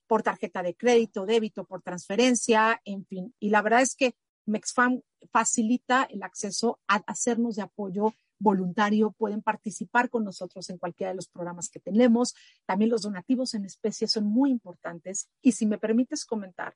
por 0.08 0.24
tarjeta 0.24 0.64
de 0.64 0.74
crédito, 0.74 1.26
débito, 1.26 1.66
por 1.66 1.84
transferencia, 1.84 2.82
en 2.86 3.06
fin. 3.06 3.36
Y 3.38 3.50
la 3.50 3.62
verdad 3.62 3.82
es 3.82 3.96
que 3.96 4.16
MexFam 4.46 5.02
facilita 5.32 6.08
el 6.10 6.24
acceso 6.24 6.80
a 6.88 6.96
hacernos 7.06 7.58
de 7.58 7.64
apoyo 7.64 8.14
voluntario, 8.40 9.12
pueden 9.12 9.42
participar 9.42 10.10
con 10.10 10.24
nosotros 10.24 10.70
en 10.70 10.78
cualquiera 10.78 11.12
de 11.12 11.18
los 11.18 11.28
programas 11.28 11.70
que 11.70 11.82
tenemos. 11.82 12.34
También 12.66 12.90
los 12.90 13.02
donativos 13.02 13.54
en 13.54 13.66
especie 13.66 14.08
son 14.08 14.24
muy 14.24 14.50
importantes. 14.50 15.28
Y 15.42 15.52
si 15.52 15.66
me 15.66 15.78
permites 15.78 16.26
comentar, 16.26 16.76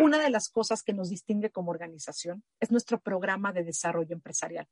una 0.00 0.18
de 0.18 0.30
las 0.30 0.48
cosas 0.48 0.84
que 0.84 0.94
nos 0.94 1.10
distingue 1.10 1.50
como 1.50 1.72
organización 1.72 2.44
es 2.60 2.70
nuestro 2.70 3.00
programa 3.00 3.52
de 3.52 3.64
desarrollo 3.64 4.14
empresarial 4.14 4.68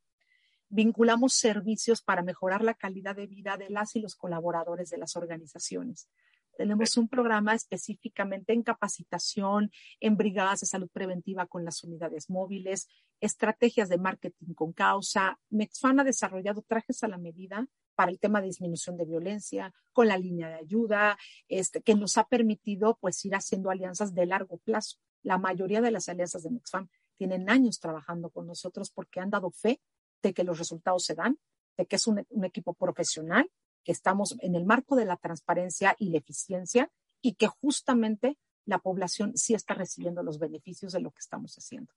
vinculamos 0.73 1.33
servicios 1.33 2.01
para 2.01 2.23
mejorar 2.23 2.63
la 2.63 2.73
calidad 2.73 3.15
de 3.15 3.27
vida 3.27 3.57
de 3.57 3.69
las 3.69 3.95
y 3.95 4.01
los 4.01 4.15
colaboradores 4.15 4.89
de 4.89 4.97
las 4.97 5.15
organizaciones. 5.15 6.09
Tenemos 6.57 6.97
un 6.97 7.07
programa 7.07 7.53
específicamente 7.53 8.53
en 8.53 8.63
capacitación, 8.63 9.71
en 9.99 10.17
brigadas 10.17 10.61
de 10.61 10.65
salud 10.67 10.89
preventiva 10.91 11.45
con 11.45 11.63
las 11.63 11.83
unidades 11.83 12.29
móviles, 12.29 12.87
estrategias 13.19 13.87
de 13.89 13.97
marketing 13.97 14.53
con 14.53 14.73
causa. 14.73 15.39
Mexfan 15.49 15.99
ha 15.99 16.03
desarrollado 16.03 16.63
trajes 16.63 17.03
a 17.03 17.07
la 17.07 17.17
medida 17.17 17.67
para 17.95 18.11
el 18.11 18.19
tema 18.19 18.41
de 18.41 18.47
disminución 18.47 18.97
de 18.97 19.05
violencia, 19.05 19.73
con 19.91 20.07
la 20.07 20.17
línea 20.17 20.47
de 20.47 20.55
ayuda, 20.55 21.17
este, 21.47 21.81
que 21.81 21.93
nos 21.93 22.17
ha 22.17 22.27
permitido 22.27 22.97
pues 22.99 23.23
ir 23.25 23.35
haciendo 23.35 23.69
alianzas 23.69 24.15
de 24.15 24.25
largo 24.25 24.57
plazo. 24.57 24.97
La 25.21 25.37
mayoría 25.37 25.81
de 25.81 25.91
las 25.91 26.09
alianzas 26.09 26.43
de 26.43 26.49
Mexfam 26.49 26.87
tienen 27.15 27.49
años 27.49 27.79
trabajando 27.79 28.31
con 28.31 28.47
nosotros 28.47 28.89
porque 28.89 29.19
han 29.19 29.29
dado 29.29 29.51
fe 29.51 29.79
de 30.23 30.33
que 30.33 30.43
los 30.43 30.57
resultados 30.57 31.05
se 31.05 31.13
dan, 31.13 31.37
de 31.77 31.85
que 31.85 31.97
es 31.97 32.07
un, 32.07 32.25
equipo 32.43 32.73
profesional, 32.73 33.51
que 33.83 33.91
estamos 33.91 34.35
en 34.39 34.55
el 34.55 34.65
marco 34.65 34.95
de 34.95 35.05
la 35.05 35.17
transparencia 35.17 35.95
y 35.99 36.09
la 36.09 36.17
eficiencia 36.17 36.89
y 37.21 37.33
que 37.33 37.47
justamente 37.47 38.37
la 38.65 38.79
población 38.79 39.35
sí 39.35 39.53
está 39.53 39.73
recibiendo 39.73 40.23
los 40.23 40.39
beneficios 40.39 40.93
de 40.93 41.01
lo 41.01 41.11
que 41.11 41.19
estamos 41.19 41.55
haciendo. 41.57 41.93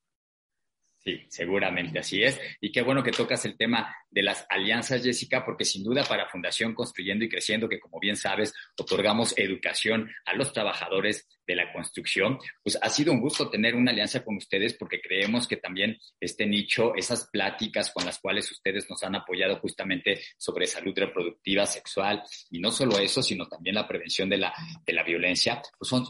Sí, 0.98 1.24
seguramente 1.28 2.00
así 2.00 2.24
es. 2.24 2.40
Y 2.60 2.72
qué 2.72 2.82
bueno 2.82 3.04
que 3.04 3.12
tocas 3.12 3.44
el 3.44 3.56
tema 3.56 3.94
de 4.10 4.24
las 4.24 4.44
alianzas, 4.50 5.04
Jessica, 5.04 5.44
porque 5.44 5.64
sin 5.64 5.84
duda 5.84 6.02
para 6.02 6.28
Fundación 6.28 6.74
Construyendo 6.74 7.24
y 7.24 7.28
Creciendo, 7.28 7.68
que 7.68 7.78
como 7.78 8.00
bien 8.00 8.16
sabes, 8.16 8.52
otorgamos 8.76 9.32
educación 9.38 10.10
a 10.24 10.34
los 10.34 10.52
trabajadores 10.52 11.28
de 11.46 11.56
la 11.56 11.72
construcción, 11.72 12.38
pues 12.62 12.78
ha 12.80 12.88
sido 12.88 13.12
un 13.12 13.20
gusto 13.20 13.48
tener 13.48 13.74
una 13.74 13.90
alianza 13.90 14.24
con 14.24 14.36
ustedes 14.36 14.74
porque 14.74 15.00
creemos 15.00 15.46
que 15.46 15.56
también 15.56 15.98
este 16.20 16.46
nicho, 16.46 16.94
esas 16.94 17.28
pláticas 17.30 17.90
con 17.92 18.04
las 18.04 18.18
cuales 18.18 18.50
ustedes 18.50 18.88
nos 18.90 19.02
han 19.02 19.14
apoyado 19.14 19.58
justamente 19.60 20.20
sobre 20.36 20.66
salud 20.66 20.92
reproductiva, 20.96 21.66
sexual, 21.66 22.22
y 22.50 22.58
no 22.58 22.70
solo 22.70 22.98
eso, 22.98 23.22
sino 23.22 23.46
también 23.46 23.74
la 23.74 23.86
prevención 23.86 24.28
de 24.28 24.38
la, 24.38 24.52
de 24.84 24.92
la 24.92 25.02
violencia, 25.02 25.62
pues 25.78 25.88
son 25.88 26.06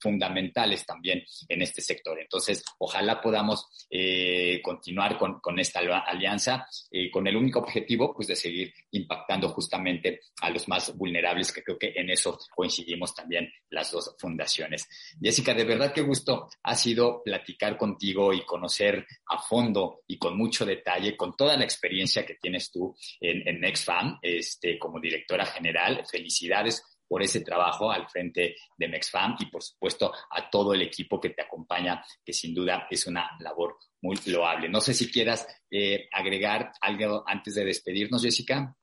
fundamentales 0.00 0.84
también 0.86 1.22
en 1.48 1.62
este 1.62 1.80
sector. 1.80 2.18
Entonces, 2.20 2.64
ojalá 2.78 3.20
podamos... 3.20 3.68
Eh, 3.90 4.60
continuar 4.62 5.18
con, 5.18 5.40
con, 5.40 5.58
esta 5.58 5.80
alianza 5.80 6.66
eh, 6.90 7.10
con 7.10 7.26
el 7.26 7.36
único 7.36 7.60
objetivo 7.60 8.14
pues 8.14 8.28
de 8.28 8.36
seguir 8.36 8.72
impactando 8.92 9.48
justamente 9.48 10.20
a 10.40 10.50
los 10.50 10.68
más 10.68 10.96
vulnerables, 10.96 11.52
que 11.52 11.62
creo 11.62 11.78
que 11.78 11.92
en 11.94 12.10
eso 12.10 12.38
coincidimos 12.54 13.14
también 13.14 13.50
las 13.70 13.92
dos 13.92 14.14
fundaciones. 14.18 14.77
Jessica, 15.20 15.54
de 15.54 15.64
verdad 15.64 15.92
qué 15.92 16.02
gusto 16.02 16.48
ha 16.62 16.74
sido 16.74 17.22
platicar 17.22 17.76
contigo 17.76 18.32
y 18.32 18.44
conocer 18.44 19.06
a 19.26 19.38
fondo 19.40 20.02
y 20.06 20.18
con 20.18 20.36
mucho 20.36 20.64
detalle, 20.64 21.16
con 21.16 21.36
toda 21.36 21.56
la 21.56 21.64
experiencia 21.64 22.24
que 22.24 22.34
tienes 22.34 22.70
tú 22.70 22.94
en, 23.20 23.60
NextFam, 23.60 24.18
este, 24.22 24.78
como 24.78 25.00
directora 25.00 25.46
general. 25.46 26.04
Felicidades 26.10 26.82
por 27.08 27.22
ese 27.22 27.40
trabajo 27.40 27.90
al 27.90 28.08
frente 28.08 28.56
de 28.76 28.88
MexFam 28.88 29.36
y 29.40 29.46
por 29.46 29.62
supuesto 29.62 30.12
a 30.30 30.50
todo 30.50 30.74
el 30.74 30.82
equipo 30.82 31.18
que 31.18 31.30
te 31.30 31.42
acompaña, 31.42 32.04
que 32.24 32.32
sin 32.32 32.54
duda 32.54 32.86
es 32.90 33.06
una 33.06 33.30
labor 33.40 33.78
muy 34.02 34.16
loable. 34.26 34.68
No 34.68 34.80
sé 34.80 34.92
si 34.92 35.10
quieras 35.10 35.46
eh, 35.70 36.08
agregar 36.12 36.70
algo 36.80 37.24
antes 37.26 37.54
de 37.54 37.64
despedirnos, 37.64 38.22
Jessica. 38.22 38.76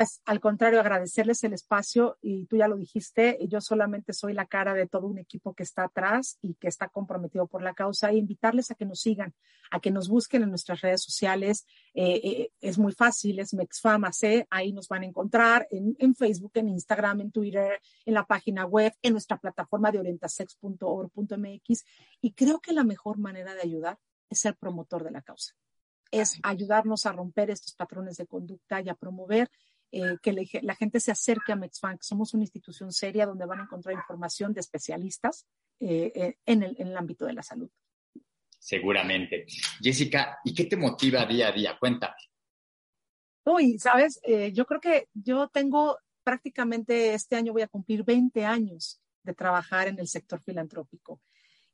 Pues 0.00 0.22
al 0.24 0.40
contrario, 0.40 0.80
agradecerles 0.80 1.44
el 1.44 1.52
espacio 1.52 2.16
y 2.22 2.46
tú 2.46 2.56
ya 2.56 2.68
lo 2.68 2.78
dijiste, 2.78 3.38
yo 3.46 3.60
solamente 3.60 4.14
soy 4.14 4.32
la 4.32 4.46
cara 4.46 4.72
de 4.72 4.86
todo 4.86 5.06
un 5.06 5.18
equipo 5.18 5.52
que 5.52 5.62
está 5.62 5.84
atrás 5.84 6.38
y 6.40 6.54
que 6.54 6.68
está 6.68 6.88
comprometido 6.88 7.46
por 7.46 7.60
la 7.60 7.74
causa 7.74 8.08
e 8.08 8.16
invitarles 8.16 8.70
a 8.70 8.76
que 8.76 8.86
nos 8.86 9.00
sigan, 9.00 9.34
a 9.70 9.78
que 9.78 9.90
nos 9.90 10.08
busquen 10.08 10.42
en 10.42 10.48
nuestras 10.48 10.80
redes 10.80 11.02
sociales. 11.02 11.66
Eh, 11.92 12.18
eh, 12.24 12.50
es 12.62 12.78
muy 12.78 12.94
fácil, 12.94 13.40
es 13.40 13.52
MexFamaC, 13.52 14.46
ahí 14.48 14.72
nos 14.72 14.88
van 14.88 15.02
a 15.02 15.04
encontrar 15.04 15.68
en, 15.70 15.94
en, 15.98 16.14
Facebook, 16.14 16.52
en 16.54 16.70
Instagram, 16.70 17.20
en 17.20 17.30
Twitter, 17.30 17.78
en 18.06 18.14
la 18.14 18.24
página 18.24 18.64
web, 18.64 18.94
en 19.02 19.12
nuestra 19.12 19.36
plataforma 19.36 19.92
de 19.92 19.98
orientasex.org.mx 19.98 21.84
y 22.22 22.32
creo 22.32 22.58
que 22.60 22.72
la 22.72 22.84
mejor 22.84 23.18
manera 23.18 23.52
de 23.52 23.60
ayudar 23.60 23.98
es 24.30 24.40
ser 24.40 24.56
promotor 24.56 25.04
de 25.04 25.10
la 25.10 25.20
causa, 25.20 25.52
es 26.10 26.40
ayudarnos 26.42 27.04
a 27.04 27.12
romper 27.12 27.50
estos 27.50 27.74
patrones 27.74 28.16
de 28.16 28.26
conducta 28.26 28.80
y 28.80 28.88
a 28.88 28.94
promover 28.94 29.50
eh, 29.92 30.18
que 30.22 30.60
la 30.62 30.74
gente 30.74 31.00
se 31.00 31.10
acerque 31.10 31.52
a 31.52 31.56
MexFan, 31.56 31.98
somos 32.00 32.32
una 32.34 32.44
institución 32.44 32.92
seria 32.92 33.26
donde 33.26 33.46
van 33.46 33.60
a 33.60 33.62
encontrar 33.64 33.94
información 33.94 34.52
de 34.52 34.60
especialistas 34.60 35.46
eh, 35.80 36.12
eh, 36.14 36.36
en, 36.46 36.62
el, 36.62 36.76
en, 36.78 36.88
el, 36.88 36.96
ámbito 36.96 37.26
de 37.26 37.32
la 37.32 37.42
salud. 37.42 37.68
Seguramente. 38.58 39.46
Jessica, 39.80 40.38
¿y 40.44 40.54
qué 40.54 40.66
te 40.66 40.76
motiva 40.76 41.26
día 41.26 41.48
a 41.48 41.52
día? 41.52 41.76
Cuéntame. 41.78 42.14
Uy, 43.44 43.78
sabes, 43.78 44.20
yo 44.52 44.66
creo 44.66 44.80
que 44.80 45.08
yo 45.14 45.48
tengo 45.48 45.98
prácticamente 46.22 47.14
este 47.14 47.36
año 47.36 47.52
voy 47.52 47.62
a 47.62 47.68
cumplir 47.68 48.04
20 48.04 48.44
años 48.44 49.00
de 49.22 49.34
trabajar 49.34 49.88
en 49.88 49.98
el 49.98 50.06
sector 50.06 50.40
filantrópico. 50.40 51.20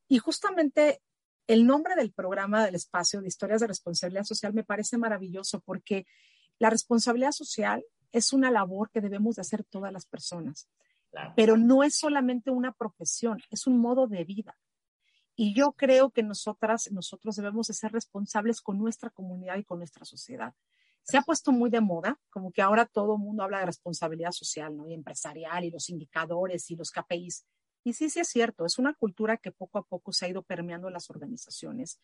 Y 0.08 0.18
justamente 0.18 1.02
el 1.46 1.66
nombre 1.66 1.94
del 1.96 2.12
programa 2.12 2.64
del 2.64 2.76
espacio 2.76 3.20
de 3.20 3.28
historias 3.28 3.60
de 3.60 3.66
responsabilidad 3.66 4.24
social 4.24 4.54
me 4.54 4.64
parece 4.64 4.96
maravilloso 4.96 5.60
porque 5.60 6.06
la 6.58 6.70
responsabilidad 6.70 7.32
social 7.32 7.84
es 8.16 8.32
una 8.32 8.50
labor 8.50 8.90
que 8.90 9.02
debemos 9.02 9.36
de 9.36 9.42
hacer 9.42 9.62
todas 9.64 9.92
las 9.92 10.06
personas. 10.06 10.68
Pero 11.34 11.56
no 11.56 11.82
es 11.82 11.96
solamente 11.96 12.50
una 12.50 12.72
profesión, 12.72 13.40
es 13.50 13.66
un 13.66 13.78
modo 13.78 14.06
de 14.06 14.24
vida. 14.24 14.56
Y 15.34 15.54
yo 15.54 15.72
creo 15.72 16.10
que 16.10 16.22
nosotras, 16.22 16.90
nosotros 16.92 17.36
debemos 17.36 17.66
de 17.68 17.74
ser 17.74 17.92
responsables 17.92 18.60
con 18.60 18.78
nuestra 18.78 19.10
comunidad 19.10 19.56
y 19.58 19.64
con 19.64 19.78
nuestra 19.78 20.04
sociedad. 20.04 20.54
Se 21.02 21.18
ha 21.18 21.22
puesto 21.22 21.52
muy 21.52 21.70
de 21.70 21.80
moda, 21.80 22.18
como 22.30 22.50
que 22.52 22.62
ahora 22.62 22.86
todo 22.86 23.16
el 23.16 23.20
mundo 23.20 23.42
habla 23.42 23.60
de 23.60 23.66
responsabilidad 23.66 24.32
social, 24.32 24.76
¿no? 24.76 24.88
Y 24.88 24.94
empresarial, 24.94 25.64
y 25.64 25.70
los 25.70 25.88
indicadores 25.90 26.70
y 26.70 26.76
los 26.76 26.90
KPIs. 26.90 27.46
Y 27.84 27.92
sí, 27.92 28.10
sí 28.10 28.20
es 28.20 28.28
cierto, 28.28 28.64
es 28.64 28.78
una 28.78 28.94
cultura 28.94 29.36
que 29.36 29.52
poco 29.52 29.78
a 29.78 29.84
poco 29.84 30.12
se 30.12 30.26
ha 30.26 30.28
ido 30.28 30.42
permeando 30.42 30.88
en 30.88 30.94
las 30.94 31.08
organizaciones 31.10 32.00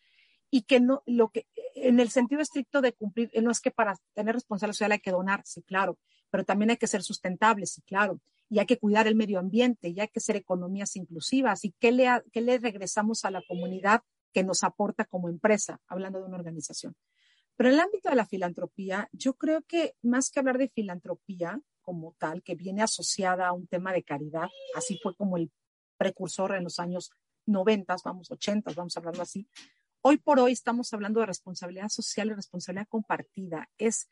y 0.53 0.61
que 0.61 0.79
no, 0.79 1.01
lo 1.07 1.31
que, 1.31 1.47
en 1.73 1.99
el 1.99 2.11
sentido 2.11 2.39
estricto 2.39 2.79
de 2.79 2.93
cumplir, 2.93 3.31
no 3.41 3.49
es 3.49 3.59
que 3.59 3.71
para 3.71 3.95
tener 4.13 4.35
responsabilidad 4.35 4.75
social 4.75 4.91
hay 4.91 4.99
que 4.99 5.09
donar, 5.09 5.41
sí, 5.45 5.63
claro, 5.63 5.97
pero 6.29 6.45
también 6.45 6.69
hay 6.69 6.77
que 6.77 6.85
ser 6.85 7.01
sustentable, 7.01 7.65
sí, 7.65 7.81
claro, 7.81 8.21
y 8.51 8.59
hay 8.59 8.67
que 8.67 8.77
cuidar 8.77 9.07
el 9.07 9.15
medio 9.15 9.39
ambiente, 9.39 9.89
y 9.89 9.99
hay 9.99 10.09
que 10.09 10.19
ser 10.19 10.35
economías 10.35 10.95
inclusivas, 10.95 11.65
y 11.65 11.73
qué 11.79 11.91
le, 11.91 12.07
qué 12.31 12.41
le 12.41 12.59
regresamos 12.59 13.25
a 13.25 13.31
la 13.31 13.41
comunidad 13.47 14.03
que 14.31 14.43
nos 14.43 14.63
aporta 14.63 15.05
como 15.05 15.27
empresa, 15.27 15.81
hablando 15.87 16.19
de 16.19 16.25
una 16.27 16.37
organización. 16.37 16.93
Pero 17.55 17.69
en 17.69 17.73
el 17.73 17.81
ámbito 17.81 18.09
de 18.11 18.15
la 18.15 18.27
filantropía, 18.27 19.09
yo 19.11 19.33
creo 19.33 19.63
que 19.63 19.95
más 20.03 20.29
que 20.29 20.39
hablar 20.39 20.59
de 20.59 20.69
filantropía 20.69 21.59
como 21.81 22.13
tal, 22.19 22.43
que 22.43 22.53
viene 22.53 22.83
asociada 22.83 23.47
a 23.47 23.53
un 23.53 23.65
tema 23.65 23.91
de 23.91 24.03
caridad, 24.03 24.49
así 24.75 24.99
fue 25.01 25.15
como 25.15 25.37
el 25.37 25.51
precursor 25.97 26.53
en 26.53 26.65
los 26.65 26.77
años 26.77 27.09
90, 27.47 27.95
vamos, 28.05 28.29
80, 28.29 28.71
vamos 28.75 28.95
a 28.95 28.99
hablarlo 28.99 29.23
así, 29.23 29.47
Hoy 30.05 30.17
por 30.17 30.37
hoy 30.37 30.51
estamos 30.51 30.93
hablando 30.93 31.21
de 31.21 31.27
responsabilidad 31.27 31.87
social 31.87 32.27
y 32.27 32.33
responsabilidad 32.33 32.89
compartida. 32.89 33.69
Es 33.77 34.09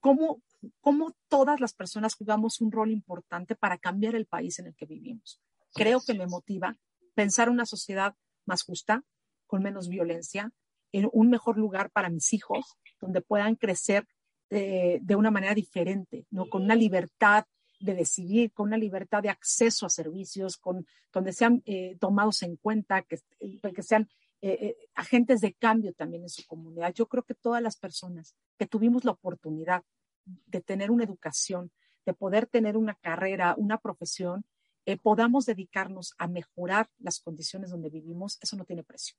cómo, 0.00 0.42
cómo 0.80 1.14
todas 1.28 1.60
las 1.60 1.74
personas 1.74 2.16
jugamos 2.16 2.60
un 2.60 2.72
rol 2.72 2.90
importante 2.90 3.54
para 3.54 3.78
cambiar 3.78 4.16
el 4.16 4.26
país 4.26 4.58
en 4.58 4.66
el 4.66 4.74
que 4.74 4.84
vivimos. 4.84 5.40
Creo 5.72 6.00
que 6.04 6.14
me 6.14 6.26
motiva 6.26 6.76
pensar 7.14 7.48
una 7.50 7.66
sociedad 7.66 8.16
más 8.46 8.64
justa, 8.64 9.04
con 9.46 9.62
menos 9.62 9.88
violencia, 9.88 10.50
en 10.90 11.08
un 11.12 11.30
mejor 11.30 11.56
lugar 11.56 11.92
para 11.92 12.10
mis 12.10 12.32
hijos, 12.32 12.76
donde 13.00 13.20
puedan 13.20 13.54
crecer 13.54 14.08
de, 14.50 14.98
de 15.02 15.14
una 15.14 15.30
manera 15.30 15.54
diferente, 15.54 16.26
¿no? 16.30 16.48
con 16.48 16.64
una 16.64 16.74
libertad 16.74 17.44
de 17.78 17.94
decidir, 17.94 18.50
con 18.52 18.66
una 18.66 18.76
libertad 18.76 19.22
de 19.22 19.28
acceso 19.28 19.86
a 19.86 19.90
servicios, 19.90 20.56
con, 20.56 20.84
donde 21.12 21.32
sean 21.32 21.62
eh, 21.64 21.96
tomados 22.00 22.42
en 22.42 22.56
cuenta, 22.56 23.02
que, 23.02 23.20
que 23.38 23.82
sean 23.84 24.08
eh, 24.42 24.58
eh, 24.60 24.76
agentes 24.94 25.40
de 25.40 25.54
cambio 25.54 25.94
también 25.94 26.22
en 26.22 26.28
su 26.28 26.46
comunidad. 26.46 26.92
Yo 26.92 27.06
creo 27.06 27.22
que 27.22 27.34
todas 27.34 27.62
las 27.62 27.76
personas 27.76 28.34
que 28.58 28.66
tuvimos 28.66 29.04
la 29.04 29.12
oportunidad 29.12 29.82
de 30.24 30.60
tener 30.60 30.90
una 30.90 31.04
educación, 31.04 31.70
de 32.04 32.12
poder 32.12 32.46
tener 32.46 32.76
una 32.76 32.94
carrera, 32.94 33.54
una 33.56 33.78
profesión, 33.78 34.44
eh, 34.84 34.98
podamos 34.98 35.46
dedicarnos 35.46 36.14
a 36.18 36.28
mejorar 36.28 36.88
las 36.98 37.20
condiciones 37.20 37.70
donde 37.70 37.90
vivimos, 37.90 38.38
eso 38.40 38.56
no 38.56 38.64
tiene 38.64 38.84
precio. 38.84 39.16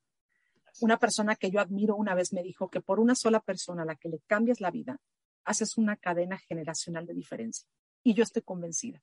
Una 0.80 0.98
persona 0.98 1.36
que 1.36 1.50
yo 1.50 1.60
admiro 1.60 1.96
una 1.96 2.14
vez 2.14 2.32
me 2.32 2.44
dijo 2.44 2.70
que 2.70 2.82
por 2.82 3.00
una 3.00 3.16
sola 3.16 3.40
persona 3.40 3.82
a 3.82 3.86
la 3.86 3.96
que 3.96 4.10
le 4.10 4.20
cambias 4.28 4.62
la 4.62 4.70
vida, 4.70 5.02
haces 5.44 5.78
una 5.78 5.96
cadena 5.96 6.38
generacional 6.38 7.06
de 7.08 7.16
diferencia. 7.16 7.68
Y 8.04 8.14
yo 8.14 8.24
estoy 8.24 8.44
convencida. 8.44 9.02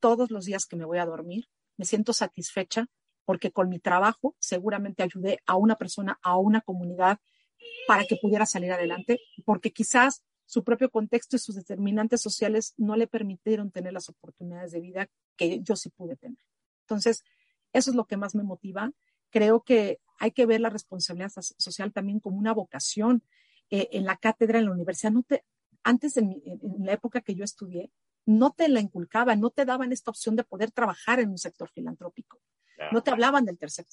Todos 0.00 0.30
los 0.30 0.46
días 0.46 0.64
que 0.64 0.76
me 0.76 0.84
voy 0.84 0.98
a 0.98 1.06
dormir, 1.06 1.48
me 1.76 1.84
siento 1.84 2.12
satisfecha 2.12 2.88
porque 3.24 3.50
con 3.50 3.68
mi 3.68 3.78
trabajo 3.78 4.34
seguramente 4.38 5.02
ayudé 5.02 5.40
a 5.46 5.56
una 5.56 5.76
persona, 5.76 6.18
a 6.22 6.36
una 6.36 6.60
comunidad 6.60 7.18
para 7.86 8.04
que 8.04 8.16
pudiera 8.16 8.46
salir 8.46 8.72
adelante, 8.72 9.20
porque 9.44 9.72
quizás 9.72 10.22
su 10.46 10.64
propio 10.64 10.90
contexto 10.90 11.36
y 11.36 11.38
sus 11.38 11.54
determinantes 11.54 12.20
sociales 12.20 12.74
no 12.76 12.96
le 12.96 13.06
permitieron 13.06 13.70
tener 13.70 13.92
las 13.92 14.08
oportunidades 14.08 14.72
de 14.72 14.80
vida 14.80 15.08
que 15.36 15.60
yo 15.60 15.76
sí 15.76 15.88
pude 15.90 16.16
tener. 16.16 16.44
Entonces, 16.82 17.24
eso 17.72 17.90
es 17.90 17.96
lo 17.96 18.04
que 18.04 18.16
más 18.16 18.34
me 18.34 18.42
motiva. 18.42 18.92
Creo 19.30 19.62
que 19.62 20.00
hay 20.18 20.32
que 20.32 20.46
ver 20.46 20.60
la 20.60 20.68
responsabilidad 20.68 21.32
social 21.56 21.92
también 21.92 22.20
como 22.20 22.36
una 22.36 22.52
vocación. 22.52 23.22
Eh, 23.70 23.88
en 23.92 24.04
la 24.04 24.18
cátedra, 24.18 24.58
en 24.58 24.66
la 24.66 24.72
universidad, 24.72 25.14
antes 25.82 26.18
en 26.18 26.42
la 26.80 26.92
época 26.92 27.22
que 27.22 27.34
yo 27.34 27.42
estudié, 27.42 27.90
no 28.26 28.50
te 28.52 28.68
la 28.68 28.80
inculcaban, 28.80 29.40
no 29.40 29.48
te 29.48 29.64
daban 29.64 29.92
esta 29.92 30.10
opción 30.10 30.36
de 30.36 30.44
poder 30.44 30.70
trabajar 30.70 31.20
en 31.20 31.30
un 31.30 31.38
sector 31.38 31.70
filantrópico. 31.70 32.38
No 32.90 33.02
te 33.02 33.10
hablaban 33.10 33.44
del 33.44 33.58
tercer 33.58 33.86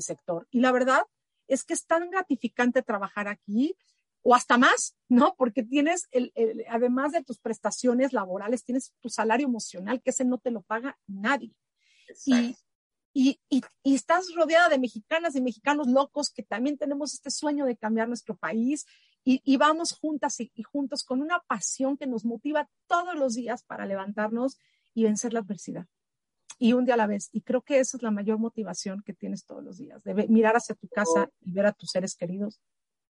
sector. 0.00 0.46
Y 0.50 0.60
la 0.60 0.72
verdad 0.72 1.02
es 1.48 1.64
que 1.64 1.74
es 1.74 1.86
tan 1.86 2.10
gratificante 2.10 2.82
trabajar 2.82 3.28
aquí 3.28 3.76
o 4.22 4.34
hasta 4.34 4.58
más, 4.58 4.96
¿no? 5.08 5.34
Porque 5.36 5.62
tienes, 5.62 6.08
el, 6.10 6.32
además 6.68 7.12
de 7.12 7.22
tus 7.22 7.38
prestaciones 7.38 8.12
laborales, 8.12 8.64
tienes 8.64 8.92
tu 9.00 9.08
salario 9.08 9.46
emocional, 9.46 10.02
que 10.02 10.10
ese 10.10 10.24
no 10.24 10.38
te 10.38 10.50
lo 10.50 10.62
paga 10.62 10.98
nadie. 11.06 11.54
Y, 12.24 12.56
y, 13.12 13.40
y, 13.48 13.62
y, 13.82 13.94
estás 13.94 14.26
rodeada 14.34 14.68
de 14.68 14.78
mexicanas 14.78 15.36
y 15.36 15.40
mexicanos 15.40 15.86
locos 15.86 16.30
que 16.30 16.42
también 16.42 16.76
tenemos 16.76 17.14
este 17.14 17.30
sueño 17.30 17.64
de 17.64 17.76
cambiar 17.76 18.08
nuestro 18.08 18.36
país 18.36 18.84
y, 19.28 19.56
vamos 19.56 19.92
juntas 19.92 20.38
y, 20.38 20.62
juntos 20.62 21.02
con 21.02 21.20
una 21.20 21.40
pasión 21.48 21.96
que 21.96 22.06
nos 22.06 22.24
motiva 22.24 22.68
todos 22.86 23.16
los 23.16 23.34
días 23.34 23.64
para 23.64 23.84
levantarnos 23.84 24.58
y 24.94 25.02
vencer 25.02 25.32
la 25.32 25.40
adversidad. 25.40 25.86
Y 26.58 26.72
un 26.72 26.84
día 26.84 26.94
a 26.94 26.98
la 26.98 27.06
vez. 27.06 27.28
Y 27.32 27.42
creo 27.42 27.62
que 27.62 27.78
esa 27.80 27.96
es 27.96 28.02
la 28.02 28.10
mayor 28.10 28.38
motivación 28.38 29.02
que 29.04 29.12
tienes 29.12 29.44
todos 29.44 29.62
los 29.62 29.78
días, 29.78 30.02
de 30.04 30.14
mirar 30.28 30.56
hacia 30.56 30.74
tu 30.74 30.88
casa 30.88 31.30
y 31.40 31.52
ver 31.52 31.66
a 31.66 31.72
tus 31.72 31.90
seres 31.90 32.16
queridos 32.16 32.60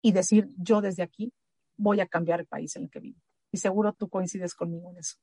y 0.01 0.11
decir, 0.11 0.47
yo 0.57 0.81
desde 0.81 1.03
aquí 1.03 1.33
voy 1.77 1.99
a 1.99 2.07
cambiar 2.07 2.39
el 2.39 2.45
país 2.45 2.75
en 2.75 2.83
el 2.83 2.89
que 2.89 2.99
vivo. 2.99 3.19
Y 3.51 3.57
seguro 3.57 3.93
tú 3.93 4.09
coincides 4.09 4.53
conmigo 4.53 4.91
en 4.91 4.97
eso. 4.97 5.17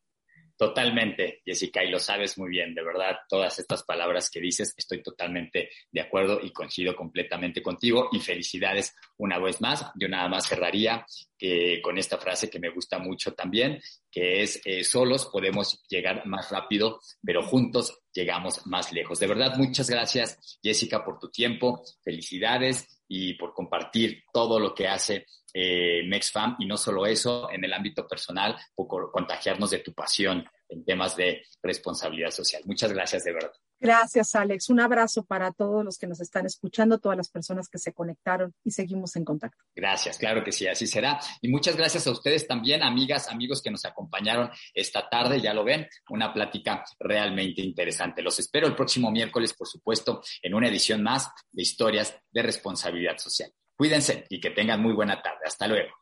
Totalmente, 0.61 1.41
Jessica, 1.43 1.83
y 1.83 1.91
lo 1.91 1.99
sabes 1.99 2.37
muy 2.37 2.51
bien, 2.51 2.75
de 2.75 2.85
verdad, 2.85 3.17
todas 3.31 3.59
estas 3.59 3.83
palabras 3.83 4.29
que 4.29 4.41
dices, 4.41 4.75
estoy 4.77 5.03
totalmente 5.03 5.71
de 5.91 6.01
acuerdo 6.03 6.39
y 6.43 6.53
coincido 6.53 6.95
completamente 6.95 7.63
contigo 7.63 8.11
y 8.13 8.21
felicidades 8.21 8.95
una 9.17 9.39
vez 9.39 9.63
más. 9.63 9.91
Yo 9.99 10.07
nada 10.07 10.29
más 10.29 10.47
cerraría 10.47 11.07
eh, 11.39 11.81
con 11.81 11.97
esta 11.97 12.19
frase 12.19 12.51
que 12.51 12.61
me 12.61 12.69
gusta 12.69 12.99
mucho 12.99 13.33
también, 13.33 13.81
que 14.11 14.43
es, 14.43 14.61
eh, 14.67 14.85
solos 14.85 15.31
podemos 15.33 15.83
llegar 15.89 16.27
más 16.27 16.51
rápido, 16.51 17.01
pero 17.25 17.43
juntos 17.43 18.00
llegamos 18.13 18.67
más 18.67 18.93
lejos. 18.93 19.19
De 19.19 19.27
verdad, 19.27 19.57
muchas 19.57 19.89
gracias, 19.89 20.59
Jessica, 20.63 21.05
por 21.05 21.19
tu 21.19 21.31
tiempo, 21.31 21.83
felicidades 22.03 23.03
y 23.09 23.35
por 23.35 23.55
compartir 23.55 24.25
todo 24.33 24.59
lo 24.59 24.75
que 24.75 24.89
hace 24.89 25.27
eh, 25.53 26.03
MexFam 26.07 26.57
y 26.59 26.67
no 26.67 26.77
solo 26.77 27.07
eso, 27.07 27.51
en 27.51 27.65
el 27.65 27.73
ámbito 27.73 28.07
personal, 28.07 28.57
por 28.75 29.11
contagiarnos 29.11 29.71
de 29.71 29.81
tu 29.81 29.93
pasión 29.93 30.45
en 30.69 30.85
temas 30.85 31.17
de 31.17 31.43
responsabilidad 31.63 32.31
social. 32.31 32.63
Muchas 32.67 32.93
gracias 32.93 33.25
de 33.25 33.33
verdad. 33.33 33.53
Gracias, 33.81 34.35
Alex. 34.35 34.69
Un 34.69 34.81
abrazo 34.81 35.25
para 35.25 35.53
todos 35.53 35.83
los 35.85 35.97
que 35.97 36.07
nos 36.07 36.21
están 36.21 36.45
escuchando, 36.45 36.99
todas 36.99 37.17
las 37.17 37.31
personas 37.31 37.69
que 37.69 37.79
se 37.79 37.95
conectaron 37.95 38.55
y 38.63 38.73
seguimos 38.73 39.17
en 39.17 39.25
contacto. 39.25 39.65
Gracias, 39.75 40.19
claro 40.19 40.45
que 40.45 40.53
sí, 40.53 40.69
así 40.69 40.87
será. 40.87 41.19
Y 41.41 41.49
muchas 41.49 41.77
gracias 41.77 42.07
a 42.07 42.11
ustedes 42.11 42.47
también, 42.47 42.83
amigas, 42.83 43.29
amigos 43.29 43.63
que 43.63 43.71
nos 43.71 43.87
acompañaron 43.87 44.51
esta 44.75 45.09
tarde, 45.09 45.41
ya 45.41 45.55
lo 45.55 45.65
ven, 45.65 45.89
una 46.11 46.33
plática 46.33 46.85
realmente 46.99 47.63
interesante. 47.63 48.21
Los 48.21 48.39
espero 48.39 48.67
el 48.67 48.77
próximo 48.77 49.11
miércoles, 49.11 49.55
por 49.55 49.67
supuesto, 49.67 50.23
en 50.43 50.55
una 50.55 50.69
edición 50.69 51.03
más 51.03 51.31
de 51.51 51.63
historias 51.63 52.15
de 52.31 52.43
responsabilidad 52.43 53.17
social. 53.17 53.51
Cuídense 53.77 54.27
y 54.29 54.41
que 54.41 54.51
tengan 54.51 54.83
muy 54.83 54.93
buena 54.93 55.23
tarde. 55.23 55.41
Hasta 55.47 55.67
luego. 55.67 56.00